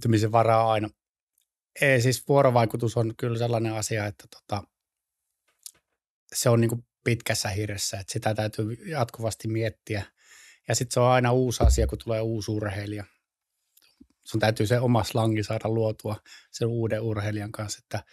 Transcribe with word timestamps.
kehittymisen 0.00 0.32
varaa 0.32 0.72
aina. 0.72 0.88
Ei, 1.80 2.02
siis 2.02 2.28
vuorovaikutus 2.28 2.96
on 2.96 3.14
kyllä 3.16 3.38
sellainen 3.38 3.74
asia, 3.74 4.06
että 4.06 4.24
tota, 4.30 4.62
se 6.34 6.48
on 6.48 6.60
niin 6.60 6.68
kuin 6.68 6.84
pitkässä 7.04 7.48
hirressä, 7.48 8.00
että 8.00 8.12
sitä 8.12 8.34
täytyy 8.34 8.72
jatkuvasti 8.72 9.48
miettiä. 9.48 10.02
Ja 10.68 10.74
sitten 10.74 10.94
se 10.94 11.00
on 11.00 11.10
aina 11.10 11.32
uusi 11.32 11.64
asia, 11.64 11.86
kun 11.86 11.98
tulee 11.98 12.20
uusi 12.20 12.50
urheilija. 12.50 13.04
Sun 14.24 14.40
täytyy 14.40 14.66
se 14.66 14.80
oma 14.80 15.04
slangi 15.04 15.42
saada 15.42 15.68
luotua 15.68 16.16
sen 16.50 16.68
uuden 16.68 17.00
urheilijan 17.00 17.52
kanssa, 17.52 17.80
että 17.82 18.04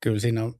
kyllä 0.00 0.20
siinä 0.20 0.44
on, 0.44 0.54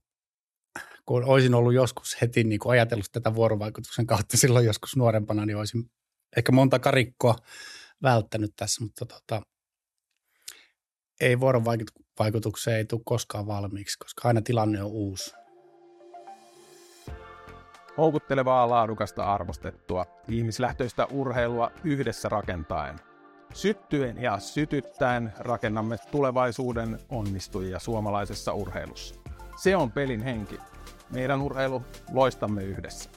kun 1.07 1.25
olisin 1.25 1.55
ollut 1.55 1.75
joskus 1.75 2.21
heti 2.21 2.45
niin 2.45 2.59
kuin 2.59 2.73
ajatellut 2.73 3.13
tätä 3.13 3.35
vuorovaikutuksen 3.35 4.07
kautta 4.07 4.37
silloin 4.37 4.67
joskus 4.67 4.97
nuorempana, 4.97 5.47
niin 5.47 5.57
olisin 5.57 5.91
ehkä 6.37 6.53
monta 6.53 6.79
karikkoa 6.79 7.37
välttänyt 8.03 8.53
tässä, 8.57 8.85
mutta 8.85 9.07
tota, 9.07 9.43
ei 11.21 11.41
vuorovaikutukseen 11.41 12.77
ei 12.77 12.85
tule 12.85 13.01
koskaan 13.05 13.47
valmiiksi, 13.47 13.99
koska 13.99 14.29
aina 14.29 14.43
tilanne 14.43 14.83
on 14.83 14.91
uusi. 14.91 15.35
Houkuttelevaa, 17.97 18.71
laadukasta, 18.71 19.35
arvostettua, 19.35 20.07
ihmislähtöistä 20.29 21.07
urheilua 21.07 21.71
yhdessä 21.85 22.29
rakentaen. 22.29 22.97
Syttyen 23.55 24.23
ja 24.23 24.39
sytyttäen 24.39 25.33
rakennamme 25.39 25.97
tulevaisuuden 26.11 26.99
onnistujia 27.09 27.79
suomalaisessa 27.79 28.53
urheilussa. 28.53 29.15
Se 29.63 29.77
on 29.77 29.93
pelin 29.93 30.23
henki. 30.23 30.59
Meidän 31.11 31.43
urheilu 31.43 31.83
loistamme 32.13 32.65
yhdessä. 32.65 33.11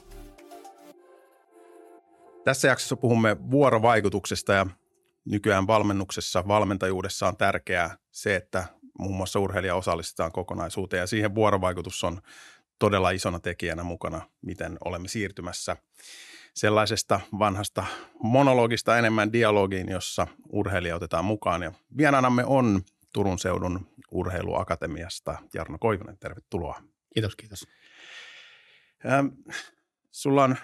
Tässä 2.44 2.68
jaksossa 2.68 2.96
puhumme 2.96 3.36
vuorovaikutuksesta 3.50 4.52
ja 4.52 4.66
nykyään 5.24 5.66
valmennuksessa, 5.66 6.48
valmentajuudessa 6.48 7.28
on 7.28 7.36
tärkeää 7.36 7.96
se, 8.10 8.36
että 8.36 8.64
muun 8.98 9.16
muassa 9.16 9.40
urheilija 9.40 9.74
osallistetaan 9.74 10.32
kokonaisuuteen 10.32 11.00
ja 11.00 11.06
siihen 11.06 11.34
vuorovaikutus 11.34 12.04
on 12.04 12.20
todella 12.78 13.10
isona 13.10 13.40
tekijänä 13.40 13.82
mukana, 13.82 14.20
miten 14.42 14.78
olemme 14.84 15.08
siirtymässä 15.08 15.76
sellaisesta 16.54 17.20
vanhasta 17.38 17.84
monologista 18.22 18.98
enemmän 18.98 19.32
dialogiin, 19.32 19.88
jossa 19.88 20.26
urheilija 20.52 20.96
otetaan 20.96 21.24
mukaan. 21.24 21.62
Ja 21.62 21.72
vieraanamme 21.96 22.44
on 22.44 22.82
Turun 23.12 23.38
seudun 23.38 23.86
urheiluakatemiasta 24.10 25.38
Jarno 25.54 25.78
Koivunen. 25.78 26.18
Tervetuloa. 26.18 26.82
Kiitos, 27.14 27.36
kiitos. 27.36 27.66
Ähm, 29.06 29.26
sulla 30.10 30.44
on 30.44 30.56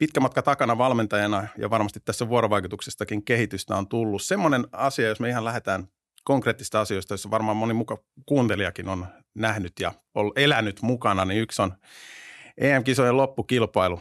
pitkä 0.00 0.20
matka 0.20 0.42
takana 0.42 0.78
valmentajana 0.78 1.48
ja 1.58 1.70
varmasti 1.70 2.00
tässä 2.00 2.28
vuorovaikutuksestakin 2.28 3.24
kehitystä 3.24 3.76
on 3.76 3.88
tullut. 3.88 4.22
Semmoinen 4.22 4.66
asia, 4.72 5.08
jos 5.08 5.20
me 5.20 5.28
ihan 5.28 5.44
lähdetään 5.44 5.88
konkreettista 6.24 6.80
asioista, 6.80 7.12
joissa 7.12 7.30
varmaan 7.30 7.56
moni 7.56 7.74
muka 7.74 7.98
kuuntelijakin 8.26 8.88
on 8.88 9.06
nähnyt 9.34 9.72
ja 9.80 9.92
on 10.14 10.32
elänyt 10.36 10.82
mukana, 10.82 11.24
niin 11.24 11.40
yksi 11.40 11.62
on 11.62 11.72
EM-kisojen 12.58 13.16
loppukilpailu, 13.16 14.00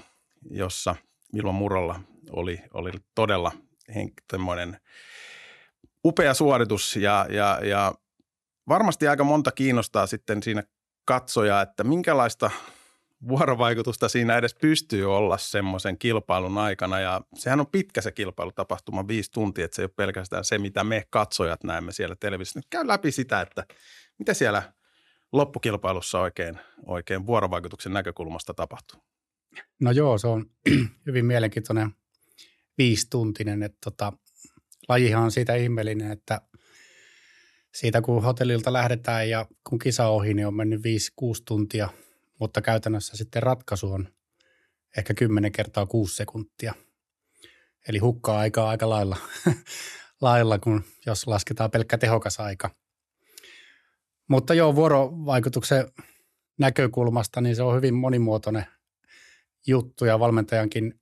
jossa 0.52 0.96
Milva 1.34 1.52
Murolla 1.52 2.00
oli, 2.32 2.62
oli 2.74 2.92
todella 3.16 3.52
semmoinen 4.32 4.80
upea 6.06 6.34
suoritus 6.34 6.96
ja, 6.96 7.26
ja, 7.30 7.60
ja 7.64 7.94
varmasti 8.68 9.08
aika 9.08 9.24
monta 9.24 9.52
kiinnostaa 9.52 10.08
sitten 10.08 10.44
siinä 10.44 10.64
katsoja, 11.06 11.62
että 11.62 11.84
minkälaista 11.84 12.52
vuorovaikutusta 13.28 14.10
siinä 14.10 14.38
edes 14.38 14.54
pystyy 14.54 15.16
olla 15.16 15.38
semmoisen 15.38 15.98
kilpailun 15.98 16.58
aikana. 16.58 17.00
Ja 17.00 17.22
sehän 17.36 17.60
on 17.60 17.68
pitkä 17.68 18.02
se 18.02 18.12
kilpailutapahtuma, 18.12 19.08
viisi 19.08 19.32
tuntia, 19.32 19.66
että 19.66 19.76
se 19.76 19.82
ei 19.82 19.84
ole 19.84 19.92
pelkästään 19.96 20.46
se, 20.46 20.58
mitä 20.58 20.84
me 20.84 21.04
katsojat 21.10 21.64
näemme 21.64 21.92
siellä 21.92 22.16
televisiossa. 22.16 22.68
Käy 22.70 22.88
läpi 22.88 23.12
sitä, 23.12 23.42
että 23.42 23.66
mitä 24.20 24.34
siellä 24.34 24.74
loppukilpailussa 25.32 26.20
oikein, 26.20 26.60
oikein 26.86 27.26
vuorovaikutuksen 27.26 27.94
näkökulmasta 27.94 28.54
tapahtuu. 28.54 29.02
No 29.80 29.92
joo, 29.92 30.18
se 30.18 30.28
on 30.28 30.46
hyvin 31.08 31.26
mielenkiintoinen 31.26 31.92
viisituntinen, 32.78 33.64
että 33.64 33.78
tota, 33.84 34.14
lajihan 34.90 35.24
on 35.24 35.32
siitä 35.32 35.56
ihmeellinen, 35.56 36.12
että 36.12 36.42
siitä 37.76 38.02
kun 38.02 38.24
hotellilta 38.24 38.74
lähdetään 38.74 39.30
ja 39.30 39.46
kun 39.70 39.80
kisa 39.80 40.08
ohi, 40.08 40.34
niin 40.34 40.48
on 40.48 40.54
mennyt 40.54 40.82
5-6 40.82 40.84
tuntia– 41.46 41.90
mutta 42.40 42.62
käytännössä 42.62 43.18
sitten 43.18 43.44
ratkaisu 43.44 43.92
on 43.92 44.08
ehkä 44.98 45.14
10 45.14 45.52
kertaa 45.52 45.86
6 45.86 46.16
sekuntia. 46.16 46.74
Eli 47.88 47.98
hukkaa 47.98 48.40
aikaa 48.40 48.70
aika 48.70 48.90
lailla, 48.90 49.18
lailla, 50.22 50.60
kun 50.60 50.84
jos 51.06 51.28
lasketaan 51.28 51.72
pelkkä 51.72 51.98
tehokas 51.98 52.40
aika. 52.40 52.70
Mutta 54.30 54.54
joo, 54.54 54.76
vuorovaikutuksen 54.76 55.92
näkökulmasta, 56.60 57.42
niin 57.42 57.56
se 57.56 57.64
on 57.64 57.76
hyvin 57.76 57.94
monimuotoinen 57.94 58.66
juttu 59.68 60.06
ja 60.06 60.20
valmentajankin 60.20 61.00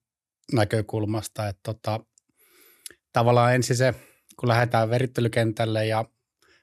näkökulmasta, 0.53 1.47
että 1.47 1.61
tota, 1.63 1.99
tavallaan 3.13 3.55
ensin 3.55 3.75
se, 3.75 3.93
kun 4.39 4.49
lähdetään 4.49 4.89
verittelykentälle 4.89 5.85
ja 5.85 6.05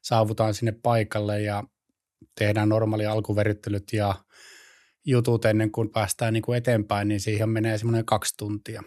saavutaan 0.02 0.54
sinne 0.54 0.72
paikalle 0.82 1.42
ja 1.42 1.64
tehdään 2.38 2.68
normaali 2.68 3.06
alkuverittelyt 3.06 3.92
ja 3.92 4.14
jutut 5.04 5.44
ennen 5.44 5.70
kuin 5.70 5.90
päästään 5.90 6.32
niin 6.32 6.42
kuin 6.42 6.58
eteenpäin, 6.58 7.08
niin 7.08 7.20
siihen 7.20 7.48
menee 7.48 7.78
semmoinen 7.78 8.04
kaksi 8.04 8.34
tuntia. 8.36 8.82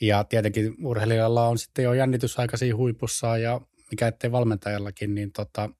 Ja 0.00 0.24
tietenkin 0.24 0.86
urheilijalla 0.86 1.48
on 1.48 1.58
sitten 1.58 1.82
jo 1.82 1.92
jännitysaika 1.92 2.56
siinä 2.56 2.76
huipussa 2.76 3.38
ja 3.38 3.60
mikä 3.90 4.08
ettei 4.08 4.32
valmentajallakin, 4.32 5.14
niin 5.14 5.32
tota, 5.32 5.70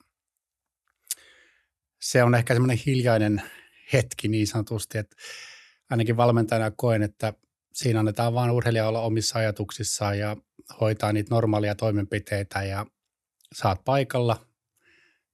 se 2.00 2.22
on 2.22 2.34
ehkä 2.34 2.54
semmoinen 2.54 2.78
hiljainen 2.86 3.42
hetki 3.92 4.28
niin 4.28 4.46
sanotusti, 4.46 4.98
että 4.98 5.16
ainakin 5.90 6.16
valmentajana 6.16 6.70
koen, 6.70 7.02
että 7.02 7.32
siinä 7.74 7.98
annetaan 7.98 8.34
vaan 8.34 8.50
urheilija 8.50 8.88
olla 8.88 9.00
omissa 9.00 9.38
ajatuksissaan 9.38 10.18
ja 10.18 10.36
hoitaa 10.80 11.12
niitä 11.12 11.34
normaalia 11.34 11.74
toimenpiteitä 11.74 12.62
ja 12.62 12.86
saat 13.54 13.84
paikalla 13.84 14.46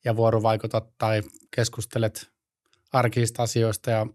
ja 0.04 0.16
vuorovaikutat 0.16 0.98
tai 0.98 1.22
keskustelet 1.56 2.38
arkisista 2.93 3.43
asioista 3.43 3.91
ja 3.91 4.06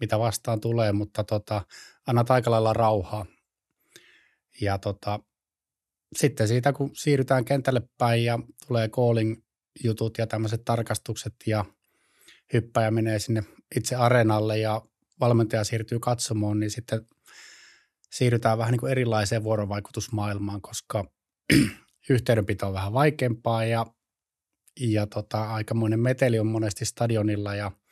mitä 0.00 0.18
vastaan 0.18 0.60
tulee, 0.60 0.92
mutta 0.92 1.24
tota, 1.24 1.62
annat 2.06 2.30
aika 2.30 2.50
lailla 2.50 2.72
rauhaa. 2.72 3.26
Ja 4.60 4.78
tota, 4.78 5.20
sitten 6.16 6.48
siitä, 6.48 6.72
kun 6.72 6.90
siirrytään 6.94 7.44
kentälle 7.44 7.82
päin 7.98 8.24
ja 8.24 8.38
tulee 8.66 8.88
calling 8.88 9.42
jutut 9.84 10.18
ja 10.18 10.26
tämmöiset 10.26 10.64
tarkastukset 10.64 11.34
ja 11.46 11.64
hyppäjä 12.52 12.90
menee 12.90 13.18
sinne 13.18 13.42
itse 13.76 13.96
areenalle 13.96 14.58
ja 14.58 14.82
valmentaja 15.20 15.64
siirtyy 15.64 15.98
katsomoon, 15.98 16.60
niin 16.60 16.70
sitten 16.70 17.06
siirrytään 18.10 18.58
vähän 18.58 18.72
niin 18.72 18.80
kuin 18.80 18.92
erilaiseen 18.92 19.44
vuorovaikutusmaailmaan, 19.44 20.60
koska 20.60 21.04
yhteydenpito 22.10 22.66
on 22.66 22.72
vähän 22.72 22.92
vaikeampaa 22.92 23.64
ja, 23.64 23.86
ja 24.80 25.06
tota, 25.06 25.54
aikamoinen 25.54 26.00
meteli 26.00 26.38
on 26.38 26.46
monesti 26.46 26.84
stadionilla 26.84 27.54
ja– 27.54 27.72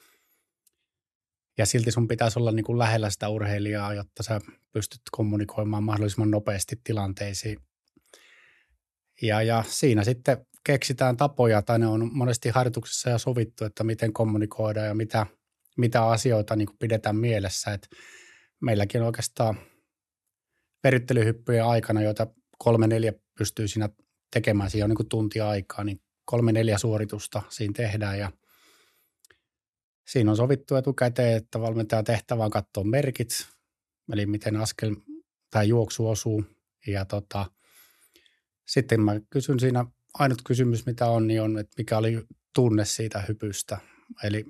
ja 1.58 1.66
silti 1.66 1.90
sun 1.90 2.08
pitäisi 2.08 2.38
olla 2.38 2.52
niin 2.52 2.64
kuin 2.64 2.78
lähellä 2.78 3.10
sitä 3.10 3.28
urheilijaa, 3.28 3.94
jotta 3.94 4.22
sä 4.22 4.40
pystyt 4.72 5.00
kommunikoimaan 5.10 5.82
mahdollisimman 5.82 6.30
nopeasti 6.30 6.80
tilanteisiin. 6.84 7.58
Ja, 9.22 9.42
ja 9.42 9.64
siinä 9.66 10.04
sitten 10.04 10.46
keksitään 10.64 11.16
tapoja, 11.16 11.62
tai 11.62 11.78
ne 11.78 11.86
on 11.86 12.10
monesti 12.12 12.48
harjoituksessa 12.48 13.10
ja 13.10 13.18
sovittu, 13.18 13.64
että 13.64 13.84
miten 13.84 14.12
kommunikoidaan 14.12 14.86
ja 14.86 14.94
mitä, 14.94 15.26
mitä 15.76 16.04
asioita 16.04 16.56
niin 16.56 16.66
kuin 16.66 16.78
pidetään 16.78 17.16
mielessä. 17.16 17.72
Et 17.72 17.88
meilläkin 18.60 19.00
on 19.00 19.06
oikeastaan 19.06 19.56
verittelyhyppyjen 20.84 21.64
aikana, 21.64 22.02
joita 22.02 22.26
kolme 22.58 22.86
neljä 22.86 23.12
pystyy 23.38 23.68
siinä 23.68 23.88
tekemään, 24.32 24.70
siinä 24.70 24.84
on 24.84 24.90
niin 24.90 24.96
kuin 24.96 25.08
tuntia 25.08 25.48
aikaa, 25.48 25.84
niin 25.84 26.00
kolme 26.24 26.52
neljä 26.52 26.78
suoritusta 26.78 27.42
siinä 27.48 27.72
tehdään 27.76 28.18
ja– 28.18 28.30
Siinä 30.08 30.30
on 30.30 30.36
sovittu 30.36 30.76
etukäteen, 30.76 31.36
että 31.36 31.60
valmentajan 31.60 32.04
tehtävä 32.04 32.44
on 32.44 32.50
katsoa 32.50 32.84
merkit, 32.84 33.28
eli 34.12 34.26
miten 34.26 34.56
askel 34.56 34.96
tai 35.50 35.68
juoksu 35.68 36.08
osuu. 36.08 36.44
Ja 36.86 37.04
tota, 37.04 37.50
sitten 38.66 39.00
mä 39.00 39.20
kysyn 39.30 39.60
siinä, 39.60 39.84
ainut 40.14 40.42
kysymys 40.46 40.86
mitä 40.86 41.06
on, 41.06 41.26
niin 41.26 41.42
on, 41.42 41.58
että 41.58 41.74
mikä 41.78 41.98
oli 41.98 42.24
tunne 42.54 42.84
siitä 42.84 43.24
hypystä. 43.28 43.78
Eli 44.24 44.44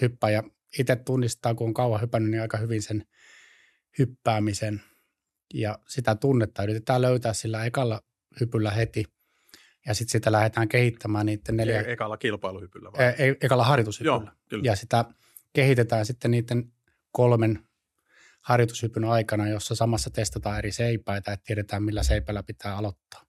hyppäjä 0.00 0.42
itse 0.78 0.96
tunnistaa, 0.96 1.54
kun 1.54 1.66
on 1.66 1.74
kauan 1.74 2.00
hypännyt, 2.00 2.30
niin 2.30 2.42
aika 2.42 2.58
hyvin 2.58 2.82
sen 2.82 3.06
hyppäämisen. 3.98 4.82
Ja 5.54 5.78
sitä 5.88 6.14
tunnetta 6.14 6.62
yritetään 6.62 7.02
löytää 7.02 7.32
sillä 7.32 7.64
ekalla 7.64 8.02
hypyllä 8.40 8.70
heti– 8.70 9.04
ja 9.86 9.94
sitten 9.94 10.12
sitä 10.12 10.32
lähdetään 10.32 10.68
kehittämään 10.68 11.26
niiden 11.26 11.56
neljä... 11.56 11.80
E- 11.80 11.92
ekalla 11.92 12.16
kilpailuhypyllä 12.16 12.92
vai? 12.92 13.04
E- 13.04 13.36
ekalla 13.40 13.64
harjoitushypyllä. 13.64 14.14
Joo, 14.14 14.30
kyllä. 14.48 14.64
Ja 14.64 14.76
sitä 14.76 15.04
kehitetään 15.52 16.06
sitten 16.06 16.30
niiden 16.30 16.72
kolmen 17.12 17.68
harjoitushypyn 18.40 19.04
aikana, 19.04 19.48
jossa 19.48 19.74
samassa 19.74 20.10
testataan 20.10 20.58
eri 20.58 20.72
seipäitä, 20.72 21.32
että 21.32 21.44
tiedetään 21.44 21.82
millä 21.82 22.02
seipällä 22.02 22.42
pitää 22.42 22.76
aloittaa. 22.76 23.26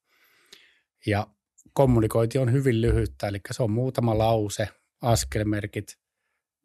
Ja 1.05 1.27
kommunikointi 1.73 2.37
on 2.37 2.51
hyvin 2.51 2.81
lyhyttä, 2.81 3.27
eli 3.27 3.39
se 3.51 3.63
on 3.63 3.71
muutama 3.71 4.17
lause, 4.17 4.67
askelmerkit, 5.01 5.97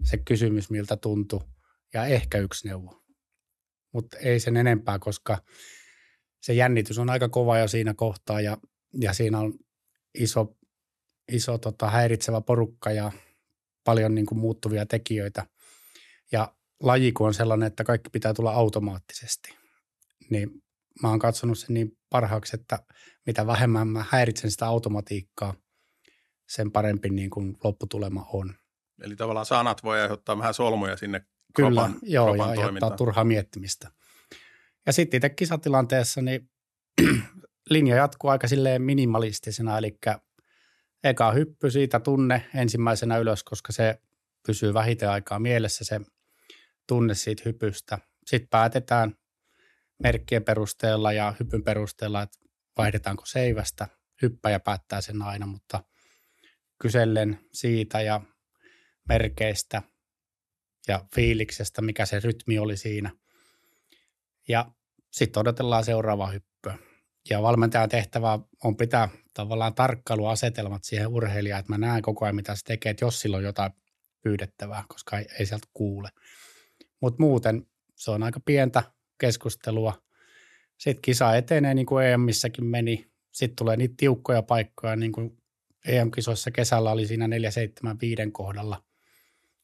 se 0.04 0.16
kysymys, 0.16 0.70
miltä 0.70 0.96
tuntuu, 0.96 1.42
ja 1.94 2.06
ehkä 2.06 2.38
yksi 2.38 2.68
neuvo. 2.68 3.04
Mutta 3.92 4.16
ei 4.16 4.40
sen 4.40 4.56
enempää, 4.56 4.98
koska 4.98 5.38
se 6.42 6.52
jännitys 6.52 6.98
on 6.98 7.10
aika 7.10 7.28
kova 7.28 7.58
jo 7.58 7.68
siinä 7.68 7.94
kohtaa, 7.94 8.40
ja, 8.40 8.56
ja 9.00 9.12
siinä 9.12 9.38
on 9.38 9.54
iso, 10.18 10.56
iso 11.32 11.58
tota, 11.58 11.90
häiritsevä 11.90 12.40
porukka 12.40 12.90
ja 12.90 13.12
paljon 13.84 14.14
niin 14.14 14.26
kuin 14.26 14.38
muuttuvia 14.38 14.86
tekijöitä. 14.86 15.46
Ja 16.32 16.54
laji, 16.82 17.12
kun 17.12 17.26
on 17.26 17.34
sellainen, 17.34 17.66
että 17.66 17.84
kaikki 17.84 18.10
pitää 18.10 18.34
tulla 18.34 18.52
automaattisesti, 18.52 19.54
niin 20.30 20.50
mä 21.02 21.08
oon 21.08 21.18
katsonut 21.18 21.58
sen 21.58 21.74
niin 21.74 21.98
parhaaksi, 22.10 22.56
että 22.56 22.78
mitä 23.26 23.46
vähemmän 23.46 23.88
mä 23.88 24.04
häiritsen 24.08 24.50
sitä 24.50 24.66
automatiikkaa, 24.66 25.54
sen 26.48 26.72
parempi 26.72 27.10
niin 27.10 27.30
kuin 27.30 27.56
lopputulema 27.64 28.26
on. 28.32 28.54
Eli 29.02 29.16
tavallaan 29.16 29.46
sanat 29.46 29.84
voi 29.84 30.00
aiheuttaa 30.00 30.38
vähän 30.38 30.54
solmuja 30.54 30.96
sinne 30.96 31.26
Kyllä, 31.54 31.70
kropan, 31.70 31.98
joo, 32.02 32.26
kropan 32.26 32.46
ja 32.46 32.50
aiheuttaa 32.50 32.90
turhaa 32.90 33.24
miettimistä. 33.24 33.90
Ja 34.86 34.92
sitten 34.92 35.18
itse 35.18 35.28
kisatilanteessa, 35.28 36.22
niin 36.22 36.50
linja 37.70 37.96
jatkuu 37.96 38.30
aika 38.30 38.48
silleen 38.48 38.82
minimalistisena, 38.82 39.78
eli 39.78 39.98
eka 41.04 41.32
hyppy 41.32 41.70
siitä 41.70 42.00
tunne 42.00 42.46
ensimmäisenä 42.54 43.18
ylös, 43.18 43.44
koska 43.44 43.72
se 43.72 44.00
pysyy 44.46 44.74
vähiten 44.74 45.10
aikaa 45.10 45.38
mielessä 45.38 45.84
se 45.84 46.00
tunne 46.86 47.14
siitä 47.14 47.42
hypystä. 47.44 47.98
Sitten 48.26 48.48
päätetään 48.48 49.14
merkkien 50.02 50.44
perusteella 50.44 51.12
ja 51.12 51.34
hypyn 51.40 51.64
perusteella, 51.64 52.22
että 52.22 52.38
vaihdetaanko 52.78 53.26
seivästä. 53.26 53.88
Hyppäjä 54.22 54.60
päättää 54.60 55.00
sen 55.00 55.22
aina, 55.22 55.46
mutta 55.46 55.84
kysellen 56.82 57.38
siitä 57.52 58.00
ja 58.00 58.20
merkeistä 59.08 59.82
ja 60.88 61.04
fiiliksestä, 61.14 61.82
mikä 61.82 62.06
se 62.06 62.20
rytmi 62.20 62.58
oli 62.58 62.76
siinä. 62.76 63.10
Ja 64.48 64.70
sitten 65.12 65.40
odotellaan 65.40 65.84
seuraavaa 65.84 66.30
hyppyä. 66.30 66.47
Ja 67.30 67.42
valmentajan 67.42 67.88
tehtävä 67.88 68.38
on 68.64 68.76
pitää 68.76 69.08
tavallaan 69.34 69.74
tarkkailuasetelmat 69.74 70.84
siihen 70.84 71.08
urheilijaan, 71.08 71.60
että 71.60 71.72
mä 71.72 71.78
näen 71.78 72.02
koko 72.02 72.24
ajan, 72.24 72.36
mitä 72.36 72.54
se 72.54 72.64
tekee, 72.64 72.90
että 72.90 73.04
jos 73.04 73.20
sillä 73.20 73.36
on 73.36 73.42
jotain 73.42 73.72
pyydettävää, 74.22 74.84
koska 74.88 75.18
ei, 75.18 75.26
ei 75.38 75.46
sieltä 75.46 75.66
kuule. 75.74 76.08
Mutta 77.00 77.22
muuten 77.22 77.66
se 77.94 78.10
on 78.10 78.22
aika 78.22 78.40
pientä 78.40 78.82
keskustelua. 79.18 80.02
Sitten 80.78 81.02
kisa 81.02 81.36
etenee 81.36 81.74
niin 81.74 81.86
kuin 81.86 82.06
EM-missäkin 82.06 82.64
meni. 82.64 83.10
Sitten 83.32 83.56
tulee 83.56 83.76
niitä 83.76 83.94
tiukkoja 83.96 84.42
paikkoja, 84.42 84.96
niin 84.96 85.12
kuin 85.12 85.38
EM-kisoissa 85.86 86.50
kesällä 86.50 86.90
oli 86.90 87.06
siinä 87.06 87.28
475 87.28 88.30
kohdalla. 88.32 88.84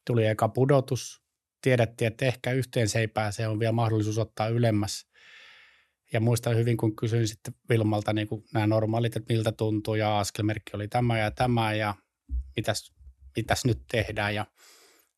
Tuli 0.07 0.27
eka 0.27 0.49
pudotus. 0.49 1.23
Tiedettiin, 1.63 2.07
että 2.07 2.25
ehkä 2.25 2.53
yhteen 2.53 2.89
seipään 2.89 3.33
se 3.33 3.49
on 3.49 3.59
vielä 3.59 3.73
mahdollisuus 3.73 4.19
ottaa 4.19 4.49
ylemmäs. 4.49 5.07
Ja 6.15 6.21
muistan 6.21 6.57
hyvin, 6.57 6.77
kun 6.77 6.97
kysyin 6.97 7.29
sitten 7.29 7.55
Vilmalta 7.69 8.13
niin 8.13 8.29
kuin 8.29 8.45
nämä 8.55 8.67
normaalit, 8.67 9.17
että 9.17 9.35
miltä 9.35 9.53
tuntuu 9.53 9.95
ja 9.95 10.19
askelmerkki 10.19 10.71
oli 10.75 10.89
tämä 10.89 11.19
ja 11.19 11.31
tämä 11.31 11.75
ja 11.75 11.95
mitäs, 12.57 12.93
mitäs 13.37 13.65
nyt 13.65 13.83
tehdään. 13.91 14.35
Ja 14.35 14.47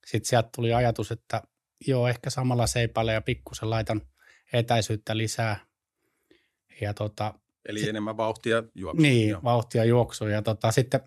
sitten 0.07 0.29
sieltä 0.29 0.49
tuli 0.57 0.73
ajatus, 0.75 1.13
että 1.13 1.43
joo, 1.87 2.09
ehkä 2.09 2.31
samalla 2.31 2.67
seipällä 2.67 3.13
ja 3.13 3.21
pikkusen 3.21 3.71
laitan 3.71 4.01
etäisyyttä 4.53 5.17
lisää. 5.17 5.67
Ja 6.81 6.95
tota, 6.95 7.35
Eli 7.69 7.79
sit- 7.79 7.89
enemmän 7.89 8.17
vauhtia 8.17 8.63
juoksua. 8.75 9.03
niin, 9.03 9.29
Joo. 9.29 9.43
vauhtia 9.45 9.85
juoksua. 9.85 10.31
Ja 10.31 10.43
tota, 10.43 10.73
sitten 10.73 11.01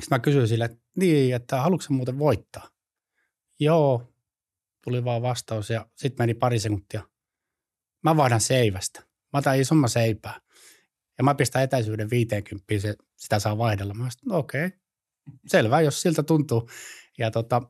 sit 0.00 0.10
mä 0.10 0.18
kysyin 0.18 0.48
sille, 0.48 0.64
että 0.64 0.78
niin, 0.96 1.34
että 1.34 1.60
haluatko 1.60 1.94
muuten 1.94 2.18
voittaa? 2.18 2.68
Joo, 3.60 4.12
tuli 4.84 5.04
vaan 5.04 5.22
vastaus 5.22 5.70
ja 5.70 5.86
sitten 5.96 6.22
meni 6.24 6.34
pari 6.34 6.58
sekuntia. 6.58 7.02
Mä 8.02 8.16
vaihdan 8.16 8.40
seivästä. 8.40 9.00
Mä 9.32 9.38
otan 9.38 9.60
isomman 9.60 9.90
seipää. 9.90 10.40
Ja 11.18 11.24
mä 11.24 11.34
pistän 11.34 11.62
etäisyyden 11.62 12.10
50, 12.10 12.78
se, 12.78 12.94
sitä 13.16 13.38
saa 13.38 13.58
vaihdella. 13.58 13.94
Mä 13.94 14.08
sanoin, 14.10 14.38
okei, 14.38 14.66
okay. 14.66 14.78
selvä, 15.46 15.80
jos 15.80 16.02
siltä 16.02 16.22
tuntuu. 16.22 16.68
Ja 17.18 17.30
tota, 17.30 17.62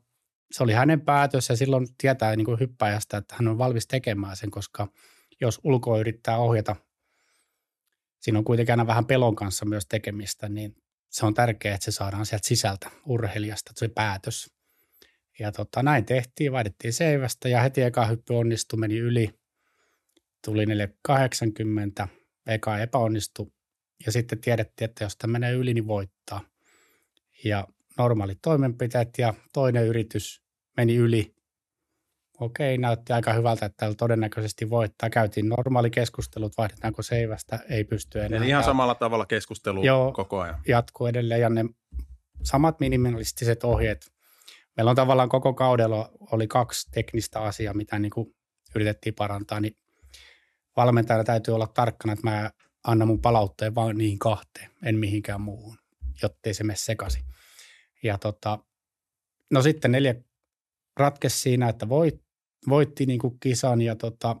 se 0.51 0.63
oli 0.63 0.73
hänen 0.73 1.01
päätös 1.01 1.49
ja 1.49 1.55
silloin 1.55 1.87
tietää 1.97 2.35
niin 2.35 2.45
kuin 2.45 2.59
hyppäjästä, 2.59 3.17
että 3.17 3.35
hän 3.35 3.47
on 3.47 3.57
valmis 3.57 3.87
tekemään 3.87 4.35
sen, 4.35 4.51
koska 4.51 4.87
jos 5.41 5.59
ulkoa 5.63 5.99
yrittää 5.99 6.37
ohjata, 6.37 6.75
siinä 8.19 8.39
on 8.39 8.45
kuitenkin 8.45 8.73
aina 8.73 8.87
vähän 8.87 9.05
pelon 9.05 9.35
kanssa 9.35 9.65
myös 9.65 9.85
tekemistä, 9.85 10.49
niin 10.49 10.75
se 11.09 11.25
on 11.25 11.33
tärkeää, 11.33 11.75
että 11.75 11.85
se 11.85 11.91
saadaan 11.91 12.25
sieltä 12.25 12.47
sisältä 12.47 12.91
urheilijasta, 13.05 13.71
se 13.75 13.87
päätös. 13.87 14.53
Ja 15.39 15.51
tota, 15.51 15.83
näin 15.83 16.05
tehtiin, 16.05 16.51
vaihdettiin 16.51 16.93
seivästä 16.93 17.49
ja 17.49 17.61
heti 17.61 17.81
eka 17.81 18.05
hyppy 18.05 18.33
onnistui, 18.33 18.79
meni 18.79 18.97
yli, 18.97 19.29
tuli 20.45 20.65
480, 20.65 22.07
eka 22.47 22.79
epäonnistui 22.79 23.51
ja 24.05 24.11
sitten 24.11 24.39
tiedettiin, 24.41 24.89
että 24.89 25.03
jos 25.03 25.17
tämä 25.17 25.31
menee 25.31 25.51
yli, 25.53 25.73
niin 25.73 25.87
voittaa. 25.87 26.41
Ja 27.43 27.67
normaalit 27.97 28.39
toimenpiteet 28.41 29.09
ja 29.17 29.33
toinen 29.53 29.87
yritys 29.87 30.41
meni 30.77 30.95
yli. 30.95 31.35
Okei, 32.39 32.77
näytti 32.77 33.13
aika 33.13 33.33
hyvältä, 33.33 33.65
että 33.65 33.77
täällä 33.77 33.95
todennäköisesti 33.95 34.69
voittaa. 34.69 35.09
Käytiin 35.09 35.49
normaali 35.49 35.89
keskustelut, 35.89 36.57
vaihdetaanko 36.57 37.01
seivästä, 37.01 37.59
ei 37.69 37.83
pysty 37.83 38.19
enää. 38.19 38.37
Eli 38.37 38.47
ihan 38.47 38.61
Ja 38.61 38.65
samalla 38.65 38.95
tavalla 38.95 39.25
keskustelu 39.25 39.83
Joo. 39.83 40.11
koko 40.11 40.39
ajan. 40.41 40.61
Jatkuu 40.67 41.07
edelleen 41.07 41.41
ja 41.41 41.49
ne 41.49 41.65
samat 42.43 42.79
minimalistiset 42.79 43.63
ohjeet. 43.63 44.11
Meillä 44.77 44.89
on 44.89 44.95
tavallaan 44.95 45.29
koko 45.29 45.53
kaudella 45.53 46.11
oli 46.31 46.47
kaksi 46.47 46.91
teknistä 46.91 47.39
asiaa, 47.39 47.73
mitä 47.73 47.99
niin 47.99 48.11
kuin 48.11 48.35
yritettiin 48.75 49.15
parantaa, 49.15 49.59
niin 49.59 49.77
valmentajana 50.77 51.23
täytyy 51.23 51.55
olla 51.55 51.67
tarkkana, 51.67 52.13
että 52.13 52.29
mä 52.29 52.51
annan 52.83 53.07
mun 53.07 53.21
palautteen 53.21 53.75
vaan 53.75 53.97
niihin 53.97 54.19
kahteen, 54.19 54.69
en 54.83 54.99
mihinkään 54.99 55.41
muuhun, 55.41 55.77
jottei 56.21 56.53
se 56.53 56.63
mene 56.63 56.77
sekaisin. 56.77 57.23
Ja 58.03 58.17
tota, 58.17 58.59
no 59.51 59.61
sitten 59.61 59.91
neljä 59.91 60.15
ratkesi 60.97 61.37
siinä, 61.37 61.69
että 61.69 61.89
voit, 61.89 62.21
voitti 62.69 63.05
niin 63.05 63.19
kuin 63.19 63.39
kisan 63.39 63.81
ja 63.81 63.95
tota, 63.95 64.35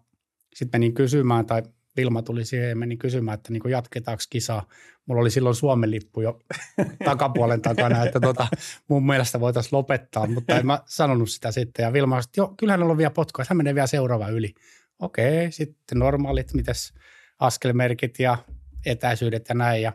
sitten 0.55 0.81
menin 0.81 0.93
kysymään, 0.93 1.45
tai 1.45 1.63
Vilma 1.97 2.21
tuli 2.21 2.45
siihen 2.45 2.69
ja 2.69 2.75
menin 2.75 2.97
kysymään, 2.97 3.35
että 3.35 3.53
niin 3.53 3.69
jatketaanko 3.69 4.23
kisaa. 4.29 4.67
Mulla 5.05 5.21
oli 5.21 5.31
silloin 5.31 5.55
Suomen 5.55 5.91
lippu 5.91 6.21
jo 6.21 6.39
takapuolen 7.05 7.61
takana, 7.61 8.05
että 8.05 8.19
tota, 8.19 8.47
mun 8.87 9.05
mielestä 9.05 9.39
voitaisiin 9.39 9.77
lopettaa, 9.77 10.27
mutta 10.27 10.57
en 10.59 10.65
mä 10.65 10.79
sanonut 10.85 11.29
sitä 11.29 11.51
sitten. 11.51 11.83
Ja 11.83 11.93
Vilma 11.93 12.15
sanoi, 12.15 12.23
että 12.23 12.41
joo, 12.41 12.53
kyllähän 12.57 12.83
on 12.83 12.97
vielä 12.97 13.11
potkua, 13.11 13.45
hän 13.49 13.57
menee 13.57 13.75
vielä 13.75 13.87
seuraava 13.87 14.27
yli. 14.27 14.53
Okei, 14.99 15.51
sitten 15.51 15.99
normaalit, 15.99 16.53
mitäs 16.53 16.93
askelmerkit 17.39 18.19
ja 18.19 18.37
etäisyydet 18.85 19.49
ja 19.49 19.55
näin. 19.55 19.81
Ja 19.81 19.93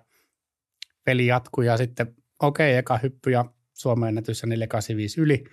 peli 1.04 1.26
jatkuu 1.26 1.64
ja 1.64 1.76
sitten 1.76 2.16
okei, 2.42 2.76
eka 2.76 2.98
hyppy 2.98 3.30
ja 3.30 3.44
Suomen 3.72 4.08
ennätys 4.08 4.42
ja 4.42 4.48
485 4.48 5.20
yli. 5.20 5.44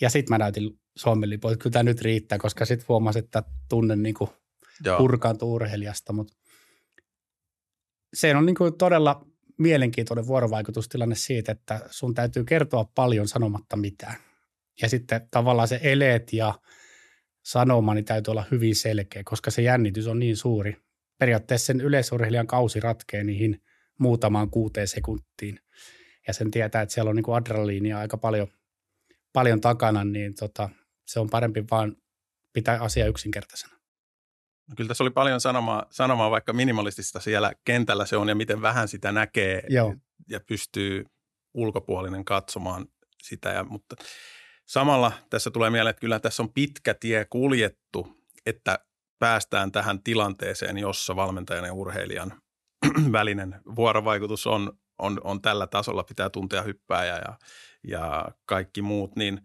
Ja 0.00 0.10
sitten 0.10 0.34
mä 0.34 0.38
näytin 0.38 0.80
Suomen 0.96 1.30
lipun, 1.30 1.52
että 1.52 1.62
kyllä 1.62 1.72
tämä 1.72 1.82
nyt 1.82 2.00
riittää, 2.00 2.38
koska 2.38 2.64
sitten 2.64 2.88
huomasin, 2.88 3.24
että 3.24 3.42
tunne 3.68 3.96
niin 3.96 4.14
kuin 4.14 4.30
purkaantuu 4.98 5.54
urheilijasta, 5.54 6.12
mutta 6.12 6.36
se 8.14 8.36
on 8.36 8.46
niin 8.46 8.56
kuin 8.56 8.78
todella 8.78 9.26
mielenkiintoinen 9.58 10.26
vuorovaikutustilanne 10.26 11.14
siitä, 11.14 11.52
että 11.52 11.80
sun 11.90 12.14
täytyy 12.14 12.44
kertoa 12.44 12.84
paljon 12.94 13.28
sanomatta 13.28 13.76
mitään. 13.76 14.16
Ja 14.82 14.88
sitten 14.88 15.28
tavallaan 15.30 15.68
se 15.68 15.80
eleet 15.82 16.32
ja 16.32 16.54
sanoma 17.44 17.94
niin 17.94 18.04
täytyy 18.04 18.32
olla 18.32 18.44
hyvin 18.50 18.76
selkeä, 18.76 19.22
koska 19.24 19.50
se 19.50 19.62
jännitys 19.62 20.06
on 20.06 20.18
niin 20.18 20.36
suuri. 20.36 20.76
Periaatteessa 21.18 21.66
sen 21.66 21.80
yleisurheilijan 21.80 22.46
kausi 22.46 22.80
ratkee 22.80 23.24
niihin 23.24 23.62
muutamaan 23.98 24.50
kuuteen 24.50 24.88
sekuntiin. 24.88 25.60
Ja 26.26 26.32
sen 26.32 26.50
tietää, 26.50 26.82
että 26.82 26.94
siellä 26.94 27.08
on 27.08 27.16
niin 27.16 27.34
adrenaliinia 27.36 27.98
aika 27.98 28.16
paljon, 28.16 28.48
paljon 29.32 29.60
takana, 29.60 30.04
niin 30.04 30.34
tota, 30.34 30.68
se 31.06 31.20
on 31.20 31.30
parempi 31.30 31.64
vaan 31.70 31.96
pitää 32.52 32.80
asia 32.80 33.06
yksinkertaisena. 33.06 33.74
No 34.68 34.74
Kyllä 34.76 34.88
tässä 34.88 35.04
oli 35.04 35.10
paljon 35.10 35.40
sanomaa, 35.40 35.86
sanomaa 35.90 36.30
vaikka 36.30 36.52
minimalistista 36.52 37.20
siellä 37.20 37.52
kentällä 37.64 38.06
se 38.06 38.16
on 38.16 38.28
ja 38.28 38.34
miten 38.34 38.62
vähän 38.62 38.88
sitä 38.88 39.12
näkee 39.12 39.62
Joo. 39.68 39.94
ja 40.28 40.40
pystyy 40.40 41.04
ulkopuolinen 41.54 42.24
katsomaan 42.24 42.86
sitä. 43.22 43.48
Ja, 43.48 43.64
mutta 43.64 43.96
samalla 44.66 45.12
tässä 45.30 45.50
tulee 45.50 45.70
mieleen, 45.70 45.90
että 45.90 46.00
kyllä 46.00 46.20
tässä 46.20 46.42
on 46.42 46.52
pitkä 46.52 46.94
tie 46.94 47.24
kuljettu, 47.24 48.24
että 48.46 48.78
päästään 49.18 49.72
tähän 49.72 50.02
tilanteeseen, 50.02 50.78
jossa 50.78 51.16
valmentajan 51.16 51.64
ja 51.64 51.72
urheilijan 51.72 52.32
välinen 53.12 53.60
vuorovaikutus 53.76 54.46
on, 54.46 54.72
on, 54.98 55.20
on 55.24 55.42
tällä 55.42 55.66
tasolla, 55.66 56.04
pitää 56.04 56.30
tuntea 56.30 56.62
hyppääjä 56.62 57.16
ja, 57.16 57.38
ja 57.88 58.28
kaikki 58.46 58.82
muut. 58.82 59.16
Niin 59.16 59.40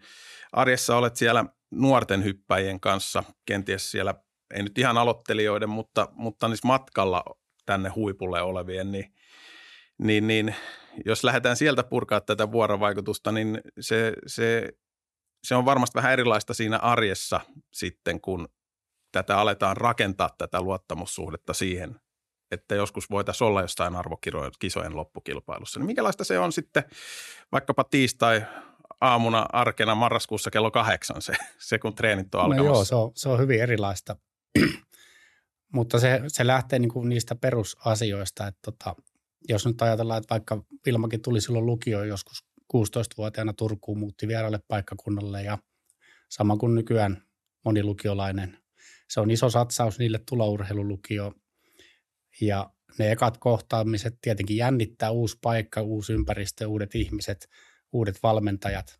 arjessa 0.52 0.98
olet 0.98 1.16
siellä 1.16 1.46
nuorten 1.72 2.24
hyppäjien 2.24 2.80
kanssa, 2.80 3.24
kenties 3.46 3.92
siellä 3.92 4.14
ei 4.54 4.64
nyt 4.64 4.78
ihan 4.78 4.98
aloittelijoiden, 4.98 5.70
mutta, 5.70 6.08
mutta 6.12 6.48
niissä 6.48 6.68
matkalla 6.68 7.24
tänne 7.66 7.90
huipulle 7.90 8.42
olevien, 8.42 8.92
niin, 8.92 9.14
niin, 9.98 10.28
niin 10.28 10.56
jos 11.06 11.24
lähdetään 11.24 11.56
sieltä 11.56 11.84
purkaa 11.84 12.22
tätä 12.22 12.52
vuorovaikutusta, 12.52 13.32
niin 13.32 13.62
se, 13.80 14.14
se, 14.28 14.70
se 15.43 15.55
on 15.55 15.65
varmasti 15.65 15.96
vähän 15.96 16.13
erilaista 16.13 16.53
siinä 16.53 16.77
arjessa 16.77 17.39
sitten, 17.74 18.22
kun 18.22 18.50
tätä 19.12 19.38
aletaan 19.38 19.77
rakentaa 19.77 20.29
tätä 20.38 20.62
luottamussuhdetta 20.62 21.53
siihen, 21.53 22.00
että 22.51 22.75
joskus 22.75 23.10
voitaisiin 23.10 23.48
olla 23.48 23.62
jostain 23.62 23.96
arvokisojen 23.96 24.96
loppukilpailussa. 24.96 25.79
Niin 25.79 25.86
minkälaista 25.86 26.24
se 26.24 26.39
on 26.39 26.51
sitten 26.51 26.84
vaikkapa 27.51 27.84
tiistai 27.84 28.46
aamuna 29.01 29.46
arkena 29.53 29.96
marraskuussa 29.96 30.51
kello 30.51 30.72
kahdeksan 30.72 31.22
se, 31.22 31.34
se 31.60 31.79
kun 31.79 31.96
treenit 31.96 32.36
on 32.36 32.41
alkamassa? 32.41 32.69
No 32.69 32.75
joo, 32.75 32.86
se 32.86 32.96
on, 32.96 33.12
se 33.15 33.29
on 33.29 33.39
hyvin 33.39 33.62
erilaista. 33.62 34.15
Mutta 35.74 36.00
se, 36.00 36.22
se 36.27 36.48
lähtee 36.48 36.79
niin 36.79 36.89
kuin 36.89 37.10
niistä 37.10 37.36
perusasioista, 37.36 38.48
että 38.48 38.60
tota, 38.65 38.96
jos 39.50 39.65
nyt 39.65 39.81
ajatellaan, 39.81 40.17
että 40.17 40.34
vaikka 40.34 40.63
Vilmakin 40.86 41.22
tuli 41.22 41.41
silloin 41.41 41.65
lukioon 41.65 42.08
joskus 42.08 42.46
16-vuotiaana 42.74 43.54
Turkuun, 43.54 44.00
muutti 44.00 44.28
vieraille 44.28 44.60
paikkakunnalle 44.68 45.44
ja 45.44 45.58
sama 46.30 46.58
kuin 46.58 46.76
nykyään 46.76 47.24
moni 47.66 47.84
lukiolainen. 47.84 48.58
Se 49.10 49.20
on 49.20 49.32
iso 49.32 49.50
satsaus 49.50 50.00
niille 50.00 50.20
tulourheilulukioon 50.30 51.36
ja 52.42 52.74
ne 53.00 53.12
ekat 53.12 53.38
kohtaamiset 53.38 54.18
tietenkin 54.22 54.58
jännittää 54.58 55.12
uusi 55.12 55.38
paikka, 55.42 55.82
uusi 55.82 56.14
ympäristö, 56.14 56.68
uudet 56.68 56.96
ihmiset, 56.96 57.50
uudet 57.92 58.24
valmentajat. 58.24 59.00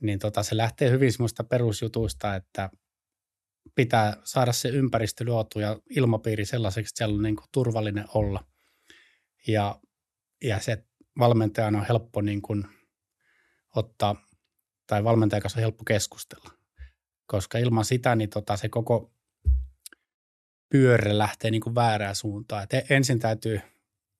Niin 0.00 0.18
tota, 0.18 0.42
se 0.42 0.56
lähtee 0.56 0.90
hyvin 0.90 1.12
semmoista 1.12 1.44
perusjutuista, 1.44 2.34
että 2.34 2.70
pitää 3.74 4.16
saada 4.24 4.52
se 4.52 4.68
ympäristö 4.68 5.24
luotu 5.24 5.60
ja 5.60 5.78
ilmapiiri 5.90 6.44
sellaiseksi, 6.44 6.90
että 6.90 6.98
siellä 6.98 7.14
on 7.14 7.22
niin 7.22 7.36
turvallinen 7.52 8.06
olla. 8.14 8.44
Ja, 9.46 9.80
ja 10.44 10.60
se 10.60 10.84
valmentajan 11.18 11.76
on 11.76 11.86
helppo 11.88 12.20
niin 12.20 12.42
kuin 12.42 12.64
ottaa, 13.76 14.16
tai 14.86 15.04
valmentajan 15.04 15.42
kanssa 15.42 15.58
on 15.58 15.62
helppo 15.62 15.84
keskustella. 15.84 16.50
Koska 17.26 17.58
ilman 17.58 17.84
sitä 17.84 18.16
niin 18.16 18.30
tota, 18.30 18.56
se 18.56 18.68
koko 18.68 19.12
pyörä 20.68 21.18
lähtee 21.18 21.50
niin 21.50 21.60
kuin 21.60 21.74
väärään 21.74 22.16
suuntaan. 22.16 22.62
Et 22.62 22.74
e, 22.74 22.84
ensin 22.90 23.18
täytyy, 23.18 23.60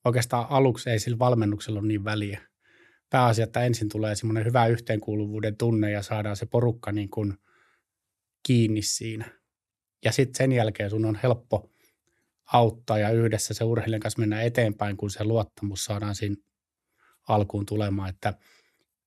oikeastaan 0.05 0.47
aluksi 0.51 0.91
ei 0.91 0.99
sillä 0.99 1.19
valmennuksella 1.19 1.81
ole 1.81 1.89
niin 1.89 2.05
väliä. 2.05 2.41
Pääasia, 3.11 3.45
että 3.45 3.65
ensin 3.65 3.89
tulee 3.89 4.15
semmoinen 4.15 4.45
hyvä 4.45 4.67
yhteenkuuluvuuden 4.67 5.57
tunne 5.57 5.91
ja 5.91 6.03
saadaan 6.03 6.37
se 6.37 6.47
porukka 6.47 6.93
niin 6.93 7.11
kuin 7.11 7.35
kiinni 8.47 8.83
siinä. 8.83 9.41
Ja 10.05 10.13
sitten 10.13 10.37
sen 10.37 10.53
jälkeen 10.53 10.91
sun 10.91 11.05
on 11.05 11.19
helppo 11.23 11.71
auttaa 12.53 12.99
ja 12.99 13.11
yhdessä 13.11 13.55
se 13.55 13.65
urheilijan 13.65 14.01
kanssa 14.01 14.21
mennä 14.21 14.43
eteenpäin, 14.43 14.97
kun 14.97 15.11
se 15.11 15.25
luottamus 15.25 15.85
saadaan 15.85 16.15
siinä 16.15 16.37
alkuun 17.29 17.67
tulemaan. 17.67 18.09
Että 18.09 18.35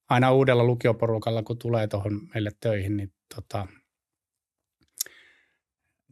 aina 0.10 0.32
uudella 0.32 0.64
lukioporukalla, 0.64 1.44
kun 1.44 1.58
tulee 1.58 1.88
tuohon 1.88 2.22
meille 2.34 2.52
töihin, 2.60 2.98
niin 2.98 3.14
tota, 3.36 3.68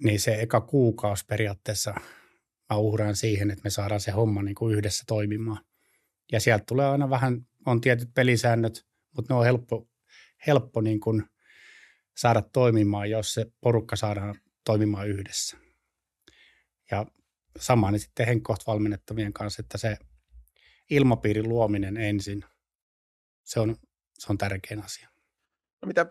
niin 0.03 0.19
se 0.19 0.41
eka 0.41 0.61
kuukausi 0.61 1.25
periaatteessa 1.25 1.93
mä 2.69 2.77
uhraan 2.77 3.15
siihen, 3.15 3.51
että 3.51 3.63
me 3.63 3.69
saadaan 3.69 4.01
se 4.01 4.11
homma 4.11 4.41
niin 4.41 4.55
kuin 4.55 4.75
yhdessä 4.75 5.03
toimimaan. 5.07 5.65
Ja 6.31 6.39
sieltä 6.39 6.63
tulee 6.67 6.85
aina 6.85 7.09
vähän, 7.09 7.47
on 7.65 7.81
tietyt 7.81 8.13
pelisäännöt, 8.13 8.85
mutta 9.15 9.33
ne 9.33 9.37
on 9.37 9.45
helppo, 9.45 9.87
helppo 10.47 10.81
niin 10.81 10.99
kuin 10.99 11.23
saada 12.17 12.41
toimimaan, 12.41 13.09
jos 13.09 13.33
se 13.33 13.45
porukka 13.61 13.95
saadaan 13.95 14.35
toimimaan 14.65 15.07
yhdessä. 15.07 15.57
Ja 16.91 17.05
sama 17.59 17.91
niin 17.91 17.99
sitten 17.99 18.27
henkkoht 18.27 18.67
valmennettavien 18.67 19.33
kanssa, 19.33 19.61
että 19.61 19.77
se 19.77 19.97
ilmapiirin 20.89 21.49
luominen 21.49 21.97
ensin, 21.97 22.45
se 23.43 23.59
on, 23.59 23.75
se 24.13 24.27
on 24.29 24.37
tärkein 24.37 24.83
asia. 24.83 25.09
No 25.81 25.87
mitä 25.87 26.05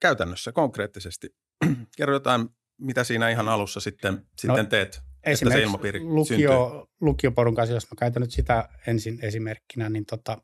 käytännössä 0.00 0.52
konkreettisesti? 0.52 1.28
Kerro 1.96 2.14
jotain 2.14 2.48
mitä 2.82 3.04
siinä 3.04 3.30
ihan 3.30 3.48
alussa 3.48 3.80
sitten, 3.80 4.14
no, 4.14 4.20
sitten 4.36 4.66
teet? 4.66 5.00
Esimerkiksi 5.24 6.00
lukio, 6.00 6.88
lukioporun 7.00 7.54
kanssa, 7.54 7.74
jos 7.74 7.90
mä 7.90 7.96
käytän 7.98 8.20
nyt 8.20 8.30
sitä 8.30 8.68
ensin 8.86 9.18
esimerkkinä, 9.22 9.88
niin 9.88 10.06
tota, 10.06 10.42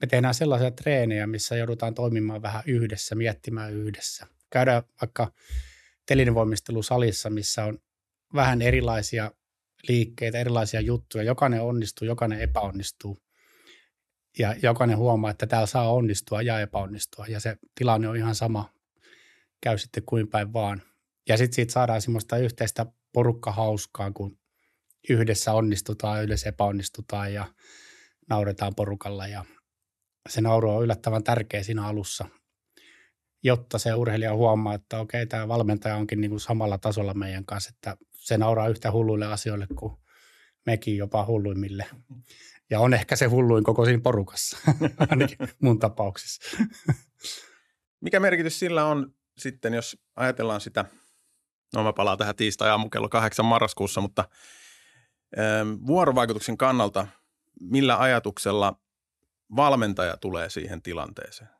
me 0.00 0.06
tehdään 0.06 0.34
sellaisia 0.34 0.70
treenejä, 0.70 1.26
missä 1.26 1.56
joudutaan 1.56 1.94
toimimaan 1.94 2.42
vähän 2.42 2.62
yhdessä, 2.66 3.14
miettimään 3.14 3.72
yhdessä. 3.72 4.26
Käydään 4.50 4.82
vaikka 5.00 5.32
telinevoimistelusalissa, 6.06 7.30
missä 7.30 7.64
on 7.64 7.78
vähän 8.34 8.62
erilaisia 8.62 9.30
liikkeitä, 9.88 10.38
erilaisia 10.38 10.80
juttuja. 10.80 11.24
Jokainen 11.24 11.62
onnistuu, 11.62 12.06
jokainen 12.06 12.40
epäonnistuu. 12.40 13.18
Ja 14.38 14.54
jokainen 14.62 14.96
huomaa, 14.98 15.30
että 15.30 15.46
täällä 15.46 15.66
saa 15.66 15.92
onnistua 15.92 16.42
ja 16.42 16.60
epäonnistua. 16.60 17.26
Ja 17.28 17.40
se 17.40 17.56
tilanne 17.74 18.08
on 18.08 18.16
ihan 18.16 18.34
sama. 18.34 18.72
Käy 19.60 19.78
sitten 19.78 20.02
kuin 20.06 20.28
päin 20.28 20.52
vaan. 20.52 20.82
Ja 21.28 21.36
sitten 21.36 21.54
siitä 21.54 21.72
saadaan 21.72 22.02
semmoista 22.02 22.38
yhteistä 22.38 22.86
porukkahauskaa, 23.12 24.10
kun 24.12 24.38
yhdessä 25.08 25.52
onnistutaan, 25.52 26.22
yhdessä 26.22 26.48
epäonnistutaan 26.48 27.34
ja 27.34 27.46
nauretaan 28.28 28.74
porukalla. 28.74 29.26
Ja 29.26 29.44
se 30.28 30.40
nauru 30.40 30.70
on 30.70 30.84
yllättävän 30.84 31.24
tärkeä 31.24 31.62
siinä 31.62 31.86
alussa, 31.86 32.28
jotta 33.42 33.78
se 33.78 33.94
urheilija 33.94 34.34
huomaa, 34.34 34.74
että 34.74 34.98
okei, 34.98 35.26
tämä 35.26 35.48
valmentaja 35.48 35.96
onkin 35.96 36.20
niin 36.20 36.30
kuin 36.30 36.40
samalla 36.40 36.78
tasolla 36.78 37.14
meidän 37.14 37.44
kanssa, 37.44 37.70
että 37.74 37.96
se 38.26 38.38
nauraa 38.38 38.68
yhtä 38.68 38.92
hulluille 38.92 39.26
asioille 39.26 39.66
kuin 39.74 39.96
mekin 40.66 40.96
jopa 40.96 41.24
hulluimmille. 41.26 41.86
Ja 42.70 42.80
on 42.80 42.94
ehkä 42.94 43.16
se 43.16 43.26
hulluin 43.26 43.64
koko 43.64 43.84
siinä 43.84 44.00
porukassa, 44.02 44.58
ainakin 45.10 45.38
mun 45.60 45.78
tapauksessa. 45.78 46.56
Mikä 48.00 48.20
merkitys 48.20 48.58
sillä 48.58 48.84
on 48.84 49.14
sitten, 49.38 49.74
jos 49.74 49.98
ajatellaan 50.16 50.60
sitä– 50.60 50.84
No 51.74 51.82
mä 51.82 51.92
palaan 51.92 52.18
tähän 52.18 52.36
tiistai-aamu 52.36 52.88
kello 52.88 53.08
kahdeksan 53.08 53.46
marraskuussa, 53.46 54.00
mutta 54.00 54.28
ähm, 55.38 55.68
vuorovaikutuksen 55.86 56.56
kannalta, 56.56 57.06
millä 57.60 58.00
ajatuksella 58.00 58.80
valmentaja 59.56 60.16
tulee 60.16 60.50
siihen 60.50 60.82
tilanteeseen? 60.82 61.50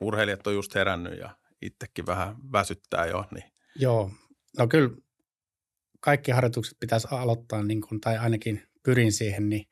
Urheilijat 0.00 0.46
on 0.46 0.54
just 0.54 0.74
herännyt 0.74 1.18
ja 1.18 1.36
itsekin 1.62 2.06
vähän 2.06 2.36
väsyttää 2.52 3.06
jo. 3.06 3.24
Niin. 3.30 3.52
Joo, 3.76 4.10
no 4.58 4.68
kyllä 4.68 4.90
kaikki 6.00 6.30
harjoitukset 6.30 6.80
pitäisi 6.80 7.08
aloittaa, 7.10 7.62
niin 7.62 7.80
kuin, 7.80 8.00
tai 8.00 8.18
ainakin 8.18 8.62
pyrin 8.82 9.12
siihen, 9.12 9.48
niin 9.48 9.66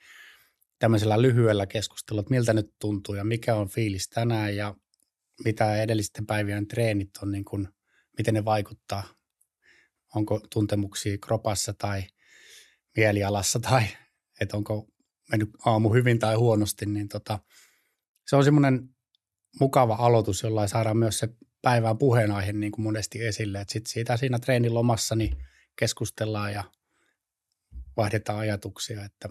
tämmöisellä 0.79 1.23
lyhyellä 1.23 1.67
keskustelulla, 1.67 2.21
että 2.21 2.35
miltä 2.35 2.53
nyt 2.53 2.75
tuntuu 2.79 3.15
ja 3.15 3.25
mikä 3.25 3.55
on 3.55 3.69
fiilis 3.69 4.09
tänään 4.09 4.57
ja 4.57 4.75
mitä 5.45 5.83
edellisten 5.83 6.27
päivien 6.27 6.69
treenit 6.69 7.11
on, 7.23 7.33
niin 7.33 7.45
kuin, 7.45 7.69
miten 8.19 8.35
ne 8.35 8.45
vaikuttaa 8.45 9.05
onko 10.15 10.41
tuntemuksia 10.53 11.19
kropassa 11.19 11.75
tai 11.79 12.03
mielialassa 12.97 13.61
tai 13.61 13.83
että 14.41 14.57
onko 14.57 14.89
mennyt 15.31 15.51
aamu 15.67 15.93
hyvin 15.93 16.19
tai 16.19 16.35
huonosti, 16.35 16.87
niin 16.87 17.09
tota, 17.09 17.39
se 18.27 18.37
on 18.37 18.45
semmoinen 18.45 18.89
mukava 19.61 19.95
aloitus, 19.95 20.43
jolla 20.43 20.67
saadaan 20.67 20.97
myös 20.97 21.19
se 21.19 21.29
päivän 21.63 21.99
puheenaihe 21.99 22.53
niin 22.53 22.73
kuin 22.73 22.83
monesti 22.83 23.25
esille. 23.25 23.65
Sitten 23.69 23.93
siitä 23.93 24.17
siinä 24.17 24.39
treenin 24.39 24.75
lomassa 24.75 25.15
niin 25.15 25.37
keskustellaan 25.79 26.53
ja 26.53 26.65
vaihdetaan 27.97 28.39
ajatuksia. 28.39 29.05
Että 29.05 29.29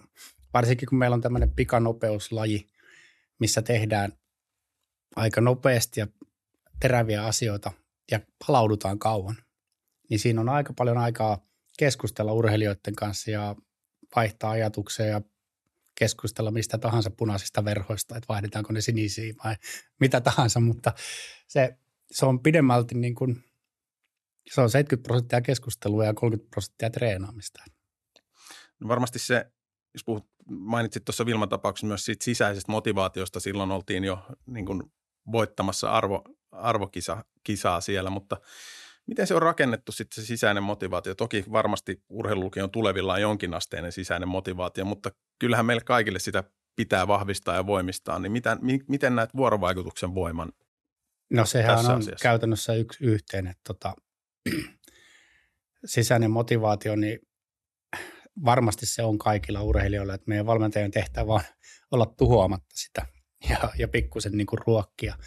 varsinkin 0.53 0.89
kun 0.89 0.97
meillä 0.97 1.13
on 1.13 1.21
tämmöinen 1.21 1.55
pikanopeuslaji, 1.55 2.67
missä 3.39 3.61
tehdään 3.61 4.13
aika 5.15 5.41
nopeasti 5.41 5.99
ja 5.99 6.07
teräviä 6.79 7.25
asioita 7.25 7.71
ja 8.11 8.19
palaudutaan 8.47 8.99
kauan, 8.99 9.35
niin 10.09 10.19
siinä 10.19 10.41
on 10.41 10.49
aika 10.49 10.73
paljon 10.73 10.97
aikaa 10.97 11.45
keskustella 11.77 12.33
urheilijoiden 12.33 12.95
kanssa 12.95 13.31
ja 13.31 13.55
vaihtaa 14.15 14.51
ajatuksia 14.51 15.05
ja 15.05 15.21
keskustella 15.95 16.51
mistä 16.51 16.77
tahansa 16.77 17.09
punaisista 17.09 17.65
verhoista, 17.65 18.17
että 18.17 18.27
vaihdetaanko 18.29 18.73
ne 18.73 18.81
sinisiin 18.81 19.35
vai 19.43 19.55
mitä 19.99 20.21
tahansa, 20.21 20.59
mutta 20.59 20.93
se, 21.47 21.77
se 22.11 22.25
on 22.25 22.39
pidemmälti 22.39 22.95
niin 22.95 23.15
kuin, 23.15 23.43
se 24.53 24.61
on 24.61 24.69
70 24.69 25.07
prosenttia 25.07 25.41
keskustelua 25.41 26.05
ja 26.05 26.13
30 26.13 26.49
prosenttia 26.49 26.89
treenaamista. 26.89 27.63
No 28.79 28.87
varmasti 28.87 29.19
se, 29.19 29.51
jos 29.93 30.03
puhut, 30.05 30.29
mainitsit 30.49 31.05
tuossa 31.05 31.25
Vilman 31.25 31.49
tapauksessa 31.49 31.87
myös 31.87 32.05
siitä 32.05 32.25
sisäisestä 32.25 32.71
motivaatiosta, 32.71 33.39
silloin 33.39 33.71
oltiin 33.71 34.03
jo 34.03 34.25
niin 34.45 34.65
kuin 34.65 34.83
voittamassa 35.31 35.91
arvo, 35.91 36.23
arvokisaa 36.51 37.81
siellä, 37.81 38.09
mutta 38.09 38.37
Miten 39.07 39.27
se 39.27 39.35
on 39.35 39.41
rakennettu 39.41 39.91
sitten 39.91 40.23
se 40.23 40.27
sisäinen 40.27 40.63
motivaatio? 40.63 41.15
Toki 41.15 41.45
varmasti 41.51 42.03
urheilulukion 42.09 42.71
tulevilla 42.71 43.13
on 43.13 43.21
jonkinasteinen 43.21 43.91
sisäinen 43.91 44.29
motivaatio, 44.29 44.85
mutta 44.85 45.11
kyllähän 45.39 45.65
meille 45.65 45.83
kaikille 45.83 46.19
sitä 46.19 46.43
pitää 46.75 47.07
vahvistaa 47.07 47.55
ja 47.55 47.65
voimistaa. 47.65 48.19
Niin 48.19 48.31
miten, 48.31 48.59
miten 48.87 49.15
näet 49.15 49.29
vuorovaikutuksen 49.35 50.15
voiman 50.15 50.51
No 51.29 51.45
sehän 51.45 51.79
on 51.79 51.91
asiassa? 51.91 52.23
käytännössä 52.23 52.73
yksi 52.73 53.03
yhteen, 53.05 53.47
että 53.47 53.61
tota, 53.67 53.93
sisäinen 55.85 56.31
motivaatio, 56.31 56.95
niin 56.95 57.19
varmasti 58.45 58.85
se 58.85 59.03
on 59.03 59.17
kaikilla 59.17 59.61
urheilijoilla, 59.61 60.13
että 60.13 60.27
meidän 60.27 60.45
valmentajan 60.45 60.91
tehtävä 60.91 61.33
on 61.33 61.41
olla 61.91 62.05
tuhoamatta 62.05 62.75
sitä 62.75 63.05
ja, 63.49 63.69
ja 63.77 63.87
pikkusen 63.87 64.31
niin 64.31 64.47
kuin 64.47 64.59
ruokkia. 64.67 65.17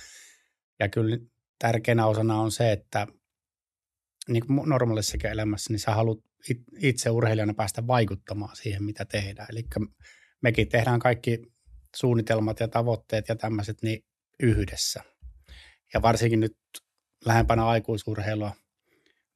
Ja 0.79 0.89
kyllä 0.89 1.19
tärkeänä 1.59 2.07
osana 2.07 2.41
on 2.41 2.53
se, 2.53 2.73
että 2.73 3.07
niin 4.29 4.47
kuin 4.47 4.69
normaalissakin 4.69 5.31
elämässä, 5.31 5.73
niin 5.73 5.81
sä 5.81 5.95
haluat 5.95 6.19
itse 6.79 7.11
urheilijana 7.11 7.55
päästä 7.55 7.87
vaikuttamaan 7.87 8.57
siihen, 8.57 8.85
mitä 8.85 9.05
tehdään. 9.05 9.49
Eli 9.51 9.65
mekin 10.43 10.69
tehdään 10.69 11.01
kaikki 11.01 11.39
suunnitelmat 11.97 12.61
ja 12.61 12.69
tavoitteet 12.69 13.29
ja 13.29 13.37
tämmöiset 13.37 13.83
niin 13.83 14.05
yhdessä. 14.43 15.03
Ja 15.95 16.03
varsinkin 16.03 16.41
nyt 16.41 16.57
lähempänä 17.25 17.67
aikuisurheilua, 17.67 18.53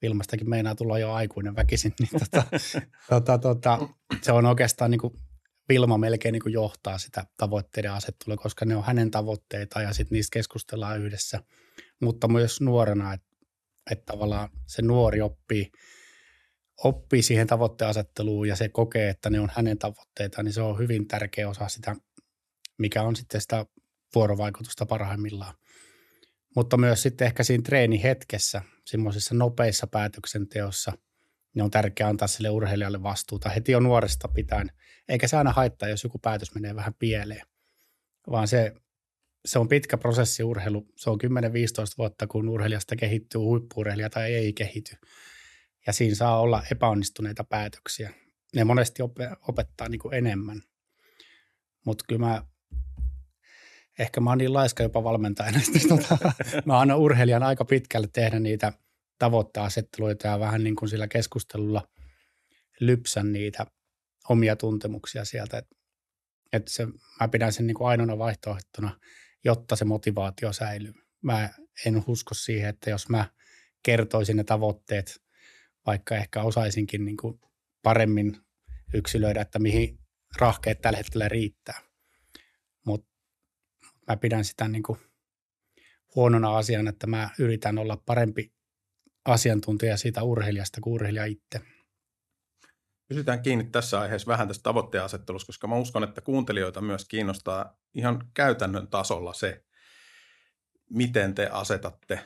Vilmastakin 0.04 0.50
meinaa 0.50 0.74
tulla 0.74 0.98
jo 0.98 1.12
aikuinen 1.12 1.56
väkisin, 1.56 1.94
niin 2.00 2.10
tota, 2.20 2.44
tota, 3.08 3.38
tota, 3.38 3.88
se 4.22 4.32
on 4.32 4.46
oikeastaan 4.46 4.90
niin 4.90 5.00
kuin 5.00 5.14
Vilma 5.68 5.98
melkein 5.98 6.32
niin 6.32 6.42
kuin 6.42 6.52
johtaa 6.52 6.98
sitä 6.98 7.26
tavoitteiden 7.36 7.92
asettelua, 7.92 8.36
koska 8.36 8.64
ne 8.64 8.76
on 8.76 8.84
hänen 8.84 9.10
tavoitteita 9.10 9.82
ja 9.82 9.92
sitten 9.92 10.16
niistä 10.16 10.32
keskustellaan 10.32 11.00
yhdessä. 11.00 11.42
Mutta 12.02 12.28
myös 12.28 12.60
nuorena, 12.60 13.12
että, 13.12 13.26
että 13.90 14.12
tavallaan 14.12 14.48
se 14.66 14.82
nuori 14.82 15.20
oppii, 15.20 15.72
oppii 16.84 17.22
siihen 17.22 17.46
tavoitteasetteluun 17.46 18.48
ja 18.48 18.56
se 18.56 18.68
kokee, 18.68 19.08
että 19.08 19.30
ne 19.30 19.40
on 19.40 19.50
hänen 19.52 19.78
tavoitteita, 19.78 20.42
niin 20.42 20.52
se 20.52 20.62
on 20.62 20.78
hyvin 20.78 21.08
tärkeä 21.08 21.48
osa 21.48 21.68
sitä, 21.68 21.96
mikä 22.78 23.02
on 23.02 23.16
sitten 23.16 23.40
sitä 23.40 23.66
vuorovaikutusta 24.14 24.86
parhaimmillaan. 24.86 25.54
Mutta 26.54 26.76
myös 26.76 27.02
sitten 27.02 27.26
ehkä 27.26 27.42
siinä 27.42 27.62
treenihetkessä, 27.62 28.62
semmoisissa 28.86 29.34
nopeissa 29.34 29.86
päätöksenteossa, 29.86 30.92
niin 31.54 31.62
on 31.62 31.70
tärkeää 31.70 32.08
antaa 32.08 32.28
sille 32.28 32.50
urheilijalle 32.50 33.02
vastuuta 33.02 33.48
heti 33.48 33.72
jo 33.72 33.80
nuoresta 33.80 34.28
pitäen. 34.28 34.70
Eikä 35.08 35.28
se 35.28 35.36
aina 35.36 35.52
haittaa, 35.52 35.88
jos 35.88 36.04
joku 36.04 36.18
päätös 36.18 36.54
menee 36.54 36.74
vähän 36.74 36.94
pieleen, 36.94 37.46
vaan 38.30 38.48
se, 38.48 38.72
se 39.44 39.58
on 39.58 39.68
pitkä 39.68 39.98
prosessi 39.98 40.42
urheilu. 40.42 40.86
Se 40.96 41.10
on 41.10 41.18
10-15 41.24 41.26
vuotta, 41.98 42.26
kun 42.26 42.48
urheilijasta 42.48 42.96
kehittyy 42.96 43.38
huippuurheilija 43.38 44.10
tai 44.10 44.34
ei 44.34 44.52
kehity. 44.52 44.96
Ja 45.86 45.92
siinä 45.92 46.14
saa 46.14 46.40
olla 46.40 46.62
epäonnistuneita 46.70 47.44
päätöksiä. 47.44 48.10
Ne 48.54 48.64
monesti 48.64 49.02
opettaa 49.48 49.88
niin 49.88 49.98
kuin 49.98 50.14
enemmän. 50.14 50.62
Mutta 51.86 52.04
kyllä 52.08 52.26
mä 52.26 52.42
ehkä 53.98 54.20
mä 54.20 54.30
oon 54.30 54.38
niin 54.38 54.52
laiska 54.52 54.82
jopa 54.82 55.04
valmentajana, 55.04 55.60
että 55.68 55.88
tota, 55.88 56.32
mä 56.64 56.80
annan 56.80 56.98
urheilijan 56.98 57.42
aika 57.42 57.64
pitkälle 57.64 58.08
tehdä 58.12 58.38
niitä 58.40 58.72
tavoitteasetteluita 59.18 60.28
ja 60.28 60.40
vähän 60.40 60.64
niin 60.64 60.76
kuin 60.76 60.88
sillä 60.88 61.08
keskustelulla 61.08 61.88
lypsän 62.80 63.32
niitä 63.32 63.66
omia 64.28 64.56
tuntemuksia 64.56 65.24
sieltä. 65.24 65.58
Että 65.58 65.76
et 66.52 66.68
se, 66.68 66.86
mä 67.20 67.28
pidän 67.28 67.52
sen 67.52 67.66
niin 67.66 67.74
kuin 67.74 67.88
ainoana 67.88 68.18
vaihtoehtona, 68.18 69.00
jotta 69.44 69.76
se 69.76 69.84
motivaatio 69.84 70.52
säilyy. 70.52 70.92
Mä 71.22 71.50
en 71.86 72.04
usko 72.06 72.34
siihen, 72.34 72.68
että 72.68 72.90
jos 72.90 73.08
mä 73.08 73.26
kertoisin 73.82 74.36
ne 74.36 74.44
tavoitteet, 74.44 75.22
vaikka 75.86 76.16
ehkä 76.16 76.42
osaisinkin 76.42 77.04
niin 77.04 77.16
kuin 77.16 77.40
paremmin 77.82 78.36
yksilöidä, 78.94 79.40
että 79.40 79.58
mihin 79.58 79.98
rahkeet 80.38 80.80
tällä 80.80 80.96
hetkellä 80.96 81.28
riittää. 81.28 81.80
Mä 84.08 84.16
pidän 84.16 84.44
sitä 84.44 84.68
niin 84.68 84.82
kuin 84.82 84.98
huonona 86.14 86.56
asiana, 86.56 86.90
että 86.90 87.06
mä 87.06 87.30
yritän 87.38 87.78
olla 87.78 88.02
parempi 88.06 88.52
asiantuntija 89.24 89.96
siitä 89.96 90.22
urheilijasta 90.22 90.80
kuin 90.80 90.94
urheilija 90.94 91.24
itse. 91.24 91.60
Pysytään 93.08 93.42
kiinni 93.42 93.64
tässä 93.64 94.00
aiheessa 94.00 94.28
vähän 94.28 94.48
tästä 94.48 94.62
tavoitteasettelusta, 94.62 95.46
koska 95.46 95.66
mä 95.66 95.76
uskon, 95.76 96.04
että 96.04 96.20
kuuntelijoita 96.20 96.80
myös 96.80 97.04
kiinnostaa 97.04 97.76
ihan 97.94 98.30
käytännön 98.34 98.88
tasolla 98.88 99.32
se, 99.32 99.64
miten 100.90 101.34
te 101.34 101.48
asetatte 101.52 102.20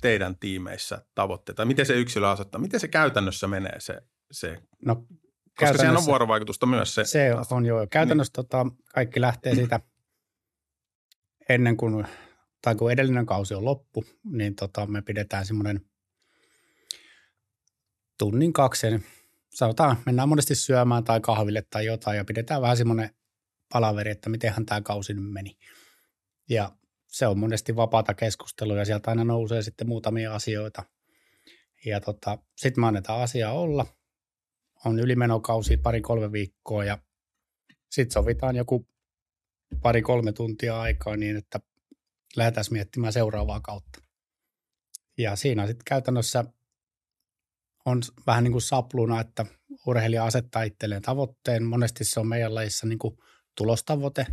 teidän 0.00 0.36
tiimeissä 0.38 1.04
tavoitteita. 1.14 1.64
Miten 1.64 1.86
se 1.86 1.94
yksilö 1.94 2.30
asettaa, 2.30 2.60
miten 2.60 2.80
se 2.80 2.88
käytännössä 2.88 3.46
menee 3.46 3.80
se, 3.80 4.02
se 4.30 4.58
no, 4.84 5.06
koska 5.58 5.78
sehän 5.78 5.96
on 5.96 6.04
vuorovaikutusta 6.04 6.66
myös 6.66 6.94
se. 6.94 7.04
Se 7.04 7.30
on 7.50 7.66
joo. 7.66 7.86
Käytännössä 7.90 8.32
tota, 8.32 8.66
kaikki 8.94 9.20
lähtee 9.20 9.54
siitä 9.54 9.80
ennen 11.54 11.76
kuin, 11.76 12.06
tai 12.62 12.74
kun 12.74 12.92
edellinen 12.92 13.26
kausi 13.26 13.54
on 13.54 13.64
loppu, 13.64 14.04
niin 14.24 14.54
tota, 14.54 14.86
me 14.86 15.02
pidetään 15.02 15.46
semmoinen 15.46 15.80
tunnin 18.18 18.52
kaksen, 18.52 19.04
sanotaan, 19.50 19.96
mennään 20.06 20.28
monesti 20.28 20.54
syömään 20.54 21.04
tai 21.04 21.20
kahville 21.20 21.62
tai 21.70 21.86
jotain 21.86 22.16
ja 22.16 22.24
pidetään 22.24 22.62
vähän 22.62 22.76
semmoinen 22.76 23.10
palaveri, 23.72 24.10
että 24.10 24.30
mitenhän 24.30 24.66
tämä 24.66 24.80
kausi 24.80 25.14
nyt 25.14 25.32
meni. 25.32 25.58
Ja 26.48 26.72
se 27.06 27.26
on 27.26 27.38
monesti 27.38 27.76
vapaata 27.76 28.14
keskustelua 28.14 28.78
ja 28.78 28.84
sieltä 28.84 29.10
aina 29.10 29.24
nousee 29.24 29.62
sitten 29.62 29.88
muutamia 29.88 30.34
asioita. 30.34 30.82
Ja 31.86 32.00
tota, 32.00 32.38
sitten 32.56 32.80
me 32.80 32.86
annetaan 32.86 33.22
asiaa 33.22 33.52
olla. 33.52 33.86
On 34.84 34.98
ylimenokausi 34.98 35.76
pari-kolme 35.76 36.32
viikkoa 36.32 36.84
ja 36.84 36.98
sitten 37.90 38.12
sovitaan 38.12 38.56
joku 38.56 38.88
pari-kolme 39.82 40.32
tuntia 40.32 40.80
aikaa 40.80 41.16
niin, 41.16 41.36
että 41.36 41.60
lähdetään 42.36 42.64
miettimään 42.70 43.12
seuraavaa 43.12 43.60
kautta. 43.60 44.02
Ja 45.18 45.36
siinä 45.36 45.66
sitten 45.66 45.84
käytännössä 45.84 46.44
on 47.84 48.02
vähän 48.26 48.44
niin 48.44 48.52
kuin 48.52 48.62
sapluna, 48.62 49.20
että 49.20 49.46
urheilija 49.86 50.24
asettaa 50.24 50.62
itselleen 50.62 51.02
tavoitteen. 51.02 51.64
Monesti 51.64 52.04
se 52.04 52.20
on 52.20 52.26
meidän 52.26 52.54
lajissa 52.54 52.86
niin 52.86 52.98
kuin 52.98 53.18
tulostavoite, 53.56 54.26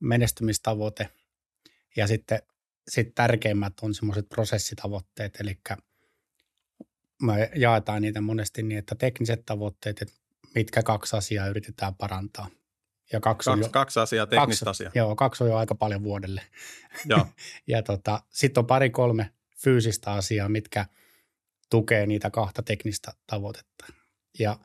menestymistavoite 0.00 1.08
ja 1.96 2.06
sitten 2.06 2.42
sit 2.88 3.14
tärkeimmät 3.14 3.72
on 3.82 3.94
semmoiset 3.94 4.28
prosessitavoitteet, 4.28 5.40
eli 5.40 5.58
me 7.22 7.50
jaetaan 7.54 8.02
niitä 8.02 8.20
monesti 8.20 8.62
niin, 8.62 8.78
että 8.78 8.94
tekniset 8.94 9.42
tavoitteet, 9.46 10.02
että 10.02 10.14
mitkä 10.54 10.82
kaksi 10.82 11.16
asiaa 11.16 11.46
yritetään 11.46 11.94
parantaa– 11.94 12.50
ja 13.12 13.20
kaksi, 13.20 13.50
kaksi, 13.50 13.64
jo, 13.64 13.68
kaksi 13.68 14.00
asiaa, 14.00 14.26
teknistä 14.26 14.64
kaksi, 14.64 14.84
asiaa. 14.84 14.92
Joo, 14.94 15.16
kaksi 15.16 15.44
on 15.44 15.50
jo 15.50 15.56
aika 15.56 15.74
paljon 15.74 16.02
vuodelle. 16.02 16.42
Joo. 17.10 17.26
ja 17.66 17.82
tota, 17.82 18.22
sitten 18.30 18.60
on 18.60 18.66
pari 18.66 18.90
kolme 18.90 19.30
fyysistä 19.62 20.12
asiaa, 20.12 20.48
mitkä 20.48 20.86
tukee 21.70 22.06
niitä 22.06 22.30
kahta 22.30 22.62
teknistä 22.62 23.12
tavoitetta. 23.26 23.86
Ja 24.38 24.58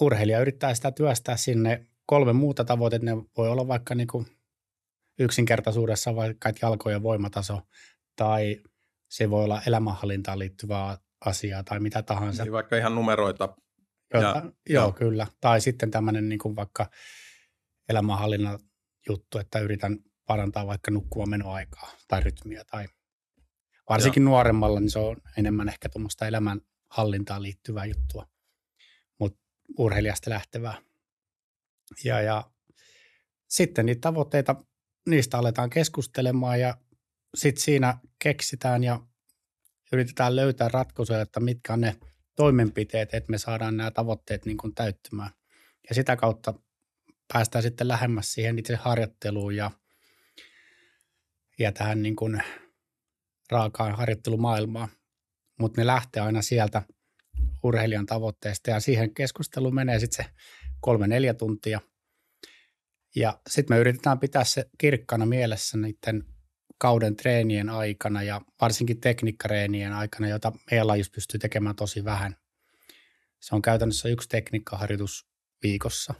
urheilija 0.00 0.40
yrittää 0.40 0.74
sitä 0.74 0.90
työstää 0.90 1.36
sinne 1.36 1.86
kolme 2.06 2.32
muuta 2.32 2.64
tavoitetta. 2.64 3.04
Ne 3.04 3.16
voi 3.36 3.48
olla 3.48 3.68
vaikka 3.68 3.94
niin 3.94 4.08
kuin 4.08 4.26
yksinkertaisuudessa 5.18 6.16
vaikka 6.16 6.52
jalkojen 6.62 7.02
voimataso 7.02 7.60
tai 8.16 8.62
se 9.08 9.30
voi 9.30 9.44
olla 9.44 9.62
elämänhallintaan 9.66 10.38
liittyvää 10.38 10.98
asiaa 11.24 11.64
tai 11.64 11.80
mitä 11.80 12.02
tahansa. 12.02 12.42
Niin 12.42 12.52
vaikka 12.52 12.76
ihan 12.76 12.94
numeroita 12.94 13.56
Jota, 14.14 14.26
ja, 14.26 14.42
joo, 14.44 14.52
joo, 14.82 14.92
kyllä. 14.92 15.26
Tai 15.40 15.60
sitten 15.60 15.90
tämmöinen 15.90 16.28
niin 16.28 16.38
kuin 16.38 16.56
vaikka 16.56 16.90
elämänhallinnan 17.88 18.58
juttu, 19.08 19.38
että 19.38 19.58
yritän 19.58 19.98
parantaa 20.26 20.66
vaikka 20.66 20.90
nukkuva 20.90 21.26
menoaikaa 21.26 21.90
tai 22.08 22.20
rytmiä. 22.20 22.64
Tai 22.70 22.86
varsinkin 23.88 24.22
joo. 24.22 24.30
nuoremmalla, 24.30 24.80
niin 24.80 24.90
se 24.90 24.98
on 24.98 25.16
enemmän 25.38 25.68
ehkä 25.68 25.88
tuommoista 25.88 26.26
elämänhallintaan 26.26 27.42
liittyvää 27.42 27.84
juttua, 27.84 28.28
mutta 29.18 29.40
urheilijasta 29.78 30.30
lähtevää. 30.30 30.74
Ja, 32.04 32.20
ja 32.20 32.50
sitten 33.48 33.86
niitä 33.86 34.00
tavoitteita, 34.00 34.56
niistä 35.08 35.38
aletaan 35.38 35.70
keskustelemaan 35.70 36.60
ja 36.60 36.76
sitten 37.34 37.62
siinä 37.62 37.98
keksitään 38.18 38.84
ja 38.84 39.00
yritetään 39.92 40.36
löytää 40.36 40.68
ratkaisuja, 40.68 41.20
että 41.20 41.40
mitkä 41.40 41.72
on 41.72 41.80
ne– 41.80 41.96
toimenpiteet, 42.36 43.14
että 43.14 43.30
me 43.30 43.38
saadaan 43.38 43.76
nämä 43.76 43.90
tavoitteet 43.90 44.46
niin 44.46 44.56
kuin 44.56 44.74
täyttymään. 44.74 45.30
Ja 45.88 45.94
sitä 45.94 46.16
kautta 46.16 46.54
päästään 47.32 47.62
sitten 47.62 47.88
lähemmäs 47.88 48.32
siihen 48.32 48.58
itse 48.58 48.76
harjoitteluun 48.76 49.56
ja, 49.56 49.70
ja 51.58 51.72
tähän 51.72 52.02
niin 52.02 52.16
kuin 52.16 52.42
raakaan 53.50 53.96
harjoittelumaailmaan. 53.96 54.88
Mutta 55.60 55.80
ne 55.80 55.86
lähtee 55.86 56.22
aina 56.22 56.42
sieltä 56.42 56.82
urheilijan 57.62 58.06
tavoitteesta 58.06 58.70
ja 58.70 58.80
siihen 58.80 59.14
keskusteluun 59.14 59.74
menee 59.74 59.98
sitten 59.98 60.24
se 60.24 60.30
kolme-neljä 60.80 61.34
tuntia. 61.34 61.80
Ja 63.16 63.40
sitten 63.50 63.76
me 63.76 63.80
yritetään 63.80 64.18
pitää 64.18 64.44
se 64.44 64.64
kirkkana 64.78 65.26
mielessä 65.26 65.78
niiden 65.78 66.33
kauden 66.84 67.16
treenien 67.16 67.70
aikana 67.70 68.22
ja 68.22 68.40
varsinkin 68.60 69.00
teknikkareenien 69.00 69.92
aikana, 69.92 70.28
jota 70.28 70.52
meillä 70.70 70.86
lajissa 70.86 71.12
pystyy 71.14 71.38
tekemään 71.38 71.76
tosi 71.76 72.04
vähän. 72.04 72.36
Se 73.40 73.54
on 73.54 73.62
käytännössä 73.62 74.08
yksi 74.08 74.28
tekniikkaharjoitus 74.28 75.26
viikossa. 75.62 76.14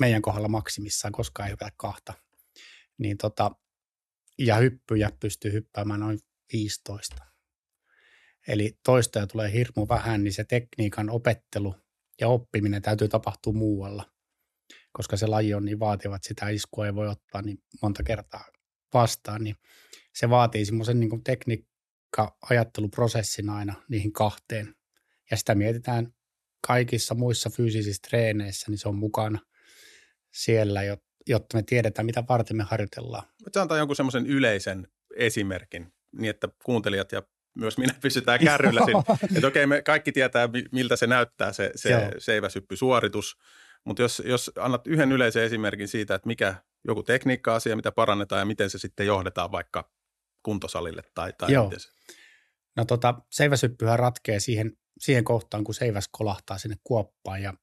Meidän 0.00 0.22
kohdalla 0.22 0.48
maksimissaan, 0.48 1.12
koska 1.12 1.44
ei 1.44 1.50
hypätä 1.50 1.72
kahta. 1.76 2.12
Niin 2.98 3.18
tota, 3.18 3.50
ja 4.38 4.56
hyppyjä 4.56 5.10
pystyy 5.20 5.52
hyppäämään 5.52 6.00
noin 6.00 6.18
15. 6.52 7.16
Eli 8.48 8.78
toistoja 8.84 9.26
tulee 9.26 9.52
hirmu 9.52 9.86
vähän, 9.88 10.24
niin 10.24 10.32
se 10.32 10.44
tekniikan 10.44 11.10
opettelu 11.10 11.74
ja 12.20 12.28
oppiminen 12.28 12.82
täytyy 12.82 13.08
tapahtua 13.08 13.52
muualla, 13.52 14.04
koska 14.92 15.16
se 15.16 15.26
laji 15.26 15.54
on 15.54 15.64
niin 15.64 15.80
vaativa, 15.80 16.16
että 16.16 16.28
sitä 16.28 16.48
iskua 16.48 16.86
ei 16.86 16.94
voi 16.94 17.08
ottaa 17.08 17.42
niin 17.42 17.58
monta 17.82 18.02
kertaa 18.02 18.44
vastaan, 18.94 19.44
niin 19.44 19.56
se 20.14 20.30
vaatii 20.30 20.64
semmoisen 20.64 21.00
niin 21.00 21.24
tekniikka-ajatteluprosessin 21.24 23.50
aina 23.50 23.74
niihin 23.88 24.12
kahteen. 24.12 24.74
Ja 25.30 25.36
sitä 25.36 25.54
mietitään 25.54 26.12
kaikissa 26.66 27.14
muissa 27.14 27.50
fyysisissä 27.50 28.02
treeneissä, 28.08 28.70
niin 28.70 28.78
se 28.78 28.88
on 28.88 28.96
mukana 28.96 29.38
siellä, 30.32 30.80
jotta 31.26 31.56
me 31.56 31.62
tiedetään, 31.62 32.06
mitä 32.06 32.24
varten 32.28 32.56
me 32.56 32.62
harjoitellaan. 32.62 33.28
Voitko 33.44 33.60
antaa 33.60 33.78
jonkun 33.78 33.96
semmoisen 33.96 34.26
yleisen 34.26 34.88
esimerkin, 35.16 35.92
niin 36.12 36.30
että 36.30 36.48
kuuntelijat 36.64 37.12
ja 37.12 37.22
myös 37.54 37.78
minä 37.78 37.94
pysytään 38.02 38.40
kärryllä 38.44 38.80
siinä. 38.84 39.02
että 39.36 39.46
okei, 39.46 39.66
me 39.66 39.82
kaikki 39.82 40.12
tietää, 40.12 40.48
miltä 40.72 40.96
se 40.96 41.06
näyttää 41.06 41.52
se, 41.52 41.70
se 41.74 42.10
seiväsyppysuoritus, 42.18 43.36
mutta 43.88 44.02
jos, 44.02 44.22
jos 44.24 44.50
annat 44.58 44.86
yhden 44.86 45.12
yleisen 45.12 45.42
esimerkin 45.42 45.88
siitä, 45.88 46.14
että 46.14 46.26
mikä 46.26 46.54
joku 46.84 47.02
tekniikka-asia, 47.02 47.76
mitä 47.76 47.92
parannetaan 47.92 48.40
ja 48.40 48.46
miten 48.46 48.70
se 48.70 48.78
sitten 48.78 49.06
johdetaan 49.06 49.52
vaikka 49.52 49.90
kuntosalille 50.42 51.02
tai, 51.14 51.32
tai 51.38 51.52
Joo. 51.52 51.64
miten 51.64 51.80
se? 51.80 51.88
No 52.76 52.84
tota, 52.84 53.14
seiväsyppyhän 53.30 53.98
ratkee 53.98 54.40
siihen, 54.40 54.72
siihen 54.98 55.24
kohtaan, 55.24 55.64
kun 55.64 55.74
seiväs 55.74 56.08
kolahtaa 56.12 56.58
sinne 56.58 56.76
kuoppaan 56.84 57.42
ja 57.42 57.54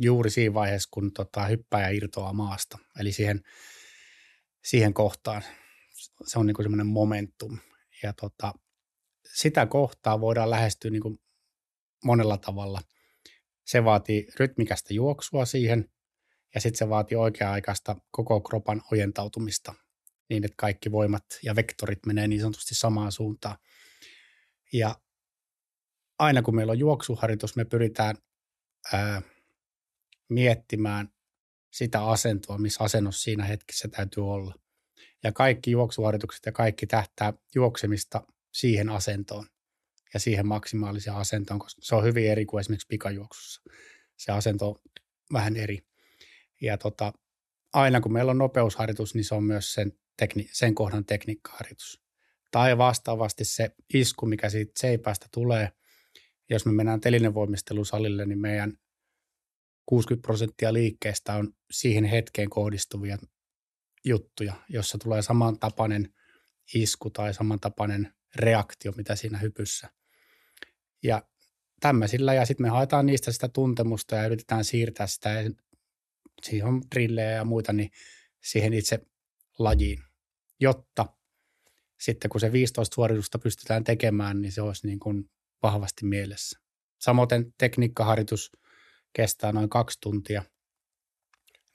juuri 0.00 0.30
siinä 0.30 0.54
vaiheessa, 0.54 0.88
kun 0.92 1.12
tota, 1.12 1.46
hyppääjä 1.46 1.88
irtoaa 1.88 2.32
maasta. 2.32 2.78
Eli 3.00 3.12
siihen, 3.12 3.40
siihen 4.64 4.94
kohtaan. 4.94 5.42
Se 6.26 6.38
on 6.38 6.46
niin 6.46 6.54
kuin 6.54 6.64
semmoinen 6.64 6.86
momentum. 6.86 7.58
Ja 8.02 8.12
tota, 8.12 8.52
sitä 9.34 9.66
kohtaa 9.66 10.20
voidaan 10.20 10.50
lähestyä 10.50 10.90
niin 10.90 11.02
kuin 11.02 11.18
monella 12.04 12.38
tavalla. 12.38 12.80
Se 13.64 13.84
vaatii 13.84 14.28
rytmikästä 14.38 14.94
juoksua 14.94 15.44
siihen 15.44 15.88
ja 16.54 16.60
sitten 16.60 16.78
se 16.78 16.88
vaatii 16.88 17.16
oikea-aikaista 17.16 17.96
koko 18.10 18.40
kropan 18.40 18.82
ojentautumista 18.92 19.74
niin, 20.28 20.44
että 20.44 20.54
kaikki 20.56 20.92
voimat 20.92 21.24
ja 21.42 21.56
vektorit 21.56 22.06
menee 22.06 22.28
niin 22.28 22.40
sanotusti 22.40 22.74
samaan 22.74 23.12
suuntaan. 23.12 23.56
Ja 24.72 24.94
aina 26.18 26.42
kun 26.42 26.56
meillä 26.56 26.70
on 26.70 26.78
juoksuharjoitus, 26.78 27.56
me 27.56 27.64
pyritään 27.64 28.16
ää, 28.92 29.22
miettimään 30.28 31.08
sitä 31.72 32.06
asentoa, 32.06 32.58
missä 32.58 32.84
asennossa 32.84 33.22
siinä 33.22 33.44
hetkessä 33.44 33.88
täytyy 33.88 34.30
olla. 34.30 34.54
Ja 35.22 35.32
kaikki 35.32 35.70
juoksuharjoitukset 35.70 36.46
ja 36.46 36.52
kaikki 36.52 36.86
tähtää 36.86 37.32
juoksemista 37.54 38.26
siihen 38.52 38.88
asentoon 38.88 39.46
ja 40.14 40.20
siihen 40.20 40.46
maksimaaliseen 40.46 41.16
asentoon, 41.16 41.60
koska 41.60 41.80
se 41.84 41.94
on 41.94 42.04
hyvin 42.04 42.30
eri 42.30 42.46
kuin 42.46 42.60
esimerkiksi 42.60 42.86
pikajuoksussa. 42.86 43.62
Se 44.16 44.32
asento 44.32 44.68
on 44.68 44.76
vähän 45.32 45.56
eri. 45.56 45.78
Ja 46.60 46.78
tota, 46.78 47.12
aina 47.72 48.00
kun 48.00 48.12
meillä 48.12 48.30
on 48.30 48.38
nopeusharjoitus, 48.38 49.14
niin 49.14 49.24
se 49.24 49.34
on 49.34 49.44
myös 49.44 49.74
sen, 49.74 49.92
tekni- 50.22 50.48
sen 50.52 50.74
kohdan 50.74 51.04
tekniikkaharjoitus. 51.04 52.02
Tai 52.50 52.78
vastaavasti 52.78 53.44
se 53.44 53.70
isku, 53.94 54.26
mikä 54.26 54.50
siitä 54.50 54.72
seipäästä 54.76 55.26
tulee. 55.32 55.72
Jos 56.50 56.66
me 56.66 56.72
mennään 56.72 57.00
telinevoimistelusalille, 57.00 58.26
niin 58.26 58.38
meidän 58.38 58.78
60 59.86 60.26
prosenttia 60.26 60.72
liikkeestä 60.72 61.34
on 61.34 61.52
siihen 61.70 62.04
hetkeen 62.04 62.50
kohdistuvia 62.50 63.18
juttuja, 64.04 64.54
jossa 64.68 64.98
tulee 64.98 65.22
samantapainen 65.22 66.14
isku 66.74 67.10
tai 67.10 67.34
samantapainen 67.34 68.14
reaktio, 68.36 68.92
mitä 68.96 69.16
siinä 69.16 69.38
hypyssä. 69.38 69.88
Ja 71.04 71.22
tämmöisillä, 71.80 72.34
ja 72.34 72.46
sitten 72.46 72.66
me 72.66 72.70
haetaan 72.70 73.06
niistä 73.06 73.32
sitä 73.32 73.48
tuntemusta 73.48 74.16
ja 74.16 74.26
yritetään 74.26 74.64
siirtää 74.64 75.06
sitä, 75.06 75.30
siihen 76.42 76.66
on 76.66 76.82
drillejä 76.94 77.30
ja 77.30 77.44
muita, 77.44 77.72
niin 77.72 77.90
siihen 78.42 78.72
itse 78.72 79.00
lajiin, 79.58 80.02
jotta 80.60 81.06
sitten 82.00 82.28
kun 82.28 82.40
se 82.40 82.52
15 82.52 82.94
suoritusta 82.94 83.38
pystytään 83.38 83.84
tekemään, 83.84 84.42
niin 84.42 84.52
se 84.52 84.62
olisi 84.62 84.86
niin 84.86 85.00
kuin 85.00 85.30
vahvasti 85.62 86.04
mielessä. 86.04 86.58
Samoin 87.00 87.28
tekniikkaharjoitus 87.58 88.52
kestää 89.12 89.52
noin 89.52 89.68
kaksi 89.68 89.98
tuntia, 90.00 90.42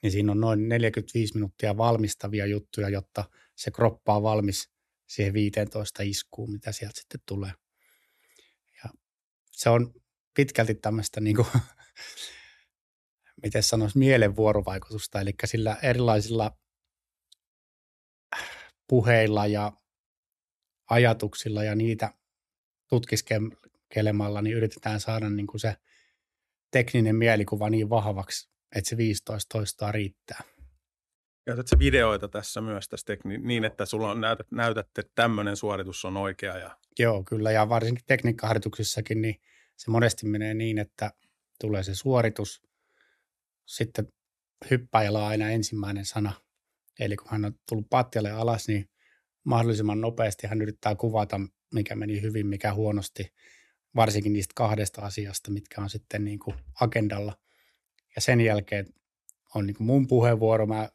niin 0.02 0.12
siinä 0.12 0.32
on 0.32 0.40
noin 0.40 0.70
45 0.70 1.34
minuuttia 1.34 1.78
valmistavia 1.78 2.46
juttuja, 2.46 2.90
jotta 2.90 3.24
se 3.56 3.72
kroppa 3.72 4.16
on 4.16 4.24
valmis 4.24 4.70
siihen 5.10 5.34
15 5.34 6.04
iskuun, 6.04 6.52
mitä 6.52 6.72
sieltä 6.72 7.00
sitten 7.00 7.22
tulee. 7.26 7.52
Se 9.60 9.70
on 9.70 9.94
pitkälti 10.36 10.76
tämmöistä, 10.76 11.20
niin 11.22 11.36
kuin, 11.36 11.48
miten 13.44 13.64
sanoisi, 13.64 13.98
mielen 13.98 14.36
vuorovaikutusta, 14.36 15.22
eli 15.22 15.34
sillä 15.46 15.78
erilaisilla 15.84 16.58
puheilla 18.88 19.48
ja 19.48 19.72
ajatuksilla 20.90 21.64
ja 21.64 21.76
niitä 21.76 22.14
tutkiskelemalla, 22.90 24.42
niin 24.42 24.56
yritetään 24.56 25.00
saada 25.00 25.30
niin 25.30 25.48
kuin 25.48 25.60
se 25.60 25.76
tekninen 26.72 27.16
mielikuva 27.16 27.70
niin 27.70 27.90
vahvaksi, 27.90 28.50
että 28.76 28.90
se 28.90 28.98
15 28.98 29.58
toistoa 29.58 29.92
riittää. 29.92 30.42
Käytätkö 31.46 31.80
videoita 31.80 32.28
tässä 32.28 32.62
myös 32.62 32.90
tästä 32.90 33.14
tekni- 33.14 33.38
niin, 33.38 33.66
että 33.66 33.86
sulla 33.86 34.12
on 34.12 34.22
näytät, 34.22 34.52
näytät, 34.52 34.88
että 34.88 35.12
tämmöinen 35.16 35.56
suoritus 35.56 36.06
on 36.06 36.18
oikea? 36.18 36.58
Ja... 36.58 36.78
Joo, 37.00 37.24
kyllä. 37.24 37.52
Ja 37.52 37.70
varsinkin 37.70 38.06
tekniikkaharjoituksissakin, 38.08 39.22
niin 39.22 39.42
se 39.80 39.92
monesti 39.92 40.26
menee 40.26 40.54
niin, 40.54 40.78
että 40.78 41.12
tulee 41.62 41.84
se 41.84 41.96
suoritus, 41.96 42.62
sitten 43.66 44.08
hyppäjällä 44.72 45.20
on 45.20 45.26
aina 45.26 45.50
ensimmäinen 45.50 46.06
sana. 46.06 46.34
Eli 47.00 47.16
kun 47.16 47.28
hän 47.32 47.46
on 47.46 47.54
tullut 47.70 47.90
patjalle 47.90 48.32
alas, 48.32 48.68
niin 48.68 48.90
mahdollisimman 49.44 50.02
nopeasti 50.02 50.48
hän 50.48 50.62
yrittää 50.62 50.96
kuvata, 50.96 51.40
mikä 51.74 51.96
meni 51.96 52.22
hyvin, 52.22 52.48
mikä 52.48 52.74
huonosti, 52.74 53.34
varsinkin 53.96 54.34
niistä 54.34 54.54
kahdesta 54.56 55.02
asiasta, 55.02 55.52
mitkä 55.52 55.82
on 55.82 55.90
sitten 55.90 56.24
niin 56.26 56.40
kuin 56.40 56.56
agendalla. 56.82 57.38
Ja 58.16 58.22
sen 58.22 58.42
jälkeen 58.42 58.86
on 59.56 59.68
niin 59.68 59.76
kuin 59.76 59.88
mun 59.88 60.08
puheenvuoro, 60.08 60.66
mä 60.66 60.90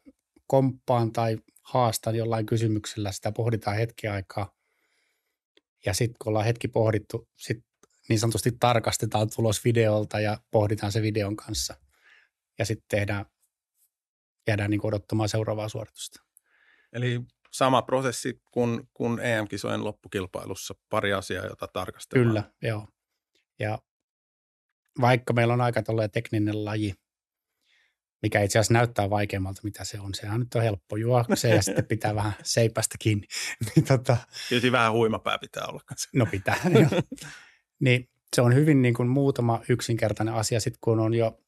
komppaan 0.47 1.11
tai 1.11 1.37
haastan 1.61 2.15
jollain 2.15 2.45
kysymyksellä, 2.45 3.11
sitä 3.11 3.31
pohditaan 3.31 3.77
hetki 3.77 4.07
aikaa. 4.07 4.55
Ja 5.85 5.93
sitten 5.93 6.15
kun 6.23 6.29
ollaan 6.29 6.45
hetki 6.45 6.67
pohdittu, 6.67 7.29
sit 7.35 7.65
niin 8.09 8.19
sanotusti 8.19 8.51
tarkastetaan 8.59 9.29
tulos 9.35 9.65
videolta 9.65 10.19
ja 10.19 10.37
pohditaan 10.51 10.91
se 10.91 11.01
videon 11.01 11.35
kanssa. 11.35 11.75
Ja 12.59 12.65
sitten 12.65 12.85
tehdään, 12.89 13.25
jäädään 14.47 14.71
niin 14.71 14.85
odottamaan 14.85 15.29
seuraavaa 15.29 15.69
suoritusta. 15.69 16.23
Eli 16.93 17.21
sama 17.51 17.81
prosessi 17.81 18.41
kuin, 18.51 18.89
kuin 18.93 19.19
EM-kisojen 19.19 19.83
loppukilpailussa, 19.83 20.75
pari 20.89 21.13
asiaa, 21.13 21.45
jota 21.45 21.67
tarkastellaan. 21.67 22.27
Kyllä, 22.27 22.43
joo. 22.61 22.87
Ja 23.59 23.79
vaikka 25.01 25.33
meillä 25.33 25.53
on 25.53 25.61
aika 25.61 25.83
tekninen 26.13 26.65
laji, 26.65 26.93
mikä 28.21 28.41
itse 28.41 28.59
asiassa 28.59 28.73
näyttää 28.73 29.09
vaikeammalta, 29.09 29.61
mitä 29.63 29.83
se 29.83 29.99
on. 29.99 30.13
Sehän 30.13 30.39
nyt 30.39 30.55
on 30.55 30.61
helppo 30.61 30.95
juoksee 30.95 31.55
ja 31.55 31.61
sitten 31.61 31.85
pitää 31.95 32.15
vähän 32.15 32.33
seipästä 32.43 32.95
kiinni. 32.99 33.27
niin, 33.75 33.85
tota, 33.85 34.17
Tietysti 34.49 34.71
vähän 34.71 34.91
huimapää 34.91 35.37
pitää 35.37 35.65
olla 35.67 35.81
kanssa. 35.85 36.09
No 36.13 36.25
pitää. 36.25 36.57
niin 37.79 38.09
se 38.35 38.41
on 38.41 38.55
hyvin 38.55 38.81
niin 38.81 38.93
kuin 38.93 39.09
muutama 39.09 39.61
yksinkertainen 39.69 40.33
asia 40.33 40.59
sitten, 40.59 40.79
kun 40.81 40.99
on 40.99 41.13
jo 41.13 41.39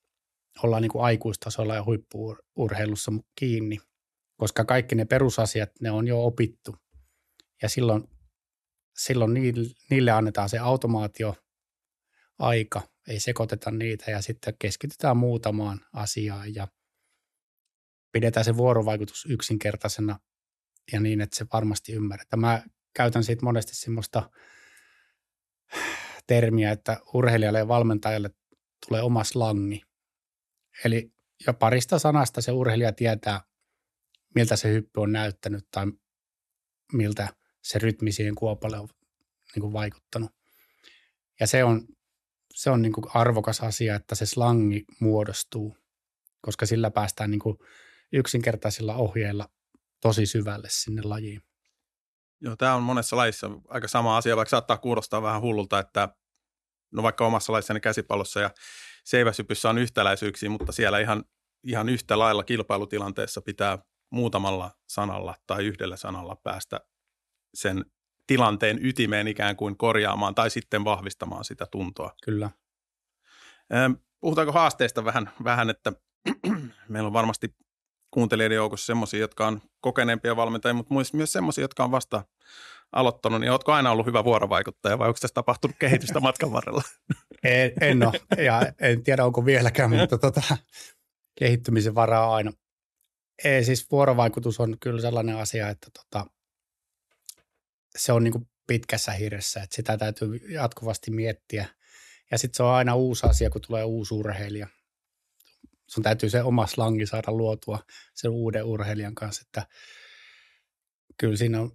ollaan 0.64 0.82
niin 0.82 0.92
kuin 0.92 1.04
aikuistasolla 1.04 1.76
ja 1.76 1.84
huippuurheilussa 1.84 3.12
kiinni, 3.36 3.78
koska 4.38 4.66
kaikki 4.66 4.96
ne 4.96 5.06
perusasiat, 5.06 5.70
ne 5.82 5.92
on 5.92 6.08
jo 6.08 6.26
opittu. 6.26 6.76
Ja 7.62 7.70
silloin, 7.70 8.04
silloin 8.98 9.34
niille, 9.90 10.12
annetaan 10.12 10.50
se 10.50 10.58
automaatio 10.58 11.36
aika, 12.40 12.82
ei 13.08 13.20
sekoiteta 13.20 13.72
niitä 13.72 14.12
ja 14.12 14.22
sitten 14.22 14.54
keskitytään 14.60 15.18
muutamaan 15.18 15.82
asiaan 15.94 16.56
ja 16.56 16.68
pidetään 18.12 18.46
se 18.46 18.58
vuorovaikutus 18.58 19.26
yksinkertaisena 19.30 20.20
ja 20.92 21.00
niin, 21.00 21.22
että 21.22 21.38
se 21.38 21.46
varmasti 21.54 21.94
ymmärretään. 21.94 22.40
Mä 22.40 22.64
käytän 22.94 23.24
siitä 23.24 23.46
monesti 23.46 23.76
semmoista 23.76 24.30
termiä, 26.28 26.72
että 26.72 27.00
urheilijalle 27.14 27.60
ja 27.60 27.68
valmentajalle 27.68 28.30
tulee 28.88 29.02
oma 29.02 29.24
slangi. 29.24 29.82
Eli 30.86 31.12
jo 31.48 31.54
parista 31.54 32.00
sanasta 32.00 32.42
se 32.42 32.52
urheilija 32.52 32.94
tietää, 32.94 33.42
miltä 34.36 34.56
se 34.56 34.70
hyppy 34.70 35.00
on 35.00 35.12
näyttänyt 35.12 35.68
tai 35.72 35.86
miltä 36.94 37.28
se 37.62 37.80
rytmi 37.80 38.12
siihen 38.12 38.36
kuopalle 38.36 38.80
on 38.80 38.90
niin 39.56 39.62
kuin 39.62 39.74
vaikuttanut. 39.74 40.32
Ja 41.40 41.48
se 41.48 41.64
on 41.64 41.88
se 42.58 42.70
on 42.70 42.82
niin 42.82 42.94
kuin 42.94 43.06
arvokas 43.14 43.62
asia, 43.62 43.96
että 43.96 44.16
se 44.16 44.26
slangi 44.26 44.86
muodostuu, 45.00 45.78
koska 46.42 46.66
sillä 46.66 46.92
päästään 46.92 47.32
niin 47.32 47.40
kuin 47.40 47.58
yksinkertaisilla 48.14 48.96
ohjeilla 48.96 49.50
tosi 50.02 50.26
syvälle 50.26 50.68
sinne 50.72 51.02
lajiin. 51.02 51.42
Joo, 52.42 52.56
tämä 52.56 52.76
on 52.76 52.84
monessa 52.84 53.18
lajissa 53.18 53.50
aika 53.68 53.88
sama 53.88 54.18
asia, 54.18 54.36
vaikka 54.36 54.50
saattaa 54.50 54.78
kuulostaa 54.78 55.22
vähän 55.22 55.42
hullulta, 55.42 55.80
että 55.80 56.10
no 56.92 57.04
vaikka 57.04 57.26
omassa 57.26 57.54
lajissani 57.54 57.80
käsipallossa 57.80 58.40
ja 58.40 58.50
seiväsypyssä 59.04 59.70
on 59.70 59.78
yhtäläisyyksiä, 59.78 60.50
mutta 60.50 60.72
siellä 60.72 61.00
ihan, 61.00 61.24
ihan 61.64 61.90
yhtä 61.90 62.20
lailla 62.20 62.44
kilpailutilanteessa 62.44 63.42
pitää 63.42 63.78
muutamalla 64.10 64.72
sanalla 64.88 65.36
tai 65.48 65.66
yhdellä 65.66 65.98
sanalla 65.98 66.36
päästä 66.36 66.80
sen 67.54 67.86
tilanteen 68.28 68.86
ytimeen 68.86 69.28
ikään 69.28 69.56
kuin 69.56 69.78
korjaamaan 69.78 70.36
tai 70.36 70.50
sitten 70.50 70.86
vahvistamaan 70.86 71.46
sitä 71.46 71.66
tuntoa. 71.72 72.14
Kyllä. 72.24 72.50
Puhutaanko 74.20 74.52
haasteista 74.52 75.06
vähän, 75.06 75.30
vähän 75.44 75.70
että 75.70 75.94
meillä 76.90 77.08
on 77.08 77.14
varmasti 77.14 77.56
kuuntelijoiden 78.12 78.56
joukossa 78.56 78.86
semmoisia, 78.86 79.20
jotka 79.20 79.48
on 79.48 79.62
kokeneempia 79.82 80.36
valmentajia, 80.36 80.74
mutta 80.74 80.94
myös 81.14 81.32
semmoisia, 81.32 81.62
jotka 81.62 81.84
on 81.84 81.92
vasta 81.92 82.24
aloittanut, 82.92 83.42
niin 83.42 83.52
oletko 83.52 83.74
aina 83.74 83.92
ollut 83.92 84.06
hyvä 84.06 84.24
vuorovaikuttaja 84.24 85.00
vai 85.00 85.08
onko 85.08 85.18
tässä 85.22 85.34
tapahtunut 85.34 85.76
kehitystä 85.80 86.20
matkan 86.20 86.52
varrella? 86.52 86.82
En, 87.44 87.72
en 87.82 88.08
ole, 88.08 88.44
ja 88.46 88.62
en 88.82 89.04
tiedä 89.04 89.26
onko 89.26 89.46
vieläkään, 89.46 89.90
mutta 89.90 90.18
tota, 90.32 90.58
kehittymisen 91.40 91.96
varaa 91.96 92.36
aina. 92.36 92.54
Ei, 93.44 93.64
siis 93.64 93.92
vuorovaikutus 93.92 94.60
on 94.60 94.78
kyllä 94.80 95.02
sellainen 95.02 95.38
asia, 95.38 95.70
että 95.70 95.88
tota, 95.94 96.26
se 97.98 98.12
on 98.12 98.24
niin 98.24 98.48
pitkässä 98.68 99.12
hirressä, 99.12 99.64
että 99.64 99.76
sitä 99.76 99.98
täytyy 99.98 100.36
jatkuvasti 100.50 101.12
miettiä. 101.12 101.66
Ja 102.32 102.38
sitten 102.38 102.58
se 102.58 102.64
on 102.64 102.74
aina 102.74 102.96
uusi 102.96 103.28
asia, 103.28 103.50
kun 103.50 103.62
tulee 103.68 103.84
uusi 103.84 104.14
urheilija. 104.14 104.68
Sun 105.88 106.04
täytyy 106.04 106.30
se 106.30 106.44
oma 106.44 106.68
slangi 106.68 107.06
saada 107.06 107.32
luotua 107.32 107.80
sen 108.14 108.32
uuden 108.32 108.64
urheilijan 108.64 109.16
kanssa, 109.16 109.44
että 109.46 109.68
kyllä 111.20 111.38
siinä 111.38 111.62
on, 111.62 111.72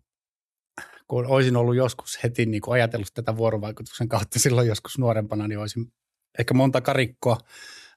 kun 1.09 1.27
olisin 1.27 1.57
ollut 1.57 1.77
joskus 1.77 2.19
heti 2.23 2.47
niin 2.47 2.61
kuin 2.61 2.75
ajatellut 2.75 3.15
tätä 3.15 3.37
vuorovaikutuksen 3.37 4.09
kautta 4.09 4.39
silloin 4.39 4.69
joskus 4.69 4.99
nuorempana, 4.99 5.49
niin 5.49 5.59
olisin 5.59 5.93
ehkä 6.39 6.55
monta 6.55 6.81
karikkoa 6.81 7.39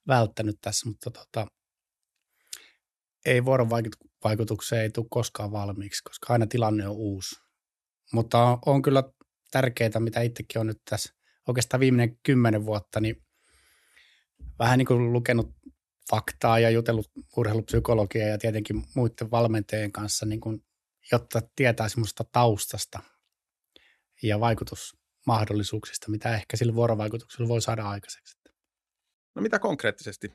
välttänyt 0.08 0.58
tässä, 0.62 0.89
mutta 0.89 1.12
tota, 1.12 1.47
ei 3.25 3.45
vuorovaikutukseen 3.45 4.82
ei 4.82 4.89
tule 4.89 5.06
koskaan 5.10 5.51
valmiiksi, 5.51 6.04
koska 6.04 6.34
aina 6.34 6.47
tilanne 6.47 6.88
on 6.88 6.95
uusi. 6.95 7.36
Mutta 8.13 8.45
on, 8.45 8.60
on 8.65 8.82
kyllä 8.82 9.04
tärkeää, 9.51 9.99
mitä 9.99 10.21
itsekin 10.21 10.60
on 10.62 10.67
nyt 10.67 10.82
tässä 10.89 11.13
oikeastaan 11.47 11.80
viimeinen 11.80 12.17
kymmenen 12.23 12.65
vuotta, 12.65 12.99
niin 12.99 13.23
vähän 14.60 14.78
niin 14.78 14.86
kuin 14.86 15.13
lukenut 15.13 15.56
faktaa 16.10 16.60
ja 16.60 16.70
jutellut 16.70 17.12
urheilupsykologiaa 17.38 18.30
ja 18.30 18.38
tietenkin 18.38 18.84
muiden 18.96 19.32
valmentajien 19.32 19.91
kanssa, 19.91 20.26
niin 20.26 20.39
kuin, 20.39 20.65
jotta 21.12 21.41
tietää 21.56 21.89
semmoista 21.89 22.24
taustasta 22.32 23.00
ja 24.24 24.39
vaikutusmahdollisuuksista, 24.39 26.12
mitä 26.12 26.36
ehkä 26.36 26.58
sillä 26.58 26.76
vuorovaikutuksella 26.76 27.48
voi 27.48 27.62
saada 27.62 27.89
aikaiseksi. 27.89 28.38
No 29.36 29.41
mitä 29.41 29.60
konkreettisesti 29.60 30.34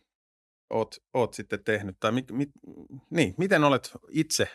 oot, 0.71 0.97
oot 1.15 1.35
sitten 1.35 1.65
tehnyt, 1.65 1.97
tai 2.01 2.13
mi, 2.13 2.25
mi, 2.33 2.47
niin, 3.11 3.35
miten 3.39 3.65
olet 3.65 3.91
itse 4.09 4.49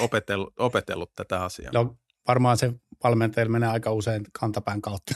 opetellut, 0.00 0.54
opetellut 0.58 1.12
tätä 1.14 1.44
asiaa? 1.44 1.72
No 1.74 1.96
varmaan 2.28 2.58
se 2.58 2.72
valmentajille 3.04 3.52
menee 3.52 3.68
aika 3.68 3.92
usein 3.92 4.24
kantapään 4.40 4.82
kautta. 4.82 5.14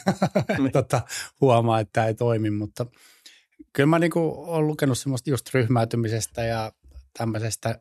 Niin. 0.58 0.72
tota, 0.82 1.00
huomaa, 1.40 1.80
että 1.80 1.92
tämä 1.92 2.06
ei 2.06 2.14
toimi, 2.14 2.50
mutta 2.50 2.86
kyllä 3.72 3.86
mä 3.86 3.98
niin 3.98 4.12
olen 4.16 4.66
lukenut 4.66 4.98
semmoista 4.98 5.30
just 5.30 5.54
ryhmäytymisestä 5.54 6.44
ja 6.44 6.72
tämmöisestä, 7.18 7.80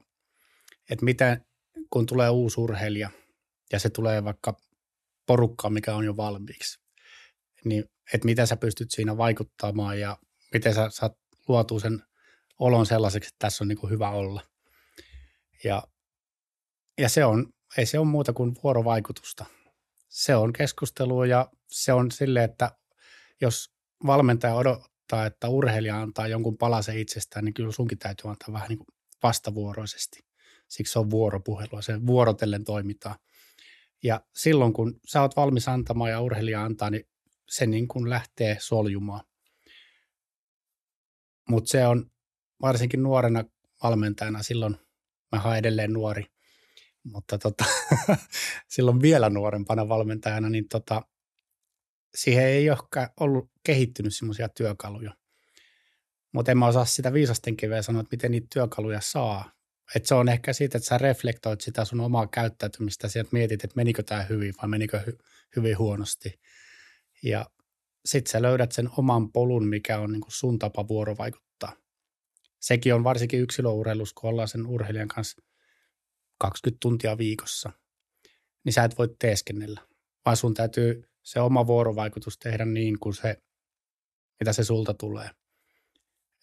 että 0.89 1.05
miten 1.05 1.45
kun 1.89 2.05
tulee 2.05 2.29
uusi 2.29 2.61
urheilija 2.61 3.09
ja 3.71 3.79
se 3.79 3.89
tulee 3.89 4.23
vaikka 4.23 4.57
porukkaan, 5.25 5.73
mikä 5.73 5.95
on 5.95 6.05
jo 6.05 6.17
valmiiksi, 6.17 6.79
niin 7.65 7.85
että 8.13 8.25
miten 8.25 8.47
sä 8.47 8.57
pystyt 8.57 8.91
siinä 8.91 9.17
vaikuttamaan 9.17 9.99
ja 9.99 10.17
miten 10.53 10.73
sä 10.73 10.89
saat 10.89 11.13
luotua 11.47 11.79
sen 11.79 12.03
olon 12.59 12.85
sellaiseksi, 12.85 13.27
että 13.27 13.39
tässä 13.39 13.63
on 13.63 13.67
niin 13.67 13.89
hyvä 13.89 14.09
olla. 14.09 14.41
Ja, 15.63 15.83
ja 16.97 17.09
se 17.09 17.25
on, 17.25 17.53
ei 17.77 17.85
se 17.85 17.99
ole 17.99 18.07
muuta 18.07 18.33
kuin 18.33 18.55
vuorovaikutusta. 18.63 19.45
Se 20.09 20.35
on 20.35 20.53
keskustelua 20.53 21.25
ja 21.25 21.49
se 21.67 21.93
on 21.93 22.11
sille, 22.11 22.43
että 22.43 22.71
jos 23.41 23.71
valmentaja 24.05 24.55
odottaa, 25.09 25.25
että 25.25 25.49
urheilija 25.49 26.01
antaa 26.01 26.27
jonkun 26.27 26.57
palasen 26.57 26.97
itsestään, 26.97 27.45
niin 27.45 27.53
kyllä 27.53 27.71
sunkin 27.71 27.99
täytyy 27.99 28.29
antaa 28.31 28.53
vähän 28.53 28.69
niin 28.69 28.77
kuin 28.77 28.87
vastavuoroisesti. 29.23 30.19
Siksi 30.67 30.93
se 30.93 30.99
on 30.99 31.09
vuoropuhelua, 31.09 31.81
se 31.81 32.05
vuorotellen 32.05 32.63
toimitaan. 32.63 33.15
Ja 34.03 34.21
silloin, 34.35 34.73
kun 34.73 34.99
sä 35.07 35.21
oot 35.21 35.35
valmis 35.35 35.67
antamaan 35.67 36.11
ja 36.11 36.21
urheilija 36.21 36.63
antaa, 36.63 36.89
niin 36.89 37.07
se 37.49 37.65
niin 37.65 37.87
kuin 37.87 38.09
lähtee 38.09 38.57
soljumaan. 38.59 39.21
Mutta 41.49 41.69
se 41.69 41.87
on 41.87 42.11
varsinkin 42.61 43.03
nuorena 43.03 43.43
valmentajana 43.83 44.43
silloin, 44.43 44.77
mä 45.31 45.39
haen 45.39 45.59
edelleen 45.59 45.93
nuori, 45.93 46.25
mutta 47.03 47.37
tota, 47.37 47.65
silloin 48.73 49.01
vielä 49.01 49.29
nuorempana 49.29 49.89
valmentajana, 49.89 50.49
niin 50.49 50.69
tota, 50.69 51.01
siihen 52.15 52.43
ei 52.43 52.69
ole 52.69 53.09
ollut 53.19 53.51
kehittynyt 53.63 54.15
semmoisia 54.15 54.49
työkaluja. 54.49 55.15
Mutta 56.31 56.51
en 56.51 56.57
mä 56.57 56.67
osaa 56.67 56.85
sitä 56.85 57.13
viisasten 57.13 57.57
kiveä 57.57 57.81
sanoa, 57.81 58.01
että 58.01 58.15
miten 58.15 58.31
niitä 58.31 58.47
työkaluja 58.53 59.01
saa. 59.01 59.51
Et 59.95 60.05
se 60.05 60.15
on 60.15 60.29
ehkä 60.29 60.53
siitä, 60.53 60.77
että 60.77 60.87
sä 60.87 60.97
reflektoit 60.97 61.61
sitä 61.61 61.85
sun 61.85 61.99
omaa 61.99 62.27
käyttäytymistä, 62.27 63.07
sieltä 63.07 63.29
mietit, 63.33 63.63
että 63.63 63.75
menikö 63.75 64.03
tämä 64.03 64.23
hyvin 64.23 64.53
vai 64.61 64.69
menikö 64.69 65.03
hy- 65.07 65.17
hyvin 65.55 65.77
huonosti. 65.77 66.39
Ja 67.23 67.49
sitten 68.05 68.31
sä 68.31 68.41
löydät 68.41 68.71
sen 68.71 68.89
oman 68.97 69.31
polun, 69.31 69.67
mikä 69.67 69.99
on 69.99 70.11
niinku 70.11 70.31
sun 70.31 70.59
tapa 70.59 70.87
vuorovaikuttaa. 70.87 71.75
Sekin 72.59 72.93
on 72.93 73.03
varsinkin 73.03 73.39
yksilöurheilussa, 73.41 74.15
kun 74.19 74.29
ollaan 74.29 74.47
sen 74.47 74.67
urheilijan 74.67 75.07
kanssa 75.07 75.41
20 76.37 76.77
tuntia 76.81 77.17
viikossa, 77.17 77.71
niin 78.63 78.73
sä 78.73 78.83
et 78.83 78.97
voi 78.97 79.15
teeskennellä, 79.19 79.81
vaan 80.25 80.37
sun 80.37 80.53
täytyy 80.53 81.08
se 81.23 81.39
oma 81.39 81.67
vuorovaikutus 81.67 82.37
tehdä 82.37 82.65
niin 82.65 82.99
kuin 82.99 83.13
se, 83.13 83.43
mitä 84.39 84.53
se 84.53 84.63
sulta 84.63 84.93
tulee. 84.93 85.29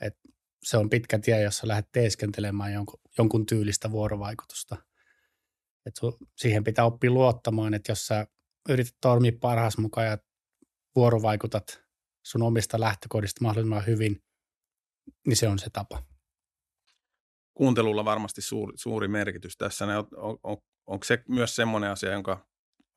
Et 0.00 0.18
se 0.62 0.76
on 0.76 0.90
pitkä 0.90 1.18
tie, 1.18 1.42
jos 1.42 1.58
sä 1.58 1.68
lähdet 1.68 1.92
teeskentelemään 1.92 2.72
jonkun, 2.72 3.00
jonkun 3.18 3.46
tyylistä 3.46 3.90
vuorovaikutusta. 3.90 4.76
Et 5.86 5.96
su, 5.96 6.18
siihen 6.36 6.64
pitää 6.64 6.84
oppia 6.84 7.10
luottamaan, 7.10 7.74
että 7.74 7.92
jos 7.92 8.06
sä 8.06 8.26
yrität 8.68 8.96
toimia 9.00 9.32
parhaas 9.40 9.78
mukaan 9.78 10.06
ja 10.06 10.18
vuorovaikutat 10.96 11.82
sun 12.22 12.42
omista 12.42 12.80
lähtökohdista 12.80 13.44
mahdollisimman 13.44 13.86
hyvin, 13.86 14.22
niin 15.26 15.36
se 15.36 15.48
on 15.48 15.58
se 15.58 15.70
tapa. 15.72 16.02
Kuuntelulla 17.54 18.04
varmasti 18.04 18.42
suuri, 18.42 18.72
suuri 18.78 19.08
merkitys 19.08 19.56
tässä. 19.56 19.84
On, 19.84 20.08
on, 20.16 20.38
on, 20.42 20.56
onko 20.86 21.04
se 21.04 21.22
myös 21.28 21.56
semmoinen 21.56 21.90
asia, 21.90 22.12
jonka 22.12 22.48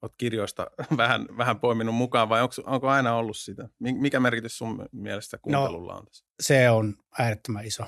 olet 0.01 0.13
kirjoista 0.17 0.67
vähän, 0.97 1.27
vähän 1.37 1.59
poiminut 1.59 1.95
mukaan 1.95 2.29
vai 2.29 2.41
onko, 2.41 2.55
onko 2.65 2.89
aina 2.89 3.15
ollut 3.15 3.37
sitä? 3.37 3.69
Mikä 3.79 4.19
merkitys 4.19 4.57
sun 4.57 4.85
mielestä 4.91 5.37
no, 5.37 5.41
kuuntelulla 5.41 5.95
on 5.95 6.05
tässä? 6.05 6.25
Se 6.39 6.69
on 6.69 6.95
äärettömän 7.19 7.65
iso 7.65 7.83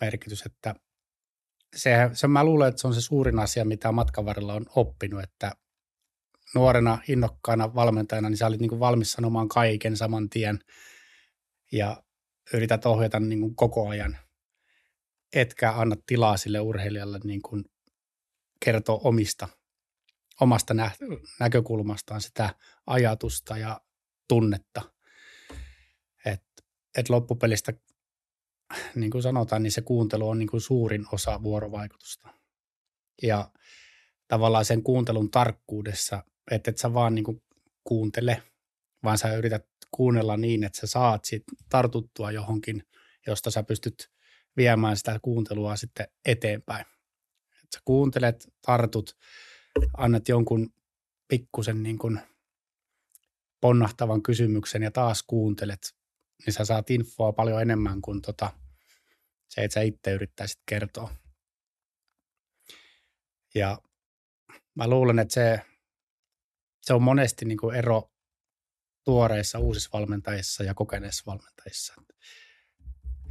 merkitys, 0.00 0.42
että 0.46 0.74
se, 1.76 2.10
se, 2.12 2.28
mä 2.28 2.44
luulen, 2.44 2.68
että 2.68 2.80
se 2.80 2.86
on 2.86 2.94
se 2.94 3.00
suurin 3.00 3.38
asia, 3.38 3.64
mitä 3.64 3.92
matkan 3.92 4.26
varrella 4.26 4.54
on 4.54 4.66
oppinut, 4.76 5.22
että 5.22 5.52
nuorena 6.54 6.98
innokkaana 7.08 7.74
valmentajana, 7.74 8.28
niin 8.28 8.36
sä 8.36 8.46
olit 8.46 8.60
niin 8.60 8.68
kuin 8.68 8.80
valmis 8.80 9.12
sanomaan 9.12 9.48
kaiken 9.48 9.96
saman 9.96 10.30
tien 10.30 10.58
ja 11.72 12.02
yrität 12.52 12.86
ohjata 12.86 13.20
niin 13.20 13.40
kuin 13.40 13.56
koko 13.56 13.88
ajan, 13.88 14.16
etkä 15.32 15.72
anna 15.72 15.96
tilaa 16.06 16.36
sille 16.36 16.60
urheilijalle 16.60 17.20
niin 17.24 17.42
kuin 17.42 17.64
kertoa 18.64 19.00
omista, 19.04 19.48
omasta 20.40 20.74
nä- 20.74 20.90
näkökulmastaan 21.40 22.20
sitä 22.20 22.54
ajatusta 22.86 23.58
ja 23.58 23.80
tunnetta. 24.28 24.82
että 26.26 26.62
et 26.98 27.08
loppupelistä, 27.08 27.72
niin 28.94 29.10
kuin 29.10 29.22
sanotaan, 29.22 29.62
niin 29.62 29.72
se 29.72 29.80
kuuntelu 29.80 30.28
on 30.28 30.38
niin 30.38 30.48
kuin 30.48 30.60
suurin 30.60 31.06
osa 31.12 31.42
vuorovaikutusta. 31.42 32.28
Ja 33.22 33.50
tavallaan 34.28 34.64
sen 34.64 34.82
kuuntelun 34.82 35.30
tarkkuudessa 35.30 36.22
että 36.50 36.70
et 36.70 36.78
sä 36.78 36.94
vaan 36.94 37.14
niin 37.14 37.24
kuin 37.24 37.42
kuuntele, 37.84 38.42
vaan 39.04 39.18
sä 39.18 39.34
yrität 39.34 39.66
kuunnella 39.90 40.36
niin, 40.36 40.64
että 40.64 40.80
sä 40.80 40.86
saat 40.86 41.24
sit 41.24 41.42
tartuttua 41.68 42.30
johonkin, 42.30 42.82
josta 43.26 43.50
sä 43.50 43.62
pystyt 43.62 44.10
viemään 44.56 44.96
sitä 44.96 45.18
kuuntelua 45.22 45.76
sitten 45.76 46.08
eteenpäin. 46.24 46.86
Et 47.64 47.72
sä 47.74 47.80
kuuntelet, 47.84 48.48
tartut, 48.66 49.16
annat 49.96 50.28
jonkun 50.28 50.74
pikkusen 51.28 51.82
niin 51.82 51.98
kuin 51.98 52.20
ponnahtavan 53.60 54.22
kysymyksen 54.22 54.82
ja 54.82 54.90
taas 54.90 55.22
kuuntelet, 55.22 55.94
niin 56.46 56.54
sä 56.54 56.64
saat 56.64 56.90
infoa 56.90 57.32
paljon 57.32 57.62
enemmän 57.62 58.02
kuin 58.02 58.22
tota, 58.22 58.52
se, 59.48 59.64
että 59.64 59.74
sä 59.74 59.80
itse 59.80 60.12
yrittäisit 60.12 60.60
kertoa. 60.66 61.14
Ja 63.54 63.78
mä 64.74 64.88
luulen, 64.88 65.18
että 65.18 65.34
se 65.34 65.60
se 66.84 66.94
on 66.94 67.02
monesti 67.02 67.44
niin 67.44 67.58
kuin 67.58 67.76
ero 67.76 68.10
tuoreissa 69.04 69.58
uusissa 69.58 69.90
valmentajissa 69.92 70.64
ja 70.64 70.74
kokeneissa 70.74 71.22
valmentajissa. 71.26 71.94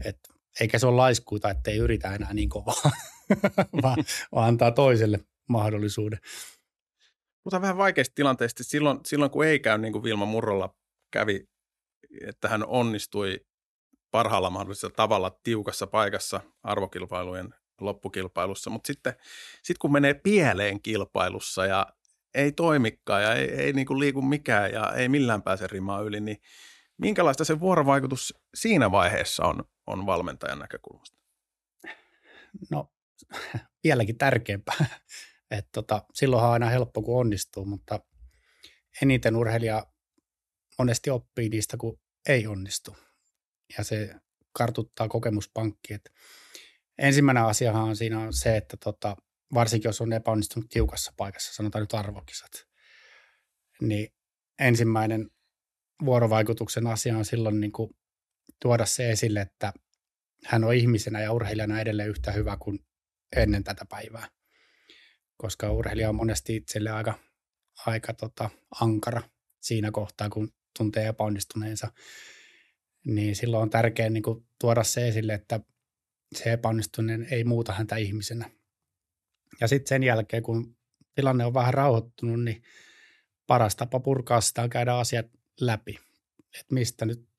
Et, 0.05 0.19
eikä 0.59 0.79
se 0.79 0.87
ole 0.87 0.95
laiskuuta, 0.95 1.49
että 1.49 1.71
ei 1.71 1.77
yritä 1.77 2.15
enää 2.15 2.33
niin 2.33 2.49
kovaa, 2.49 2.91
vaan, 3.83 4.03
vaan 4.31 4.47
antaa 4.47 4.71
toiselle 4.71 5.19
mahdollisuuden. 5.49 6.19
Mutta 7.43 7.61
vähän 7.61 7.77
vaikeista 7.77 8.15
tilanteista. 8.15 8.63
Silloin, 8.63 8.99
silloin 9.05 9.31
kun 9.31 9.45
ei 9.45 9.59
käy 9.59 9.77
niin 9.77 9.93
kuin 9.93 10.03
Vilma 10.03 10.25
Murrolla 10.25 10.75
kävi, 11.11 11.49
että 12.27 12.47
hän 12.47 12.65
onnistui 12.65 13.45
parhaalla 14.11 14.49
mahdollisella 14.49 14.93
tavalla 14.95 15.39
tiukassa 15.43 15.87
paikassa 15.87 16.41
arvokilpailujen 16.63 17.53
loppukilpailussa, 17.81 18.69
mutta 18.69 18.87
sitten 18.87 19.13
sit 19.63 19.77
kun 19.77 19.91
menee 19.91 20.13
pieleen 20.13 20.81
kilpailussa 20.81 21.65
ja 21.65 21.87
ei 22.33 22.51
toimikaan 22.51 23.23
ja 23.23 23.33
ei, 23.33 23.49
ei 23.49 23.73
niin 23.73 23.87
kuin 23.87 23.99
liiku 23.99 24.21
mikään 24.21 24.71
ja 24.71 24.93
ei 24.93 25.09
millään 25.09 25.41
pääse 25.43 25.67
rimaa 25.67 26.01
yli, 26.01 26.19
niin 26.19 26.41
minkälaista 26.97 27.45
se 27.45 27.59
vuorovaikutus 27.59 28.33
siinä 28.55 28.91
vaiheessa 28.91 29.45
on, 29.45 29.63
on 29.87 30.05
valmentajan 30.05 30.59
näkökulmasta? 30.59 31.17
No 32.71 32.91
vieläkin 33.83 34.17
tärkeämpää. 34.17 34.85
Et 35.57 35.67
tota, 35.71 36.03
silloinhan 36.13 36.49
on 36.49 36.53
aina 36.53 36.69
helppo, 36.69 37.01
kun 37.01 37.19
onnistuu, 37.19 37.65
mutta 37.65 37.99
eniten 39.01 39.35
urheilija 39.35 39.87
monesti 40.79 41.09
oppii 41.09 41.49
niistä, 41.49 41.77
kun 41.77 41.99
ei 42.29 42.47
onnistu. 42.47 42.97
Ja 43.77 43.83
se 43.83 44.15
kartuttaa 44.53 45.07
kokemuspankki. 45.07 45.93
Et 45.93 46.11
ensimmäinen 46.97 47.43
asiahan 47.43 47.83
on 47.83 47.95
siinä 47.95 48.19
on 48.19 48.33
se, 48.33 48.57
että 48.57 48.77
tota, 48.77 49.17
varsinkin 49.53 49.89
jos 49.89 50.01
on 50.01 50.13
epäonnistunut 50.13 50.69
tiukassa 50.69 51.13
paikassa, 51.17 51.53
sanotaan 51.53 51.81
nyt 51.81 51.93
arvokisat, 51.93 52.51
niin 53.81 54.13
ensimmäinen 54.59 55.29
vuorovaikutuksen 56.05 56.87
asia 56.87 57.17
on 57.17 57.25
silloin 57.25 57.59
niin 57.59 57.71
kuin 57.71 57.89
tuoda 58.61 58.85
se 58.85 59.11
esille, 59.11 59.41
että 59.41 59.73
hän 60.45 60.63
on 60.63 60.73
ihmisenä 60.73 61.21
ja 61.21 61.31
urheilijana 61.31 61.81
edelleen 61.81 62.09
yhtä 62.09 62.31
hyvä 62.31 62.57
kuin 62.57 62.79
ennen 63.35 63.63
tätä 63.63 63.85
päivää. 63.89 64.27
Koska 65.43 65.71
urheilija 65.71 66.09
on 66.09 66.15
monesti 66.15 66.55
itselle 66.55 66.89
aika, 66.89 67.19
aika 67.85 68.13
tota, 68.13 68.49
ankara 68.81 69.21
siinä 69.61 69.91
kohtaa, 69.91 70.29
kun 70.29 70.53
tuntee 70.77 71.07
epäonnistuneensa. 71.07 71.91
Niin 73.05 73.35
silloin 73.35 73.61
on 73.61 73.69
tärkeää 73.69 74.09
niin 74.09 74.23
kuin 74.23 74.47
tuoda 74.59 74.83
se 74.83 75.07
esille, 75.07 75.33
että 75.33 75.59
se 76.35 76.53
epäonnistuneen 76.53 77.27
ei 77.31 77.43
muuta 77.43 77.73
häntä 77.73 77.95
ihmisenä. 77.95 78.49
Ja 79.61 79.67
sitten 79.67 79.89
sen 79.89 80.03
jälkeen, 80.03 80.43
kun 80.43 80.77
tilanne 81.15 81.45
on 81.45 81.53
vähän 81.53 81.73
rauhoittunut, 81.73 82.43
niin 82.43 82.63
paras 83.47 83.75
tapa 83.75 83.99
purkaa 83.99 84.41
sitä 84.41 84.61
on 84.61 84.69
käydä 84.69 84.95
asiat 84.95 85.25
läpi. 85.61 85.99
Että 86.59 86.73
mistä 86.73 87.05
nyt, 87.05 87.29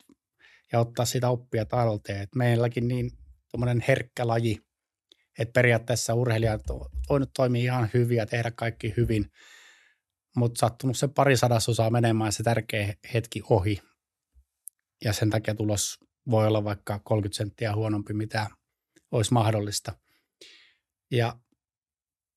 ja 0.72 0.80
ottaa 0.80 1.04
sitä 1.04 1.28
oppia 1.28 1.64
talteen. 1.64 2.20
Että 2.20 2.38
meilläkin 2.38 2.88
niin 2.88 3.10
tuommoinen 3.50 3.84
herkkä 3.88 4.26
laji, 4.26 4.60
että 5.38 5.52
periaatteessa 5.52 6.14
urheilijat 6.14 6.62
voi 7.08 7.20
nyt 7.20 7.30
toimia 7.36 7.62
ihan 7.62 7.90
hyvin 7.94 8.16
ja 8.16 8.26
tehdä 8.26 8.50
kaikki 8.50 8.94
hyvin, 8.96 9.30
mutta 10.36 10.58
sattunut 10.58 10.98
se 10.98 11.08
pari 11.08 11.36
sadasosaa 11.36 11.90
menemään 11.90 12.32
se 12.32 12.42
tärkeä 12.42 12.94
hetki 13.14 13.42
ohi. 13.50 13.82
Ja 15.04 15.12
sen 15.12 15.30
takia 15.30 15.54
tulos 15.54 15.98
voi 16.30 16.46
olla 16.46 16.64
vaikka 16.64 17.00
30 17.04 17.36
senttiä 17.36 17.74
huonompi, 17.74 18.12
mitä 18.12 18.50
olisi 19.10 19.32
mahdollista. 19.32 19.92
Ja 21.10 21.38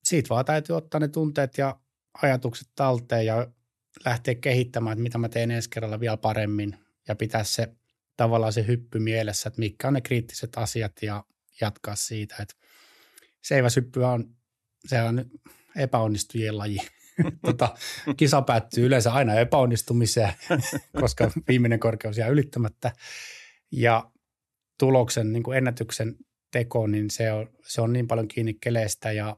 siitä 0.04 0.30
vaan 0.30 0.46
täytyy 0.46 0.76
ottaa 0.76 1.00
ne 1.00 1.08
tunteet 1.08 1.58
ja 1.58 1.80
ajatukset 2.22 2.68
talteen 2.76 3.26
ja 3.26 3.48
lähteä 4.06 4.36
kehittämään, 4.36 4.94
että 4.94 5.04
mitä 5.04 5.18
mä 5.18 5.30
teen 5.30 5.52
ensi 5.52 5.70
kerralla 5.70 6.00
vielä 6.00 6.18
paremmin 6.18 6.78
ja 7.08 7.16
pitää 7.16 7.44
se 7.44 7.76
tavallaan 8.18 8.54
se 8.54 8.68
hyppy 8.68 9.00
mielessä, 9.00 9.48
että 9.48 9.60
mitkä 9.60 9.88
on 9.88 9.94
ne 9.94 10.02
kriittiset 10.02 10.58
asiat 10.58 10.92
ja 11.02 11.24
jatkaa 11.62 11.96
siitä. 11.96 12.36
Että 12.40 12.56
seiväshyppy 13.48 14.04
on, 14.04 14.36
se 14.88 15.02
on 15.02 15.26
epäonnistujien 15.76 16.58
laji. 16.58 16.78
tota, 17.46 17.76
kisa 18.18 18.42
päättyy 18.42 18.86
yleensä 18.86 19.14
aina 19.14 19.34
epäonnistumiseen, 19.34 20.34
koska 21.02 21.32
viimeinen 21.48 21.80
korkeus 21.80 22.18
jää 22.18 22.28
ylittämättä. 22.28 22.92
Ja 23.72 24.12
tuloksen, 24.80 25.34
niin 25.34 25.44
kuin 25.44 25.58
ennätyksen 25.58 26.16
teko, 26.52 26.88
niin 26.88 27.10
se 27.10 27.32
on, 27.32 27.50
se 27.68 27.82
on 27.82 27.94
niin 27.94 28.08
paljon 28.08 28.28
kiinni 28.28 28.54
keleestä 28.54 29.12
ja, 29.12 29.36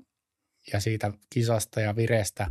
ja 0.73 0.79
siitä 0.79 1.11
kisasta 1.33 1.81
ja 1.81 1.95
vireestä, 1.95 2.47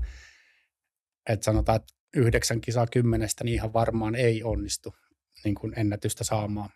että 1.28 1.44
sanotaan, 1.44 1.76
että 1.76 1.94
yhdeksän 2.16 2.60
kisaa 2.60 2.86
kymmenestä 2.86 3.44
niin 3.44 3.54
ihan 3.54 3.72
varmaan 3.72 4.14
ei 4.14 4.42
onnistu 4.42 4.94
niin 5.44 5.54
kuin 5.54 5.72
ennätystä 5.76 6.24
saamaan, 6.24 6.70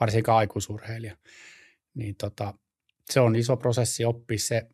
varsinkaan 0.00 0.38
aikuisurheilija. 0.38 1.16
Niin 1.94 2.16
tota, 2.16 2.54
se 3.10 3.20
on 3.20 3.36
iso 3.36 3.56
prosessi 3.56 4.04
oppia 4.04 4.38
se 4.38 4.68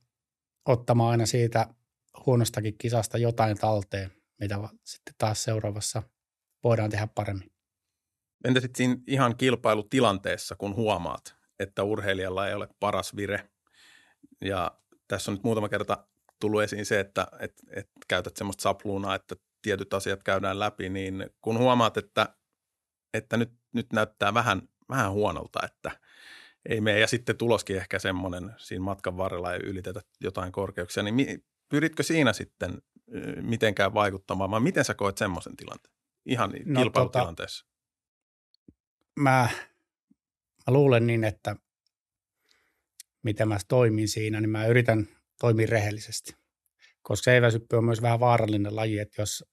ottamaan 0.65 1.11
aina 1.11 1.27
siitä 1.27 1.67
huonostakin 2.27 2.79
kisasta 2.79 3.19
jotain 3.19 3.59
talteen, 3.59 4.13
mitä 4.41 4.59
sitten 4.85 5.15
taas 5.19 5.45
seuraavassa 5.45 6.03
voidaan 6.65 6.91
tehdä 6.91 7.09
paremmin. 7.15 7.53
Entä 8.45 8.61
sitten 8.61 8.77
siinä 8.77 8.97
ihan 9.07 9.37
kilpailutilanteessa, 9.37 10.57
kun 10.57 10.75
huomaat, 10.75 11.37
että 11.59 11.83
urheilijalla 11.83 12.49
ei 12.49 12.55
ole 12.55 12.69
paras 12.81 13.17
vire. 13.17 13.49
Ja 14.41 14.79
tässä 15.09 15.31
on 15.31 15.35
nyt 15.35 15.45
muutama 15.45 15.69
kerta 15.69 16.07
tullut 16.41 16.63
esiin 16.63 16.87
se, 16.87 17.01
että 17.01 17.27
et, 17.41 17.53
et 17.71 17.91
käytät 18.09 18.37
semmoista 18.37 18.63
sapluunaa, 18.63 19.15
että 19.15 19.37
tietyt 19.63 19.95
asiat 19.95 20.23
käydään 20.23 20.59
läpi, 20.59 20.89
niin 20.89 21.31
kun 21.41 21.59
huomaat, 21.59 21.97
että, 21.97 22.37
että 23.15 23.37
nyt, 23.37 23.53
nyt 23.75 23.93
näyttää 23.93 24.35
vähän, 24.35 24.69
vähän 24.89 25.13
huonolta, 25.13 25.61
että 25.65 25.91
ei 26.69 26.81
mene, 26.81 27.01
ja 27.01 27.07
sitten 27.07 27.37
tuloskin 27.37 27.77
ehkä 27.77 27.99
semmoinen 27.99 28.55
siinä 28.57 28.85
matkan 28.85 29.17
varrella 29.17 29.55
ei 29.55 29.61
ylitetä 29.61 30.01
jotain 30.21 30.53
korkeuksia, 30.53 31.03
niin 31.03 31.45
pyritkö 31.69 32.03
siinä 32.03 32.33
sitten 32.33 32.83
mitenkään 33.41 33.95
vaikuttamaan, 33.95 34.51
vai 34.51 34.61
miten 34.61 34.85
sä 34.85 34.95
koet 34.95 35.19
semmoisen 35.19 35.57
tilanteen? 35.57 35.95
Ihan 36.27 36.53
no, 36.65 36.81
kilpailutilanteessa. 36.81 37.67
Tota, 37.67 37.77
mä 39.21 39.49
mä 40.67 40.73
luulen 40.73 41.07
niin, 41.07 41.25
että 41.25 41.57
miten 43.23 43.49
mä 43.49 43.59
toimin 43.69 44.09
siinä, 44.09 44.41
niin 44.41 44.51
mä 44.51 44.67
yritän 44.67 45.09
toimia 45.41 45.67
rehellisesti. 45.71 46.35
Koska 47.03 47.25
seiväsyppy 47.25 47.77
on 47.77 47.85
myös 47.85 48.03
vähän 48.03 48.21
vaarallinen 48.21 48.77
laji, 48.77 48.99
että 48.99 49.23
jos, 49.23 49.45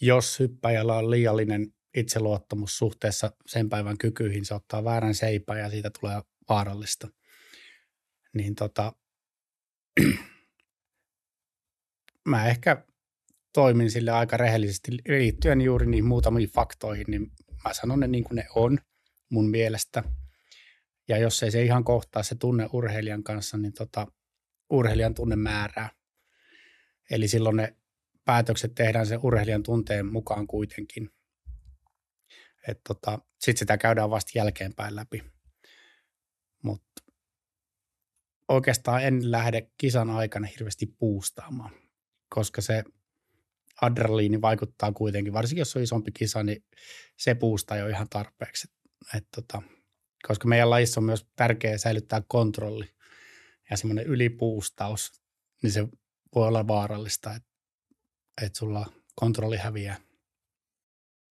jos 0.00 0.40
hyppäjällä 0.40 0.94
on 0.94 1.10
liiallinen 1.10 1.74
itseluottamus 1.96 2.78
suhteessa 2.78 3.32
sen 3.46 3.68
päivän 3.68 3.98
kykyihin, 3.98 4.44
se 4.44 4.54
ottaa 4.54 4.84
väärän 4.84 5.14
seipän 5.14 5.58
ja 5.58 5.70
siitä 5.70 5.90
tulee 6.00 6.22
vaarallista. 6.48 7.08
Niin 8.34 8.54
tota, 8.54 8.92
mä 12.28 12.48
ehkä 12.48 12.84
toimin 13.52 13.90
sille 13.90 14.10
aika 14.10 14.36
rehellisesti 14.36 14.92
liittyen 15.08 15.60
juuri 15.60 15.86
niihin 15.86 16.04
muutamiin 16.04 16.48
faktoihin, 16.48 17.06
niin 17.08 17.30
mä 17.64 17.74
sanon 17.74 18.00
ne 18.00 18.06
niin 18.06 18.24
kuin 18.24 18.36
ne 18.36 18.46
on– 18.54 18.78
mun 19.32 19.50
mielestä. 19.50 20.04
Ja 21.08 21.18
jos 21.18 21.42
ei 21.42 21.50
se 21.50 21.62
ihan 21.62 21.84
kohtaa 21.84 22.22
se 22.22 22.34
tunne 22.34 22.68
urheilijan 22.72 23.22
kanssa, 23.22 23.58
niin 23.58 23.72
tota, 23.72 24.06
urheilijan 24.70 25.14
tunne 25.14 25.36
määrää. 25.36 25.90
Eli 27.10 27.28
silloin 27.28 27.56
ne 27.56 27.76
päätökset 28.24 28.74
tehdään 28.74 29.06
sen 29.06 29.20
urheilijan 29.22 29.62
tunteen 29.62 30.06
mukaan 30.06 30.46
kuitenkin. 30.46 31.10
Tota, 32.88 33.18
Sitten 33.40 33.58
sitä 33.58 33.78
käydään 33.78 34.10
vasta 34.10 34.30
jälkeenpäin 34.34 34.96
läpi. 34.96 35.22
Mutta 36.62 37.02
oikeastaan 38.48 39.02
en 39.02 39.30
lähde 39.32 39.70
kisan 39.78 40.10
aikana 40.10 40.46
hirveästi 40.46 40.86
puustaamaan, 40.86 41.74
koska 42.28 42.60
se 42.60 42.84
adrenaliini 43.82 44.40
vaikuttaa 44.40 44.92
kuitenkin, 44.92 45.32
varsinkin 45.32 45.60
jos 45.60 45.76
on 45.76 45.82
isompi 45.82 46.12
kisa, 46.12 46.42
niin 46.42 46.64
se 47.16 47.34
puustaa 47.34 47.76
jo 47.76 47.88
ihan 47.88 48.06
tarpeeksi. 48.10 48.68
Et 49.16 49.26
tota, 49.36 49.62
koska 50.28 50.48
meidän 50.48 50.70
lajissa 50.70 51.00
on 51.00 51.04
myös 51.04 51.26
tärkeää 51.36 51.78
säilyttää 51.78 52.22
kontrolli 52.28 52.94
ja 53.70 53.76
semmoinen 53.76 54.06
ylipuustaus, 54.06 55.22
niin 55.62 55.72
se 55.72 55.88
voi 56.34 56.48
olla 56.48 56.68
vaarallista, 56.68 57.34
että 57.34 57.48
et 58.42 58.54
sulla 58.54 58.92
kontrolli 59.14 59.56
häviää. 59.56 60.11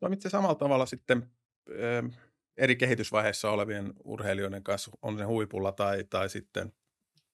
Toimit 0.02 0.22
se 0.22 0.30
samalla 0.30 0.56
tavalla 0.56 0.86
sitten 0.86 1.32
ö, 1.70 2.04
eri 2.58 2.76
kehitysvaiheissa 2.76 3.52
olevien 3.52 3.94
urheilijoiden 4.04 4.64
kanssa, 4.64 4.92
on 5.02 5.18
se 5.18 5.24
huipulla 5.24 5.72
tai, 5.72 6.04
tai 6.04 6.30
sitten 6.30 6.74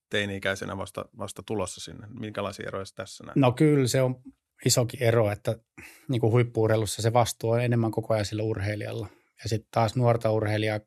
teini-ikäisenä 0.09 0.78
vasta, 0.78 1.05
vasta 1.18 1.43
tulossa 1.43 1.82
sinne. 1.82 2.07
Minkälaisia 2.20 2.68
eroja 2.68 2.86
tässä 2.95 3.24
näet? 3.24 3.36
No 3.36 3.51
kyllä 3.51 3.88
se 3.88 4.01
on 4.01 4.22
isokin 4.65 5.03
ero, 5.03 5.32
että 5.32 5.59
niin 6.07 6.22
kuin 6.22 6.32
huippuurheilussa 6.32 7.01
se 7.01 7.13
vastuu 7.13 7.49
on 7.49 7.61
enemmän 7.61 7.91
koko 7.91 8.13
ajan 8.13 8.26
sillä 8.26 8.43
urheilijalla. 8.43 9.07
Ja 9.43 9.49
sitten 9.49 9.70
taas 9.72 9.95
nuorta 9.95 10.32
urheilijaa 10.32 10.80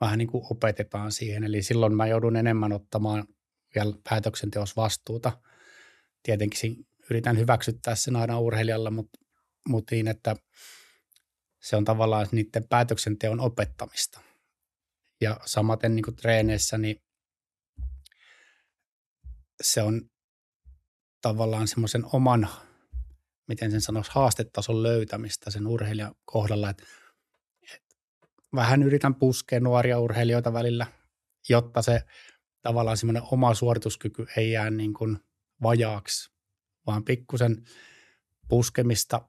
vähän 0.00 0.18
niin 0.18 0.28
kuin 0.28 0.44
opetetaan 0.50 1.12
siihen. 1.12 1.44
Eli 1.44 1.62
silloin 1.62 1.96
mä 1.96 2.06
joudun 2.06 2.36
enemmän 2.36 2.72
ottamaan 2.72 3.24
vielä 3.74 3.94
päätöksenteossa 4.08 4.82
vastuuta. 4.82 5.32
Tietenkin 6.22 6.86
yritän 7.10 7.38
hyväksyttää 7.38 7.94
sen 7.94 8.16
aina 8.16 8.38
urheilijalla, 8.38 8.90
mutta, 8.90 9.25
mutta 9.68 9.94
niin, 9.94 10.08
että 10.08 10.36
se 11.60 11.76
on 11.76 11.84
tavallaan 11.84 12.26
niiden 12.32 12.68
päätöksenteon 12.68 13.40
opettamista. 13.40 14.20
Ja 15.20 15.40
samaten 15.44 15.94
niin 15.96 16.04
kuin 16.04 16.16
treeneissä, 16.16 16.78
niin 16.78 17.02
se 19.62 19.82
on 19.82 20.10
tavallaan 21.22 21.68
semmoisen 21.68 22.04
oman, 22.12 22.48
miten 23.48 23.70
sen 23.70 23.80
sanoisi, 23.80 24.10
haastetason 24.14 24.82
löytämistä 24.82 25.50
sen 25.50 25.66
urheilijan 25.66 26.14
kohdalla, 26.24 26.70
että 26.70 26.84
vähän 28.54 28.82
yritän 28.82 29.14
puskea 29.14 29.60
nuoria 29.60 29.98
urheilijoita 29.98 30.52
välillä, 30.52 30.86
jotta 31.48 31.82
se 31.82 32.02
tavallaan 32.62 32.96
semmoinen 32.96 33.22
oma 33.30 33.54
suorituskyky 33.54 34.26
ei 34.36 34.52
jää 34.52 34.70
niin 34.70 34.94
kuin 34.94 35.18
vajaaksi, 35.62 36.30
vaan 36.86 37.04
pikkusen 37.04 37.64
puskemista 38.48 39.28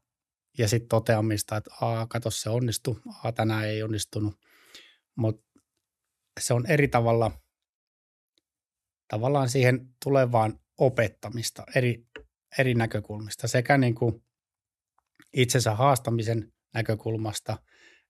ja 0.58 0.68
sitten 0.68 0.89
toteamista, 0.89 1.58
että 1.58 1.72
a, 1.82 2.08
kato 2.08 2.32
se 2.32 2.49
onnistui, 2.49 3.01
a, 3.24 3.32
tänään 3.32 3.68
ei 3.68 3.84
onnistunut. 3.84 4.36
Mutta 5.16 5.60
se 6.39 6.53
on 6.53 6.66
eri 6.66 6.88
tavalla 6.88 7.32
tavallaan 9.08 9.49
siihen 9.49 9.89
tulevaan 10.03 10.60
opettamista 10.78 11.64
eri, 11.76 12.08
eri 12.60 12.74
näkökulmista, 12.74 13.47
sekä 13.47 13.78
niin 13.78 13.95
kuin 13.95 14.24
itsensä 15.34 15.76
haastamisen 15.76 16.53
näkökulmasta 16.74 17.58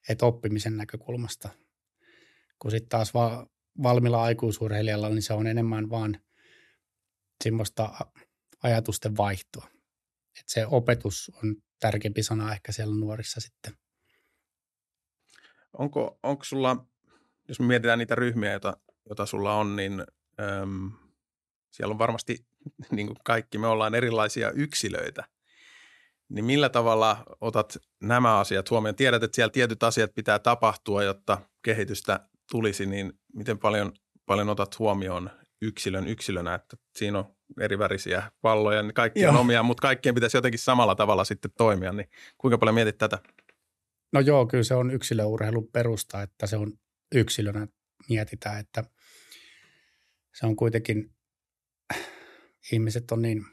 että 0.09 0.25
oppimisen 0.25 0.77
näkökulmasta. 0.77 1.49
Kun 2.59 2.71
sitten 2.71 2.89
taas 2.89 3.13
va- 3.13 3.47
valmilla 3.83 4.23
aikuisurheilijalla, 4.23 5.09
niin 5.09 5.21
se 5.21 5.33
on 5.33 5.47
enemmän 5.47 5.89
vaan 5.89 6.19
semmoista 7.43 7.93
ajatusten 8.63 9.17
vaihtoa. 9.17 9.67
Et 10.39 10.43
se 10.47 10.65
opetus 10.65 11.31
on 11.43 11.55
tärkeämpi 11.79 12.23
sana 12.23 12.51
ehkä 12.51 12.71
siellä 12.71 12.95
nuorissa 12.95 13.41
sitten. 13.41 13.73
Onko, 15.73 16.19
onko 16.23 16.43
sulla, 16.43 16.85
jos 17.47 17.59
me 17.59 17.65
mietitään 17.65 17.99
niitä 17.99 18.15
ryhmiä, 18.15 18.51
joita, 18.51 18.77
joita 19.05 19.25
sulla 19.25 19.53
on, 19.53 19.75
niin 19.75 20.03
äm, 20.61 20.91
siellä 21.71 21.91
on 21.91 21.99
varmasti, 21.99 22.45
niin 22.95 23.07
kuin 23.07 23.17
kaikki 23.23 23.57
me 23.57 23.67
ollaan 23.67 23.95
erilaisia 23.95 24.51
yksilöitä. 24.51 25.23
Niin 26.29 26.45
millä 26.45 26.69
tavalla 26.69 27.23
otat 27.41 27.77
nämä 28.01 28.39
asiat 28.39 28.69
huomioon? 28.69 28.95
Tiedät, 28.95 29.23
että 29.23 29.35
siellä 29.35 29.51
tietyt 29.51 29.83
asiat 29.83 30.13
pitää 30.15 30.39
tapahtua, 30.39 31.03
jotta 31.03 31.41
kehitystä 31.61 32.29
tulisi, 32.51 32.85
niin 32.85 33.13
miten 33.33 33.59
paljon, 33.59 33.91
paljon 34.25 34.49
otat 34.49 34.79
huomioon 34.79 35.29
yksilön 35.61 36.07
yksilönä, 36.07 36.53
että 36.53 36.77
siinä 36.95 37.19
on 37.19 37.36
eri 37.59 37.79
värisiä 37.79 38.31
palloja, 38.41 38.83
niin 38.83 38.93
kaikki 38.93 39.25
on 39.25 39.37
omia, 39.37 39.63
mutta 39.63 39.81
kaikkien 39.81 40.15
pitäisi 40.15 40.37
jotenkin 40.37 40.59
samalla 40.59 40.95
tavalla 40.95 41.23
sitten 41.23 41.51
toimia, 41.57 41.93
niin 41.93 42.09
kuinka 42.37 42.57
paljon 42.57 42.75
mietit 42.75 42.97
tätä? 42.97 43.19
No 44.13 44.19
joo, 44.19 44.47
kyllä 44.47 44.63
se 44.63 44.73
on 44.75 44.91
yksilöurheilun 44.91 45.67
perusta, 45.67 46.21
että 46.21 46.47
se 46.47 46.57
on 46.57 46.73
yksilönä 47.15 47.67
mietitään, 48.09 48.59
että 48.59 48.83
se 50.33 50.45
on 50.45 50.55
kuitenkin, 50.55 51.11
ihmiset 52.71 53.11
on 53.11 53.21
niin 53.21 53.45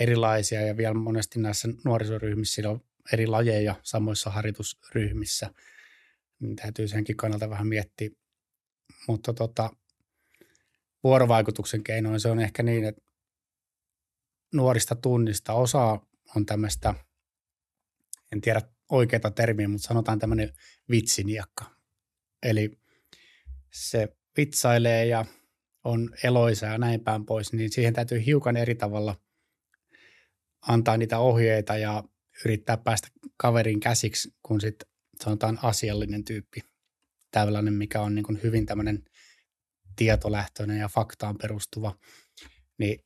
erilaisia 0.00 0.60
ja 0.60 0.76
vielä 0.76 0.94
monesti 0.94 1.40
näissä 1.40 1.68
nuorisoryhmissä 1.84 2.70
on 2.70 2.80
eri 3.12 3.26
lajeja 3.26 3.74
samoissa 3.82 4.30
harjoitusryhmissä, 4.30 5.50
niin 6.40 6.56
täytyy 6.56 6.88
senkin 6.88 7.16
kannalta 7.16 7.50
vähän 7.50 7.66
miettiä. 7.66 8.10
Mutta 9.08 9.32
tota, 9.32 9.70
vuorovaikutuksen 11.04 11.84
keinoin 11.84 12.20
se 12.20 12.30
on 12.30 12.40
ehkä 12.40 12.62
niin, 12.62 12.84
että 12.84 13.02
nuorista 14.54 14.94
tunnista 14.94 15.52
osa 15.52 16.00
on 16.36 16.46
tämmöistä, 16.46 16.94
en 18.32 18.40
tiedä 18.40 18.62
oikeita 18.90 19.30
termiä, 19.30 19.68
mutta 19.68 19.86
sanotaan 19.86 20.18
tämmöinen 20.18 20.52
vitsiniakka. 20.90 21.64
Eli 22.42 22.78
se 23.72 24.16
vitsailee 24.36 25.06
ja 25.06 25.24
on 25.84 26.10
eloisa 26.24 26.66
ja 26.66 26.78
näin 26.78 27.00
päin 27.00 27.26
pois, 27.26 27.52
niin 27.52 27.72
siihen 27.72 27.94
täytyy 27.94 28.26
hiukan 28.26 28.56
eri 28.56 28.74
tavalla 28.74 29.16
antaa 30.60 30.96
niitä 30.96 31.18
ohjeita 31.18 31.76
ja 31.76 32.04
yrittää 32.44 32.76
päästä 32.76 33.08
kaverin 33.36 33.80
käsiksi, 33.80 34.34
kun 34.42 34.60
sitten 34.60 34.88
sanotaan 35.24 35.58
asiallinen 35.62 36.24
tyyppi. 36.24 36.60
Tällainen, 37.30 37.74
mikä 37.74 38.00
on 38.00 38.14
niin 38.14 38.42
hyvin 38.42 38.66
tämmöinen 38.66 39.04
tietolähtöinen 39.98 40.78
ja 40.78 40.88
faktaan 40.88 41.38
perustuva, 41.38 41.94
niin 42.78 43.04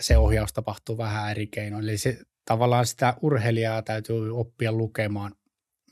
se 0.00 0.16
ohjaus 0.16 0.52
tapahtuu 0.52 0.98
vähän 0.98 1.30
eri 1.30 1.46
keinoin. 1.46 1.84
Eli 1.84 1.98
se, 1.98 2.18
tavallaan 2.44 2.86
sitä 2.86 3.16
urheilijaa 3.22 3.82
täytyy 3.82 4.38
oppia 4.38 4.72
lukemaan, 4.72 5.34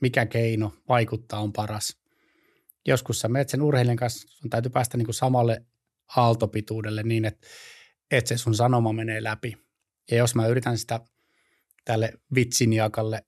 mikä 0.00 0.26
keino 0.26 0.72
vaikuttaa 0.88 1.40
on 1.40 1.52
paras. 1.52 1.96
Joskus 2.86 3.20
sä 3.20 3.28
menet 3.28 3.48
sen 3.48 3.62
urheilijan 3.62 3.96
kanssa, 3.96 4.28
sun 4.28 4.50
täytyy 4.50 4.70
päästä 4.70 4.96
niin 4.96 5.06
kuin 5.06 5.14
samalle 5.14 5.66
aaltopituudelle 6.16 7.02
niin, 7.02 7.24
että, 7.24 7.46
että 8.10 8.28
se 8.28 8.38
sun 8.38 8.54
sanoma 8.54 8.92
menee 8.92 9.22
läpi. 9.22 9.56
Ja 10.10 10.16
jos 10.16 10.34
mä 10.34 10.46
yritän 10.46 10.78
sitä 10.78 11.00
tälle 11.84 12.12
vitsiniakalle 12.34 13.26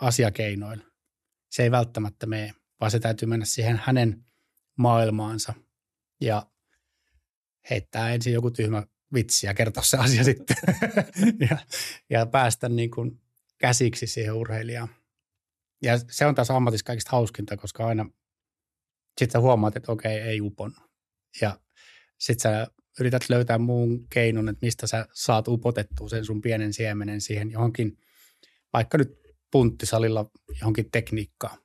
asiakeinoilla, 0.00 0.84
se 1.50 1.62
ei 1.62 1.70
välttämättä 1.70 2.26
mene, 2.26 2.54
vaan 2.80 2.90
se 2.90 3.00
täytyy 3.00 3.28
mennä 3.28 3.46
siihen 3.46 3.80
hänen 3.84 4.24
maailmaansa 4.78 5.54
ja 6.20 6.46
heittää 7.70 8.14
ensin 8.14 8.32
joku 8.32 8.50
tyhmä 8.50 8.86
vitsi 9.14 9.46
ja 9.46 9.54
kertoa 9.54 9.82
se 9.82 9.96
asia 9.96 10.24
sitten 10.24 10.56
ja, 11.50 11.58
ja 12.10 12.26
päästä 12.26 12.68
niin 12.68 12.90
kuin 12.90 13.20
käsiksi 13.58 14.06
siihen 14.06 14.34
urheilijaan. 14.34 14.88
Ja 15.82 15.98
se 16.10 16.26
on 16.26 16.34
taas 16.34 16.50
ammatissa 16.50 16.84
kaikista 16.84 17.10
hauskinta, 17.10 17.56
koska 17.56 17.86
aina 17.86 18.06
sitten 19.18 19.40
huomaat, 19.40 19.76
että 19.76 19.92
okei, 19.92 20.20
ei 20.20 20.40
uponnut. 20.40 20.90
Ja 21.40 21.60
sitten 22.18 22.42
sä 22.42 22.66
yrität 23.00 23.22
löytää 23.28 23.58
muun 23.58 24.08
keinon, 24.08 24.48
että 24.48 24.66
mistä 24.66 24.86
sä 24.86 25.06
saat 25.12 25.48
upotettua 25.48 26.08
sen 26.08 26.24
sun 26.24 26.40
pienen 26.40 26.72
siemenen 26.72 27.20
siihen 27.20 27.50
johonkin, 27.50 27.98
vaikka 28.72 28.98
nyt 28.98 29.22
punttisalilla 29.50 30.30
johonkin 30.60 30.90
tekniikkaan. 30.90 31.58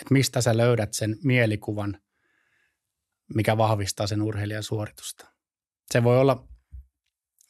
Että 0.00 0.14
mistä 0.14 0.40
sä 0.40 0.56
löydät 0.56 0.94
sen 0.94 1.16
mielikuvan, 1.24 2.01
mikä 3.34 3.56
vahvistaa 3.56 4.06
sen 4.06 4.22
urheilijan 4.22 4.62
suoritusta. 4.62 5.26
Se 5.90 6.04
voi 6.04 6.18
olla, 6.18 6.48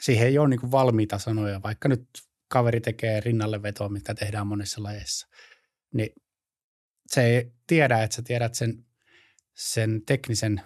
siihen 0.02 0.26
ei 0.26 0.38
ole 0.38 0.48
niin 0.48 0.70
valmiita 0.70 1.18
sanoja, 1.18 1.62
vaikka 1.62 1.88
nyt 1.88 2.08
kaveri 2.48 2.80
tekee 2.80 3.20
rinnalle 3.20 3.62
vetoa, 3.62 3.88
mitä 3.88 4.14
tehdään 4.14 4.46
monessa 4.46 4.82
lajeissa, 4.82 5.28
niin 5.94 6.10
se 7.06 7.24
ei 7.24 7.52
tiedä, 7.66 8.02
että 8.02 8.16
sä 8.16 8.22
tiedät 8.22 8.54
sen, 8.54 8.84
sen 9.54 10.02
teknisen 10.06 10.60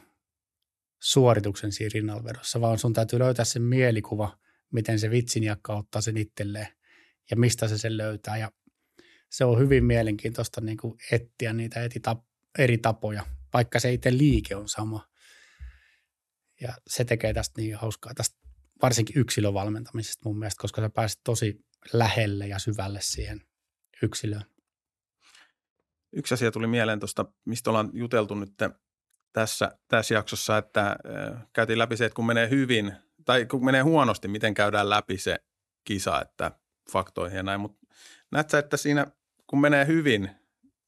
suorituksen 1.02 1.72
siinä 1.72 1.90
rinnalvedossa, 1.94 2.60
vaan 2.60 2.78
sun 2.78 2.92
täytyy 2.92 3.18
löytää 3.18 3.44
sen 3.44 3.62
mielikuva, 3.62 4.38
miten 4.72 4.98
se 4.98 5.10
vitsinjakka 5.10 5.76
ottaa 5.76 6.02
sen 6.02 6.16
itselleen 6.16 6.68
ja 7.30 7.36
mistä 7.36 7.68
se 7.68 7.78
sen 7.78 7.96
löytää. 7.96 8.36
Ja 8.36 8.52
se 9.30 9.44
on 9.44 9.58
hyvin 9.58 9.84
mielenkiintoista 9.84 10.60
niin 10.60 10.76
kuin 10.76 10.94
etsiä 11.12 11.52
niitä 11.52 11.80
eri 12.58 12.78
tapoja, 12.78 13.26
vaikka 13.53 13.80
se 13.80 13.92
itse 13.92 14.12
liike 14.12 14.57
on 14.57 14.68
sama. 14.68 15.09
Ja 16.61 16.74
se 16.86 17.05
tekee 17.05 17.34
tästä 17.34 17.61
niin 17.61 17.76
hauskaa, 17.76 18.14
tästä 18.14 18.36
varsinkin 18.82 19.18
yksilövalmentamisesta 19.18 20.22
mun 20.24 20.38
mielestä, 20.38 20.62
koska 20.62 20.82
sä 20.82 20.90
pääset 20.90 21.20
tosi 21.24 21.64
lähelle 21.92 22.47
ja 22.47 22.59
syvälle 22.59 22.99
siihen 23.03 23.40
yksilöön. 24.03 24.44
Yksi 26.12 26.34
asia 26.34 26.51
tuli 26.51 26.66
mieleen 26.66 27.01
tuosta, 27.01 27.24
mistä 27.44 27.70
ollaan 27.70 27.90
juteltu 27.92 28.34
nyt 28.34 28.53
tässä, 29.32 29.78
tässä 29.88 30.14
jaksossa, 30.14 30.59
että 30.59 30.97
käytiin 31.53 31.78
läpi 31.78 31.97
se, 31.97 32.05
että 32.05 32.16
kun 32.16 32.26
menee 32.26 32.51
hyvin 32.51 32.92
tai 33.24 33.47
kun 33.47 33.64
menee 33.64 33.82
huonosti, 33.82 34.28
miten 34.28 34.55
käydään 34.55 34.90
läpi 34.90 35.18
se 35.18 35.38
kisa, 35.84 36.20
että 36.20 36.51
faktoihin 36.92 37.36
ja 37.36 37.42
näin, 37.42 37.61
mutta 37.61 37.86
näet 38.32 38.51
sä, 38.51 38.59
että 38.59 38.76
siinä 38.76 39.07
kun 39.47 39.61
menee 39.61 39.86
hyvin, 39.86 40.30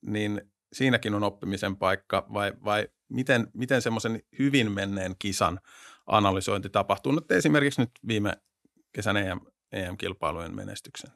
niin 0.06 0.52
siinäkin 0.72 1.14
on 1.14 1.22
oppimisen 1.22 1.76
paikka 1.76 2.26
vai, 2.32 2.52
vai 2.64 2.88
miten, 3.08 3.50
miten 3.54 3.82
semmoisen 3.82 4.22
hyvin 4.38 4.72
menneen 4.72 5.14
kisan 5.18 5.60
analysointi 6.06 6.68
tapahtuu? 6.68 7.12
Nyt 7.12 7.30
esimerkiksi 7.32 7.80
nyt 7.80 7.90
viime 8.06 8.32
kesän 8.92 9.16
EM, 9.16 9.40
EM-kilpailujen 9.72 10.54
menestyksen. 10.54 11.10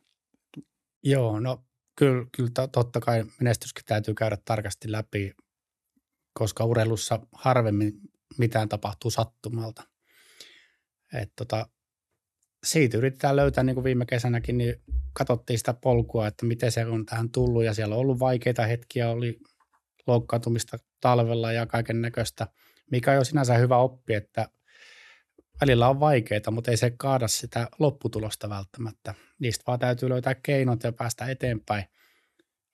Joo, 1.05 1.41
no 1.41 1.65
kyllä, 1.97 2.27
kyllä 2.37 2.69
totta 2.73 3.01
kai 3.01 3.25
menestyskin 3.41 3.85
täytyy 3.85 4.15
käydä 4.15 4.39
tarkasti 4.45 4.93
läpi 4.93 5.33
koska 6.35 6.65
urheilussa 6.65 7.21
harvemmin 7.33 7.93
mitään 8.39 8.69
tapahtuu 8.69 9.11
sattumalta. 9.11 9.83
Et 11.15 11.33
tota, 11.37 11.69
siitä 12.65 12.99
yritetään 12.99 13.37
löytää, 13.37 13.65
niin 13.65 13.75
kuin 13.75 13.85
viime 13.85 14.07
kesänäkin, 14.07 14.59
niin 14.59 14.83
katsottiin 15.13 15.59
sitä 15.59 15.75
polkua, 15.75 16.27
että 16.27 16.47
miten 16.47 16.73
se 16.73 16.87
on 16.87 17.07
tähän 17.07 17.31
tullut 17.31 17.65
ja 17.65 17.75
siellä 17.75 17.95
on 17.95 18.01
ollut 18.01 18.21
vaikeita 18.21 18.67
hetkiä, 18.67 19.11
oli 19.11 19.41
loukkaantumista 20.07 20.79
talvella 21.01 21.53
ja 21.53 21.67
kaiken 21.67 22.03
näköistä, 22.03 22.47
mikä 22.91 23.11
on 23.11 23.17
jo 23.17 23.25
sinänsä 23.25 23.55
hyvä 23.55 23.77
oppi, 23.77 24.15
että 24.15 24.49
välillä 25.61 25.89
on 25.89 26.01
vaikeita, 26.01 26.51
mutta 26.51 26.71
ei 26.71 26.77
se 26.77 26.91
kaada 26.91 27.29
sitä 27.29 27.69
lopputulosta 27.79 28.49
välttämättä. 28.49 29.15
Niistä 29.39 29.65
vaan 29.67 29.79
täytyy 29.79 30.09
löytää 30.09 30.35
keinot 30.35 30.83
ja 30.83 30.93
päästä 30.93 31.27
eteenpäin. 31.27 31.85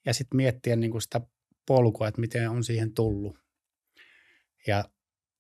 Ja 0.07 0.15
sitten 0.15 0.37
miettiä 0.37 0.77
niin 0.77 0.91
kuin 0.91 1.03
sitä 1.03 1.21
polkua, 1.67 2.09
että 2.09 2.21
miten 2.21 2.51
on 2.51 2.65
siihen 2.65 2.95
tullut. 2.95 3.39
Ja, 4.67 4.85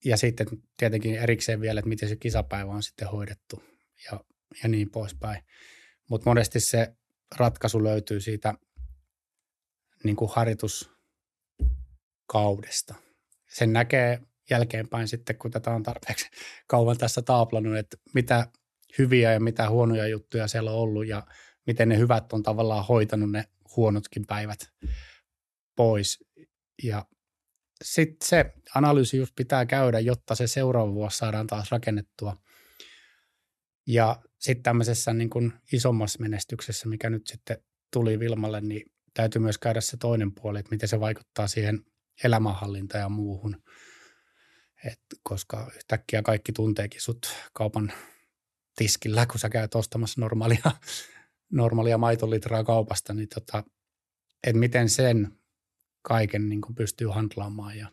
ja 0.04 0.16
sitten 0.16 0.46
tietenkin 0.76 1.14
erikseen 1.14 1.60
vielä, 1.60 1.78
että 1.80 1.88
miten 1.88 2.08
se 2.08 2.16
kisapäivä 2.16 2.70
on 2.70 2.82
sitten 2.82 3.08
hoidettu 3.08 3.62
ja, 4.10 4.20
ja 4.62 4.68
niin 4.68 4.90
poispäin. 4.90 5.44
Mutta 6.08 6.30
monesti 6.30 6.60
se 6.60 6.96
ratkaisu 7.36 7.84
löytyy 7.84 8.20
siitä 8.20 8.54
niin 10.04 10.16
kuin 10.16 10.30
harjoituskaudesta. 10.34 12.94
Sen 13.48 13.72
näkee 13.72 14.20
jälkeenpäin 14.50 15.08
sitten, 15.08 15.38
kun 15.38 15.50
tätä 15.50 15.70
on 15.70 15.82
tarpeeksi 15.82 16.30
kauan 16.66 16.98
tässä 16.98 17.22
taaplannut, 17.22 17.76
että 17.76 17.96
mitä 18.14 18.46
hyviä 18.98 19.32
ja 19.32 19.40
mitä 19.40 19.70
huonoja 19.70 20.06
juttuja 20.06 20.48
siellä 20.48 20.70
on 20.70 20.78
ollut 20.78 21.06
ja 21.06 21.26
miten 21.66 21.88
ne 21.88 21.98
hyvät 21.98 22.32
on 22.32 22.42
tavallaan 22.42 22.86
hoitanut 22.86 23.30
ne 23.30 23.44
huonotkin 23.76 24.26
päivät 24.26 24.72
pois. 25.76 26.24
Ja 26.82 27.06
sitten 27.84 28.28
se 28.28 28.52
analyysi 28.74 29.16
just 29.16 29.32
pitää 29.36 29.66
käydä, 29.66 30.00
jotta 30.00 30.34
se 30.34 30.46
seuraava 30.46 30.94
vuosi 30.94 31.16
saadaan 31.16 31.46
taas 31.46 31.70
rakennettua. 31.70 32.36
Ja 33.88 34.22
sitten 34.38 34.62
tämmöisessä 34.62 35.12
niin 35.12 35.30
kuin 35.30 35.52
isommassa 35.72 36.20
menestyksessä, 36.20 36.88
mikä 36.88 37.10
nyt 37.10 37.26
sitten 37.26 37.56
tuli 37.92 38.18
Vilmalle, 38.18 38.60
niin 38.60 38.92
täytyy 39.14 39.42
myös 39.42 39.58
käydä 39.58 39.80
se 39.80 39.96
toinen 39.96 40.32
puoli, 40.34 40.58
että 40.58 40.70
miten 40.70 40.88
se 40.88 41.00
vaikuttaa 41.00 41.48
siihen 41.48 41.84
elämänhallintaan 42.24 43.02
ja 43.02 43.08
muuhun. 43.08 43.62
Et 44.84 45.00
koska 45.22 45.70
yhtäkkiä 45.76 46.22
kaikki 46.22 46.52
tunteekin 46.52 47.00
sut 47.00 47.26
kaupan 47.52 47.92
tiskillä, 48.76 49.26
kun 49.26 49.40
sä 49.40 49.48
käyt 49.48 49.74
ostamassa 49.74 50.20
normaalia, 50.20 50.70
normaalia 51.52 51.98
maitolitraa 51.98 52.64
kaupasta, 52.64 53.14
niin 53.14 53.28
tota, 53.28 53.64
että 54.46 54.60
miten 54.60 54.88
sen 54.88 55.38
kaiken 56.02 56.48
niin 56.48 56.60
kuin 56.60 56.74
pystyy 56.74 57.08
handlaamaan. 57.08 57.78
Ja, 57.78 57.92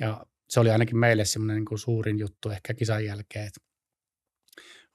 ja 0.00 0.26
se 0.48 0.60
oli 0.60 0.70
ainakin 0.70 0.98
meille 0.98 1.24
semmoinen 1.24 1.64
niin 1.70 1.78
suurin 1.78 2.18
juttu 2.18 2.50
ehkä 2.50 2.74
kisan 2.74 3.04
jälkeen, 3.04 3.46
että 3.46 3.60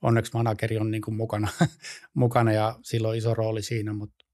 onneksi 0.02 0.32
manageri 0.34 0.78
on 0.78 0.92
niin 0.92 1.02
kuin 1.02 1.16
mukana, 1.16 1.48
mukana 2.14 2.52
ja 2.52 2.80
sillä 2.82 3.08
on 3.08 3.16
iso 3.16 3.34
rooli 3.34 3.62
siinä, 3.62 3.94
mutta, 3.94 4.26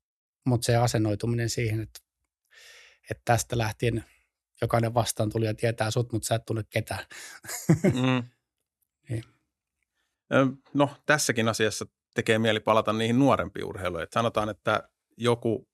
mutta 0.46 0.66
se 0.66 0.76
asennoituminen 0.76 1.50
siihen, 1.50 1.82
että, 1.82 2.00
että 3.12 3.22
tästä 3.26 3.58
lähtien 3.58 4.06
jokainen 4.62 4.94
vastaan 4.94 5.30
tuli 5.30 5.46
ja 5.46 5.54
tietää 5.54 5.92
sut, 5.92 6.12
mutta 6.12 6.28
sä 6.28 6.36
et 6.36 6.46
tunne 6.46 6.64
ketään. 6.70 7.06
mm. 7.84 8.30
niin. 9.10 9.24
No 10.74 10.90
tässäkin 11.06 11.48
asiassa 11.48 11.86
tekee 12.16 12.40
mieli 12.40 12.60
palata 12.60 12.94
niihin 12.94 13.20
nuorempiin 13.20 13.66
urheiluihin. 13.66 14.08
Sanotaan, 14.14 14.50
että 14.50 14.90
joku, 15.18 15.70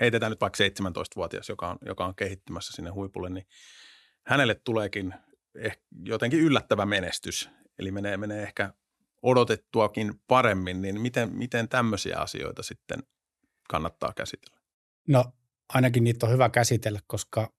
heitetään 0.00 0.32
nyt 0.32 0.40
vaikka 0.40 0.64
17-vuotias, 0.64 1.48
joka 1.48 1.70
on, 1.70 1.78
joka 1.86 2.04
on 2.04 2.14
kehittymässä 2.14 2.72
sinne 2.72 2.90
huipulle, 2.90 3.30
niin 3.30 3.46
hänelle 4.26 4.54
tuleekin 4.54 5.14
eh, 5.54 5.78
jotenkin 6.04 6.40
yllättävä 6.40 6.86
menestys. 6.86 7.50
Eli 7.78 7.90
menee, 7.90 8.16
menee 8.16 8.42
ehkä 8.42 8.72
odotettuakin 9.22 10.20
paremmin, 10.26 10.82
niin 10.82 11.00
miten, 11.00 11.36
miten 11.36 11.68
tämmöisiä 11.68 12.18
asioita 12.18 12.62
sitten 12.62 13.02
kannattaa 13.68 14.12
käsitellä? 14.16 14.60
No 15.08 15.32
ainakin 15.68 16.04
niitä 16.04 16.26
on 16.26 16.32
hyvä 16.32 16.48
käsitellä, 16.48 17.00
koska 17.06 17.52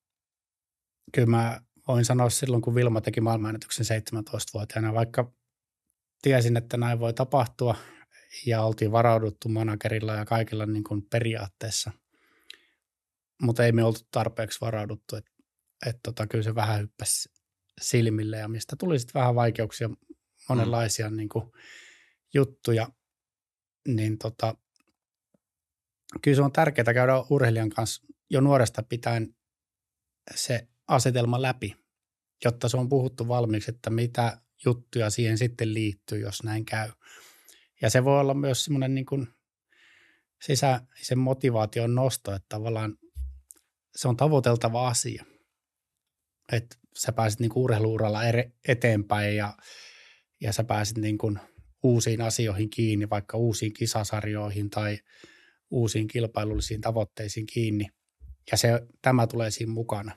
kyllä 1.13 1.27
mä 1.27 1.61
voin 1.87 2.05
sanoa 2.05 2.29
silloin, 2.29 2.61
kun 2.61 2.75
Vilma 2.75 3.01
teki 3.01 3.21
maailmanennätyksen 3.21 3.85
17-vuotiaana, 3.85 4.93
vaikka 4.93 5.33
tiesin, 6.21 6.57
että 6.57 6.77
näin 6.77 6.99
voi 6.99 7.13
tapahtua 7.13 7.75
ja 8.45 8.61
oltiin 8.61 8.91
varauduttu 8.91 9.49
managerilla 9.49 10.13
ja 10.13 10.25
kaikilla 10.25 10.65
niin 10.65 10.83
kuin 10.83 11.01
periaatteessa, 11.09 11.91
mutta 13.41 13.65
ei 13.65 13.71
me 13.71 13.83
oltu 13.83 13.99
tarpeeksi 14.11 14.61
varauduttu, 14.61 15.15
että, 15.15 15.31
että 15.85 15.99
tota, 16.03 16.27
kyllä 16.27 16.43
se 16.43 16.55
vähän 16.55 16.81
hyppäsi 16.81 17.29
silmille 17.81 18.37
ja 18.37 18.47
mistä 18.47 18.75
tuli 18.75 18.99
sitten 18.99 19.19
vähän 19.19 19.35
vaikeuksia, 19.35 19.89
monenlaisia 20.49 21.09
mm. 21.09 21.17
niin 21.17 21.29
kuin, 21.29 21.51
juttuja, 22.33 22.89
niin 23.87 24.17
tota, 24.17 24.55
kyllä 26.21 26.35
se 26.35 26.41
on 26.41 26.51
tärkeää 26.51 26.93
käydä 26.93 27.13
urheilijan 27.29 27.69
kanssa 27.69 28.03
jo 28.29 28.41
nuoresta 28.41 28.83
pitäen 28.83 29.35
se 30.35 30.67
asetelma 30.87 31.41
läpi, 31.41 31.75
jotta 32.45 32.69
se 32.69 32.77
on 32.77 32.89
puhuttu 32.89 33.27
valmiiksi, 33.27 33.71
että 33.71 33.89
mitä 33.89 34.41
juttuja 34.65 35.09
siihen 35.09 35.37
sitten 35.37 35.73
liittyy, 35.73 36.19
jos 36.19 36.43
näin 36.43 36.65
käy. 36.65 36.89
Ja 37.81 37.89
se 37.89 38.03
voi 38.03 38.19
olla 38.19 38.33
myös 38.33 38.65
semmoinen 38.65 38.95
niin 38.95 39.05
kuin 39.05 39.27
sisäisen 40.41 41.17
motivaation 41.17 41.95
nosto, 41.95 42.33
että 42.33 42.45
tavallaan 42.49 42.97
se 43.95 44.07
on 44.07 44.17
tavoiteltava 44.17 44.87
asia. 44.87 45.25
Että 46.51 46.77
sä 46.97 47.11
pääset 47.11 47.39
niin 47.39 47.51
urheiluuralla 47.55 48.19
eteenpäin 48.67 49.35
ja, 49.35 49.53
ja 50.41 50.53
sä 50.53 50.63
pääset 50.63 50.97
niin 50.97 51.17
kuin 51.17 51.39
uusiin 51.83 52.21
asioihin 52.21 52.69
kiinni, 52.69 53.09
vaikka 53.09 53.37
uusiin 53.37 53.73
kisasarjoihin 53.73 54.69
tai 54.69 54.97
uusiin 55.69 56.07
kilpailullisiin 56.07 56.81
tavoitteisiin 56.81 57.45
kiinni. 57.45 57.87
Ja 58.51 58.57
se, 58.57 58.67
tämä 59.01 59.27
tulee 59.27 59.51
siinä 59.51 59.73
mukana. 59.73 60.15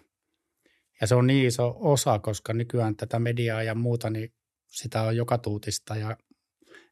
Ja 1.01 1.07
se 1.07 1.15
on 1.15 1.27
niin 1.27 1.47
iso 1.47 1.77
osa, 1.79 2.19
koska 2.19 2.53
nykyään 2.53 2.97
tätä 2.97 3.19
mediaa 3.19 3.63
ja 3.63 3.75
muuta, 3.75 4.11
niin 4.11 4.33
sitä 4.67 5.03
on 5.03 5.17
joka 5.17 5.39
tuutista 5.39 5.97
ja 5.97 6.17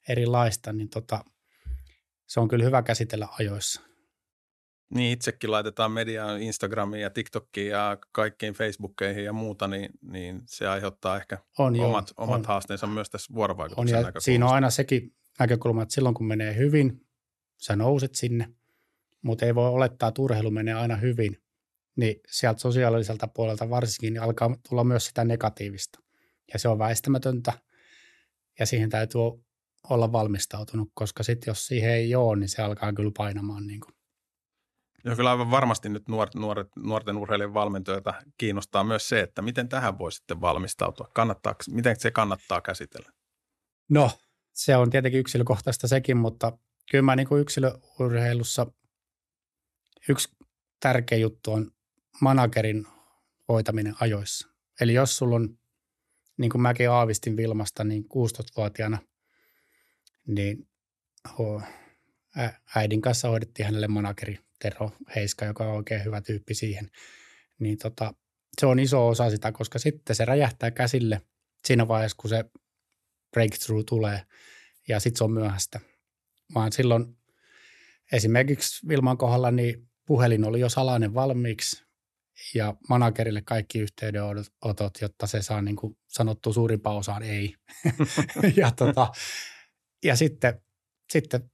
erilaista, 0.09 0.73
niin 0.73 0.89
tota, 0.89 1.25
se 2.27 2.41
on 2.41 2.49
kyllä 2.49 2.65
hyvä 2.65 2.83
käsitellä 2.83 3.29
ajoissa. 3.39 3.81
Niin, 4.95 5.13
itsekin 5.13 5.51
laitetaan 5.51 5.93
mediaan 5.93 6.43
Instagramiin 6.43 7.03
ja 7.03 7.11
TikTokiin 7.11 7.71
ja 7.71 7.99
kaikkiin 8.13 8.55
Facebookkeihin 8.55 9.25
ja 9.25 9.33
muuta, 9.33 9.69
niin, 9.69 9.91
niin 10.03 10.43
se 10.47 10.69
aiheuttaa 10.69 11.17
ehkä 11.17 11.39
on, 11.59 11.81
omat, 11.81 12.13
joo, 12.19 12.25
omat 12.27 12.41
on. 12.41 12.47
haasteensa 12.47 12.87
myös 12.87 13.11
tässä 13.11 13.35
vuorovaikutuksen 13.35 13.99
on, 13.99 14.13
ja 14.15 14.21
Siinä 14.21 14.47
on 14.47 14.53
aina 14.53 14.71
sekin 14.71 15.15
näkökulma, 15.39 15.83
että 15.83 15.95
silloin 15.95 16.15
kun 16.15 16.27
menee 16.27 16.57
hyvin, 16.57 17.07
sä 17.57 17.77
nouset 17.77 18.15
sinne, 18.15 18.49
mutta 19.23 19.47
ei 19.47 19.55
voi 19.55 19.69
olettaa, 19.69 20.09
että 20.09 20.23
urheilu 20.23 20.51
menee 20.51 20.75
aina 20.75 20.97
hyvin, 20.97 21.43
niin 21.97 22.21
sieltä 22.29 22.61
sosiaaliselta 22.61 23.29
puolelta 23.29 23.71
varsinkin 23.71 24.13
niin 24.13 24.23
alkaa 24.23 24.57
tulla 24.69 24.85
myös 24.85 25.07
sitä 25.07 25.25
negatiivista. 25.25 26.01
Ja 26.53 26.59
se 26.59 26.69
on 26.69 26.79
väistämätöntä 26.79 27.53
ja 28.59 28.67
siihen 28.67 28.91
täytyy 28.91 29.21
olla 29.91 30.13
valmistautunut, 30.13 30.91
koska 30.95 31.23
sitten 31.23 31.51
jos 31.51 31.67
siihen 31.67 31.91
ei 31.91 32.15
ole, 32.15 32.37
niin 32.37 32.49
se 32.49 32.63
alkaa 32.63 32.93
kyllä 32.93 33.13
painamaan. 33.17 33.67
Niin 33.67 33.81
kuin. 33.81 33.98
Joo, 35.05 35.17
kyllä 35.17 35.31
aivan 35.31 35.51
varmasti 35.51 35.89
nyt 35.89 36.09
nuoret, 36.09 36.35
nuoret, 36.35 36.69
nuorten 36.77 37.17
urheilijan 37.17 37.55
valmentajia 37.55 38.01
kiinnostaa 38.39 38.85
myös 38.85 39.09
se, 39.09 39.21
että 39.21 39.43
miten 39.43 39.69
tähän 39.69 39.99
voi 39.99 40.13
sitten 40.13 40.41
valmistautua. 40.41 41.11
Kannattaa, 41.15 41.55
miten 41.71 42.01
se 42.01 42.11
kannattaa 42.11 42.61
käsitellä? 42.61 43.13
No, 43.89 44.11
se 44.53 44.77
on 44.77 44.91
tietenkin 44.91 45.21
yksilökohtaista 45.21 45.89
sekin, 45.89 46.17
mutta 46.17 46.59
kyllä 46.91 47.03
mä 47.03 47.17
niin 47.17 47.29
kuin 47.29 47.41
yksilöurheilussa 47.41 48.67
yksi 50.09 50.37
tärkeä 50.81 51.19
juttu 51.19 51.53
on 51.53 51.71
managerin 52.21 52.87
hoitaminen 53.49 53.95
ajoissa. 54.01 54.49
Eli 54.81 54.95
jos 54.95 55.17
sulla 55.17 55.37
on, 55.37 55.59
niin 56.39 56.51
kuin 56.51 56.63
mäkin 56.63 56.91
aavistin 56.91 57.37
Vilmasta, 57.37 57.85
niin 57.85 58.05
16-vuotiaana, 58.05 58.99
niin 60.27 60.69
äidin 62.75 63.01
kanssa 63.01 63.29
hoidettiin 63.29 63.67
hänelle 63.67 63.89
manageri 63.89 64.48
Tero 64.59 64.91
Heiska, 65.17 65.45
joka 65.45 65.65
on 65.65 65.77
oikein 65.77 66.05
hyvä 66.05 66.21
tyyppi 66.21 66.55
siihen. 66.55 66.91
Niin 67.59 67.79
tota, 67.79 68.15
se 68.61 68.67
on 68.67 68.79
iso 68.79 69.09
osa 69.09 69.31
sitä, 69.31 69.53
koska 69.53 69.79
sitten 69.79 70.17
se 70.17 70.25
räjähtää 70.25 70.71
käsille 70.71 71.21
siinä 71.65 71.89
vaiheessa, 71.89 72.17
kun 72.21 72.31
se 72.31 72.45
breakthrough 73.33 73.85
tulee 73.87 74.23
ja 74.89 75.01
sitten 75.01 75.19
se 75.19 75.25
on 75.25 75.33
myöhäistä. 75.33 75.81
Vaan 76.55 76.73
silloin 76.73 77.17
esimerkiksi 78.13 78.89
Vilman 78.89 79.19
kohdalla 79.19 79.51
niin 79.51 79.89
puhelin 80.07 80.45
oli 80.45 80.61
jo 80.61 80.69
salainen 80.69 81.15
valmiiksi 81.15 81.85
ja 82.55 82.75
managerille 82.89 83.43
kaikki 83.43 83.79
yhteydenotot, 83.79 85.01
jotta 85.01 85.27
se 85.27 85.43
saa 85.43 85.63
niin 85.63 85.77
kuin 85.77 85.99
sanottu 86.07 86.53
suurimpaan 86.53 86.97
osaan 86.97 87.23
ei. 87.23 87.55
ja, 88.57 88.71
tota, 88.71 89.13
ja 90.05 90.17
sitten, 90.17 90.63
sitten 91.11 91.51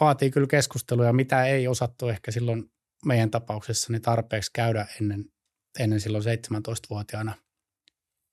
vaatii 0.00 0.30
kyllä 0.30 0.46
keskusteluja, 0.46 1.12
mitä 1.12 1.44
ei 1.44 1.68
osattu 1.68 2.08
ehkä 2.08 2.30
silloin 2.30 2.70
meidän 3.04 3.30
tapauksessa 3.30 3.92
niin 3.92 4.02
tarpeeksi 4.02 4.50
käydä 4.54 4.86
ennen, 5.00 5.24
ennen 5.78 6.00
silloin 6.00 6.24
17-vuotiaana. 6.24 7.34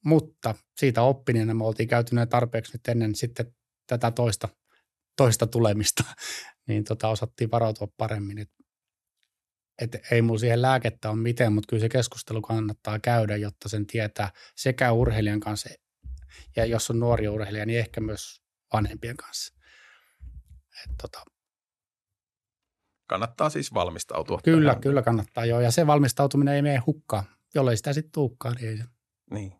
Mutta 0.05 0.55
siitä 0.77 1.01
oppineena 1.01 1.53
me 1.53 1.65
oltiin 1.65 1.89
käyty 1.89 2.15
tarpeeksi 2.29 2.73
nyt 2.73 2.87
ennen 2.87 3.15
sitten 3.15 3.55
tätä 3.87 4.11
toista, 4.11 4.49
toista 5.17 5.47
tulemista, 5.47 6.03
niin 6.67 6.83
tota 6.83 7.07
osattiin 7.07 7.51
varautua 7.51 7.87
paremmin. 7.97 8.39
Et 8.39 8.51
että 9.81 9.99
ei 10.11 10.21
mulla 10.21 10.39
siihen 10.39 10.61
lääkettä 10.61 11.09
ole 11.09 11.17
mitään, 11.17 11.53
mutta 11.53 11.67
kyllä 11.69 11.81
se 11.81 11.89
keskustelu 11.89 12.41
kannattaa 12.41 12.99
käydä, 12.99 13.35
jotta 13.35 13.69
sen 13.69 13.87
tietää 13.87 14.31
sekä 14.55 14.91
urheilijan 14.91 15.39
kanssa 15.39 15.69
Ja 16.55 16.65
jos 16.65 16.89
on 16.89 16.99
nuori 16.99 17.27
urheilija, 17.27 17.65
niin 17.65 17.79
ehkä 17.79 18.01
myös 18.01 18.41
vanhempien 18.73 19.17
kanssa. 19.17 19.53
Et 20.83 20.91
tota, 21.01 21.23
kannattaa 23.11 23.49
siis 23.49 23.73
valmistautua. 23.73 24.39
Kyllä, 24.43 24.69
tähän. 24.69 24.81
kyllä 24.81 25.01
kannattaa 25.01 25.45
joo. 25.45 25.61
Ja 25.61 25.71
se 25.71 25.87
valmistautuminen 25.87 26.53
ei 26.53 26.61
mene 26.61 26.77
hukkaan. 26.77 27.23
Jollei 27.55 27.77
sitä 27.77 27.93
sitten 27.93 28.11
tuukkaan, 28.11 28.55
niin 28.55 28.69
ei 28.69 28.77
se. 28.77 28.83
Niin, 29.31 29.53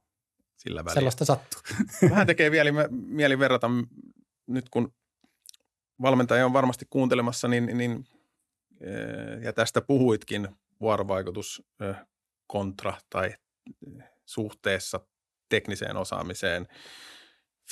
sillä 0.57 0.85
väliä. 0.85 0.93
Sellaista 0.93 1.25
sattuu. 1.25 1.61
Vähän 2.11 2.27
tekee 2.27 2.49
mieli, 2.49 2.71
mieli 2.91 3.39
verrata 3.39 3.69
nyt, 4.47 4.69
kun 4.69 4.93
valmentaja 6.01 6.45
on 6.45 6.53
varmasti 6.53 6.85
kuuntelemassa, 6.89 7.47
niin, 7.47 7.77
niin 7.77 8.05
eh, 8.81 9.43
ja 9.43 9.53
tästä 9.53 9.81
puhuitkin, 9.81 10.47
vuorovaikutus 10.81 11.63
eh, 11.81 11.95
kontra 12.47 12.93
tai 13.09 13.27
eh, 13.27 14.03
suhteessa 14.25 14.99
tekniseen 15.49 15.97
osaamiseen, 15.97 16.67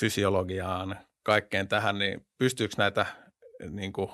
fysiologiaan, 0.00 0.98
kaikkeen 1.22 1.68
tähän, 1.68 1.98
niin 1.98 2.26
pystyykö 2.38 2.74
näitä 2.78 3.06
niin 3.70 3.92
kuin, 3.92 4.10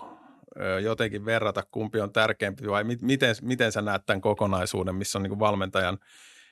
jotenkin 0.83 1.25
verrata, 1.25 1.63
kumpi 1.71 2.01
on 2.01 2.13
tärkeämpi 2.13 2.69
vai 2.69 2.85
miten, 2.85 3.37
miten 3.43 3.73
sä 3.73 3.83
näet 3.83 4.07
tämän 4.07 4.21
kokonaisuuden, 4.21 4.95
missä 4.95 5.19
on 5.19 5.23
niin 5.23 5.31
kuin 5.31 5.39
valmentajan 5.39 5.99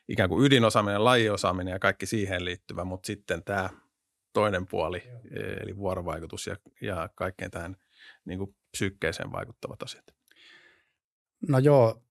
ikään 0.09 0.29
kuin 0.29 0.47
ydinosaaminen, 0.47 1.05
lajiosaaminen 1.05 1.73
ja 1.73 1.79
kaikki 1.79 2.07
siihen 2.07 2.45
liittyvä, 2.45 2.85
mutta 2.85 3.07
sitten 3.07 3.45
tämä 3.45 3.71
toinen 4.33 4.67
puoli, 4.67 5.03
e, 5.31 5.41
eli 5.41 5.77
vuorovaikutus 5.77 6.47
ja, 6.47 6.57
ja 6.81 7.09
kaikkeen 7.15 7.51
tähän 7.51 7.77
niin 8.25 8.39
kuin 8.39 8.57
psyykkeeseen 8.71 9.33
vaikuttavat 9.33 9.83
asiat. 9.83 10.15
No 11.49 11.59
joo, 11.59 12.03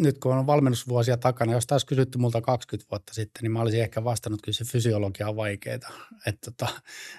nyt 0.00 0.18
kun 0.18 0.36
on 0.36 0.46
valmennusvuosia 0.46 1.16
takana, 1.16 1.52
jos 1.52 1.66
taas 1.66 1.84
kysytty 1.84 2.18
multa 2.18 2.40
20 2.40 2.90
vuotta 2.90 3.14
sitten, 3.14 3.42
niin 3.42 3.52
mä 3.52 3.60
olisin 3.60 3.80
ehkä 3.80 4.04
vastannut, 4.04 4.42
kyllä 4.42 4.56
se 4.56 4.64
fysiologia 4.64 5.28
on 5.28 5.36
vaikeaa. 5.36 5.78
Että 6.26 6.50
tota, 6.50 6.68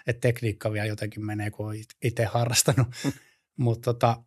et 0.07 0.19
tekniikka 0.19 0.73
vielä 0.73 0.87
jotenkin 0.87 1.25
menee, 1.25 1.51
kun 1.51 1.75
itse 2.03 2.25
harrastanut. 2.25 2.87
Mutta 3.61 3.93
tota, 3.93 4.23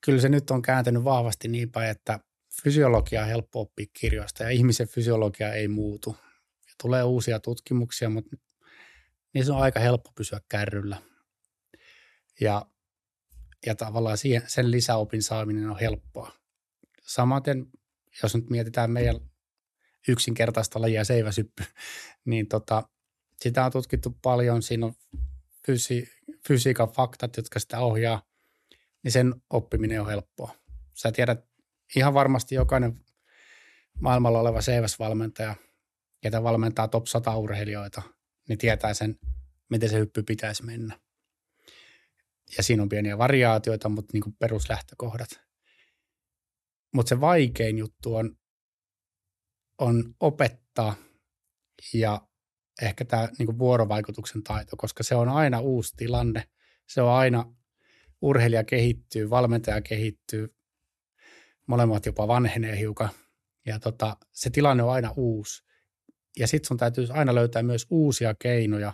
kyllä 0.00 0.20
se 0.20 0.28
nyt 0.28 0.50
on 0.50 0.62
kääntynyt 0.62 1.04
vahvasti 1.04 1.48
niin 1.48 1.70
päin, 1.70 1.90
että 1.90 2.20
fysiologia 2.62 3.22
on 3.22 3.28
helppo 3.28 3.60
oppia 3.60 3.86
kirjoista 3.92 4.42
ja 4.42 4.50
ihmisen 4.50 4.88
fysiologia 4.88 5.52
ei 5.52 5.68
muutu. 5.68 6.16
Ja 6.66 6.72
tulee 6.82 7.02
uusia 7.02 7.40
tutkimuksia, 7.40 8.10
mutta 8.10 8.36
niissä 9.32 9.54
on 9.54 9.62
aika 9.62 9.80
helppo 9.80 10.10
pysyä 10.14 10.40
kärryllä. 10.48 10.96
Ja, 12.40 12.66
ja 13.66 13.74
tavallaan 13.74 14.18
siihen, 14.18 14.42
sen 14.46 14.70
lisäopin 14.70 15.22
saaminen 15.22 15.70
on 15.70 15.78
helppoa. 15.78 16.32
Samaten, 17.02 17.66
jos 18.22 18.34
nyt 18.34 18.50
mietitään 18.50 18.90
meidän 18.90 19.16
yksinkertaista 20.08 20.80
lajia 20.80 21.04
seiväsyppy, 21.04 21.64
niin 22.24 22.48
tota, 22.48 22.88
sitä 23.40 23.64
on 23.64 23.72
tutkittu 23.72 24.18
paljon. 24.22 24.62
Siinä 24.62 24.86
on 24.86 24.94
fysi, 25.66 26.08
fysiikan 26.48 26.88
faktat, 26.88 27.36
jotka 27.36 27.58
sitä 27.58 27.78
ohjaa, 27.78 28.22
niin 29.02 29.12
sen 29.12 29.34
oppiminen 29.50 30.00
on 30.00 30.06
helppoa. 30.06 30.56
Sä 30.94 31.12
tiedät 31.12 31.44
ihan 31.96 32.14
varmasti 32.14 32.54
jokainen 32.54 33.00
maailmalla 34.00 34.40
oleva 34.40 34.60
CVS-valmentaja, 34.60 35.54
ketä 36.20 36.42
valmentaa 36.42 36.88
top 36.88 37.06
100 37.06 37.36
urheilijoita, 37.36 38.02
niin 38.48 38.58
tietää 38.58 38.94
sen, 38.94 39.18
miten 39.70 39.88
se 39.88 39.98
hyppy 39.98 40.22
pitäisi 40.22 40.64
mennä. 40.64 41.00
Ja 42.56 42.62
siinä 42.62 42.82
on 42.82 42.88
pieniä 42.88 43.18
variaatioita, 43.18 43.88
mutta 43.88 44.10
niin 44.12 44.22
kuin 44.22 44.36
peruslähtökohdat. 44.38 45.40
Mutta 46.94 47.08
se 47.08 47.20
vaikein 47.20 47.78
juttu 47.78 48.14
on, 48.14 48.36
on 49.78 50.14
opettaa 50.20 50.94
ja 51.92 52.28
ehkä 52.82 53.04
tämä 53.04 53.28
niin 53.38 53.58
vuorovaikutuksen 53.58 54.42
taito, 54.42 54.76
koska 54.76 55.02
se 55.02 55.14
on 55.14 55.28
aina 55.28 55.60
uusi 55.60 55.94
tilanne. 55.96 56.48
Se 56.86 57.02
on 57.02 57.10
aina, 57.10 57.54
urheilija 58.22 58.64
kehittyy, 58.64 59.30
valmentaja 59.30 59.80
kehittyy, 59.80 60.54
molemmat 61.66 62.06
jopa 62.06 62.28
vanhenee 62.28 62.78
hiukan. 62.78 63.08
Ja 63.66 63.78
tota, 63.80 64.16
se 64.32 64.50
tilanne 64.50 64.82
on 64.82 64.92
aina 64.92 65.12
uusi. 65.16 65.64
Ja 66.38 66.46
sitten 66.46 66.68
sun 66.68 66.76
täytyy 66.76 67.06
aina 67.10 67.34
löytää 67.34 67.62
myös 67.62 67.86
uusia 67.90 68.34
keinoja 68.34 68.92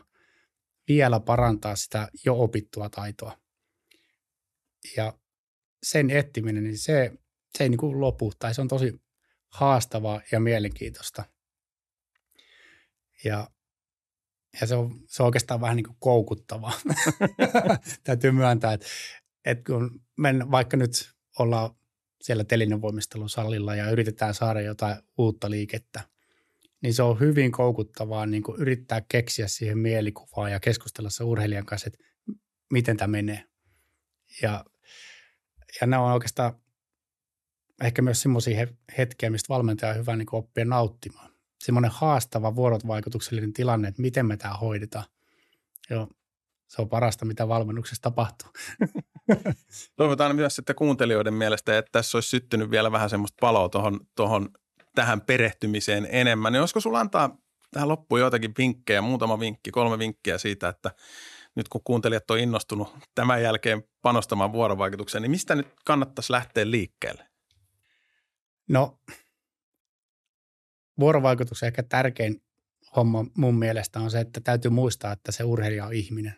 vielä 0.89 1.21
parantaa 1.21 1.77
sitä 1.77 2.09
jo 2.25 2.43
opittua 2.43 2.89
taitoa. 2.89 3.39
Ja 4.97 5.19
sen 5.83 6.11
etsiminen, 6.11 6.65
niin 6.65 6.79
se, 6.79 7.13
se 7.59 7.65
ei 7.65 7.69
niin 7.69 7.79
kuin 7.79 8.01
lopu, 8.01 8.33
tai 8.39 8.55
se 8.55 8.61
on 8.61 8.69
tosi 8.69 9.03
haastavaa 9.49 10.21
ja 10.33 10.41
mielenkiintoista. 10.41 11.25
Ja 13.25 13.51
ja 14.61 14.67
se 14.67 14.75
on, 14.75 15.01
se 15.07 15.23
on 15.23 15.27
oikeastaan 15.27 15.61
vähän 15.61 15.77
niin 15.77 15.87
kuin 15.87 15.97
koukuttavaa. 16.01 16.73
Täytyy 18.05 18.31
myöntää, 18.31 18.73
että, 18.73 18.87
että 19.45 19.65
kun 19.73 20.01
men, 20.17 20.51
vaikka 20.51 20.77
nyt 20.77 20.91
ollaan 21.39 21.71
siellä 22.23 22.45
telinenvoimistelun 22.45 23.31
salilla 23.31 23.75
ja 23.75 23.91
yritetään 23.91 24.35
saada 24.35 24.61
jotain 24.61 24.97
uutta 25.19 25.51
liikettä, 25.51 26.01
niin 26.83 26.95
se 26.95 27.03
on 27.03 27.21
hyvin 27.21 27.53
koukuttavaa 27.53 28.27
niin 28.27 28.43
kuin 28.43 28.61
yrittää 28.61 29.03
keksiä 29.09 29.49
siihen 29.49 29.79
mielikuvaa 29.79 30.49
ja 30.49 30.61
keskustella 30.61 31.11
se 31.11 31.25
urheilijan 31.25 31.67
kanssa, 31.67 31.87
että 31.87 31.99
miten 32.73 32.97
tämä 32.97 33.11
menee. 33.11 33.45
Ja, 34.43 34.65
ja 35.81 35.87
ne 35.87 35.97
on 35.97 36.13
oikeastaan 36.13 36.53
ehkä 37.85 38.03
myös 38.03 38.23
semmoisia 38.23 38.67
hetkiä, 38.99 39.31
mistä 39.31 39.49
valmentaja 39.49 39.93
on 39.93 39.99
hyvä 39.99 40.17
niin 40.17 40.27
oppia 40.33 40.65
nauttimaan 40.65 41.30
semmoinen 41.61 41.91
haastava 41.95 42.55
vuorovaikutuksellinen 42.55 43.53
tilanne, 43.53 43.89
että 43.89 44.03
miten 44.03 44.27
me 44.27 44.37
tämä 44.37 44.55
hoidetaan. 44.55 45.05
Joo, 45.91 46.09
se 46.69 46.83
on 46.83 46.89
parasta, 46.89 47.25
mitä 47.25 47.49
valmennuksessa 47.49 48.03
tapahtuu. 48.03 48.49
Toivotaan 49.97 50.37
myös 50.37 50.59
että 50.59 50.75
kuuntelijoiden 50.75 51.35
mielestä, 51.35 51.79
että 51.79 51.89
tässä 51.93 52.17
olisi 52.17 52.29
syttynyt 52.29 52.71
vielä 52.71 52.93
vähän 52.93 53.11
semmoista 53.11 53.37
paloa 53.41 53.69
tohon, 53.69 54.01
tohon, 54.15 54.49
tähän 54.95 55.21
perehtymiseen 55.21 56.09
enemmän. 56.11 56.53
Niin 56.53 56.61
olisiko 56.61 56.81
sulla 56.81 57.01
antaa 57.01 57.37
tähän 57.71 57.89
loppuun 57.89 58.21
joitakin 58.21 58.55
vinkkejä, 58.59 59.03
muutama 59.03 59.41
vinkki, 59.41 59.71
kolme 59.71 59.99
vinkkiä 59.99 60.39
siitä, 60.39 60.69
että 60.69 60.91
nyt 61.55 61.69
kun 61.69 61.81
kuuntelijat 61.85 62.31
on 62.31 62.39
innostunut 62.39 62.97
tämän 63.15 63.43
jälkeen 63.43 63.85
panostamaan 64.03 64.53
vuorovaikutukseen, 64.53 65.23
niin 65.23 65.31
mistä 65.31 65.55
nyt 65.55 65.67
kannattaisi 65.85 66.33
lähteä 66.33 66.71
liikkeelle? 66.71 67.27
No 68.69 68.99
vuorovaikutuksen 70.99 71.67
ehkä 71.67 71.83
tärkein 71.83 72.43
homma 72.97 73.25
mun 73.37 73.59
mielestä 73.59 74.01
on 74.01 74.11
se, 74.11 74.21
että 74.21 74.41
täytyy 74.41 74.71
muistaa, 74.71 75.13
että 75.13 75.33
se 75.33 75.45
urheilija 75.45 75.87
on 75.87 75.95
ihminen. 75.95 76.37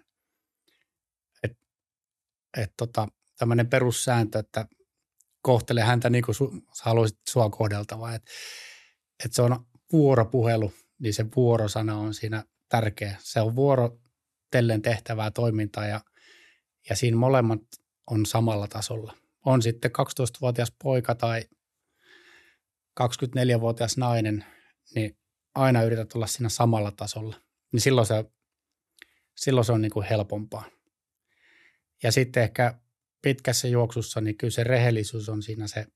Et, 1.42 1.58
et 2.56 2.72
tota, 2.76 3.08
tämmöinen 3.38 3.68
perussääntö, 3.68 4.38
että 4.38 4.66
kohtele 5.42 5.80
häntä 5.80 6.10
niin 6.10 6.24
kuin 6.24 6.34
su, 6.34 6.52
haluaisit 6.82 7.18
sua 7.28 7.50
kohdeltavaa. 7.50 8.14
Et, 8.14 8.22
et 9.24 9.32
se 9.32 9.42
on 9.42 9.66
vuoropuhelu, 9.92 10.72
niin 10.98 11.14
se 11.14 11.26
vuorosana 11.36 11.96
on 11.96 12.14
siinä 12.14 12.44
tärkeä. 12.68 13.16
Se 13.20 13.40
on 13.40 13.56
vuorotellen 13.56 14.82
tehtävää 14.82 15.30
toimintaa 15.30 15.86
ja, 15.86 16.00
ja 16.88 16.96
siinä 16.96 17.16
molemmat 17.16 17.60
on 18.10 18.26
samalla 18.26 18.68
tasolla. 18.68 19.14
On 19.44 19.62
sitten 19.62 19.90
12-vuotias 19.90 20.72
poika 20.82 21.14
tai 21.14 21.42
24-vuotias 23.00 23.96
nainen, 23.96 24.44
niin 24.94 25.16
aina 25.54 25.82
yrität 25.82 26.12
olla 26.12 26.26
siinä 26.26 26.48
samalla 26.48 26.90
tasolla. 26.90 27.40
Niin 27.72 27.80
silloin 27.80 28.06
se, 28.06 28.24
silloin 29.36 29.64
se 29.64 29.72
on 29.72 29.82
niin 29.82 29.92
kuin 29.92 30.06
helpompaa. 30.06 30.64
Ja 32.02 32.12
sitten 32.12 32.42
ehkä 32.42 32.74
pitkässä 33.22 33.68
juoksussa, 33.68 34.20
niin 34.20 34.36
kyllä 34.36 34.50
se 34.50 34.64
rehellisyys 34.64 35.28
on 35.28 35.42
siinä 35.42 35.66
se 35.66 35.86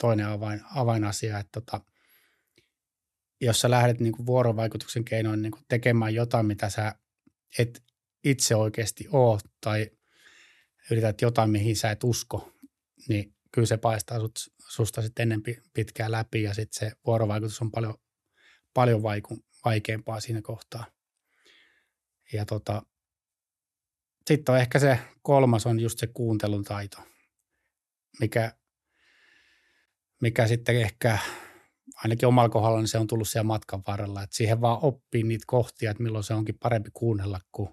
toinen 0.00 0.26
avain, 0.26 0.60
avainasia, 0.74 1.38
että 1.38 1.60
tota, 1.60 1.80
jos 3.40 3.60
sä 3.60 3.70
lähdet 3.70 4.00
niin 4.00 4.12
kuin 4.12 4.26
vuorovaikutuksen 4.26 5.04
keinoin 5.04 5.42
niin 5.42 5.52
kuin 5.52 5.64
tekemään 5.68 6.14
jotain, 6.14 6.46
mitä 6.46 6.70
sä 6.70 6.94
et 7.58 7.82
itse 8.24 8.56
oikeasti 8.56 9.06
oo, 9.12 9.40
tai 9.60 9.90
yrität 10.90 11.20
jotain, 11.20 11.50
mihin 11.50 11.76
sä 11.76 11.90
et 11.90 12.04
usko, 12.04 12.52
niin 13.08 13.33
kyllä 13.54 13.66
se 13.66 13.76
paistaa 13.76 14.20
sut, 14.20 14.38
susta 14.68 15.02
sitten 15.02 15.22
ennen 15.22 15.42
pitkää 15.72 16.10
läpi 16.10 16.42
ja 16.42 16.54
sitten 16.54 16.78
se 16.88 16.96
vuorovaikutus 17.06 17.62
on 17.62 17.70
paljon, 17.70 17.94
paljon 18.74 19.02
vaiku, 19.02 19.44
vaikeampaa 19.64 20.20
siinä 20.20 20.42
kohtaa. 20.42 20.84
Ja 22.32 22.44
tota, 22.44 22.82
sitten 24.26 24.52
on 24.52 24.60
ehkä 24.60 24.78
se 24.78 24.98
kolmas 25.22 25.66
on 25.66 25.80
just 25.80 25.98
se 25.98 26.06
kuuntelun 26.06 26.64
taito, 26.64 26.98
mikä, 28.20 28.56
mikä 30.20 30.46
sitten 30.46 30.76
ehkä 30.76 31.18
ainakin 31.94 32.28
omalla 32.28 32.48
kohdalla 32.48 32.78
niin 32.78 32.88
se 32.88 32.98
on 32.98 33.06
tullut 33.06 33.28
siellä 33.28 33.46
matkan 33.46 33.82
varrella, 33.86 34.22
että 34.22 34.36
siihen 34.36 34.60
vaan 34.60 34.78
oppii 34.82 35.22
niitä 35.22 35.44
kohtia, 35.46 35.90
että 35.90 36.02
milloin 36.02 36.24
se 36.24 36.34
onkin 36.34 36.58
parempi 36.58 36.90
kuunnella 36.92 37.40
kuin 37.52 37.68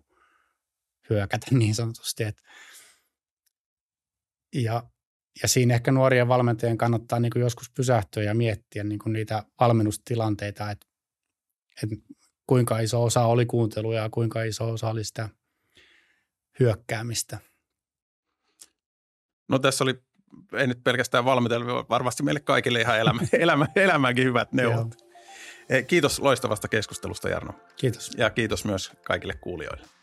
hyökätä 1.10 1.48
niin 1.52 1.76
sanotusti. 1.76 2.24
Et 2.24 2.44
ja 4.54 4.84
ja 5.42 5.48
siinä 5.48 5.74
ehkä 5.74 5.92
nuorien 5.92 6.28
valmentajien 6.28 6.78
kannattaa 6.78 7.20
niin 7.20 7.30
kuin 7.30 7.42
joskus 7.42 7.70
pysähtyä 7.70 8.24
ja 8.24 8.34
miettiä 8.34 8.84
niin 8.84 9.00
kuin 9.00 9.14
niitä 9.14 9.44
valmennustilanteita, 9.60 10.72
että, 10.72 10.88
että 11.84 11.96
kuinka 12.48 12.80
iso 12.80 13.04
osa 13.04 13.26
oli 13.26 13.46
kuuntelua 13.46 13.96
ja 13.96 14.10
kuinka 14.10 14.44
iso 14.44 14.72
osa 14.72 14.90
oli 14.90 15.04
sitä 15.04 15.30
hyökkäämistä. 16.60 17.40
No 19.48 19.60
tässä 19.60 19.84
oli, 19.84 20.00
ei 20.54 20.68
nyt 20.68 20.84
pelkästään 20.84 21.26
valmitella, 21.26 21.86
varmasti 21.90 22.24
meille 22.24 22.40
kaikille 22.40 22.82
ihan 22.82 23.00
elämä, 23.00 23.22
elämä, 23.34 23.68
elämänkin 23.76 24.26
hyvät 24.26 24.54
neuvot. 24.54 24.88
Kiitos 25.88 26.20
loistavasta 26.20 26.68
keskustelusta 26.68 27.30
Jarno. 27.30 27.54
Kiitos. 27.76 28.12
Ja 28.18 28.30
kiitos 28.30 28.66
myös 28.66 28.92
kaikille 29.06 29.34
kuulijoille. 29.34 30.01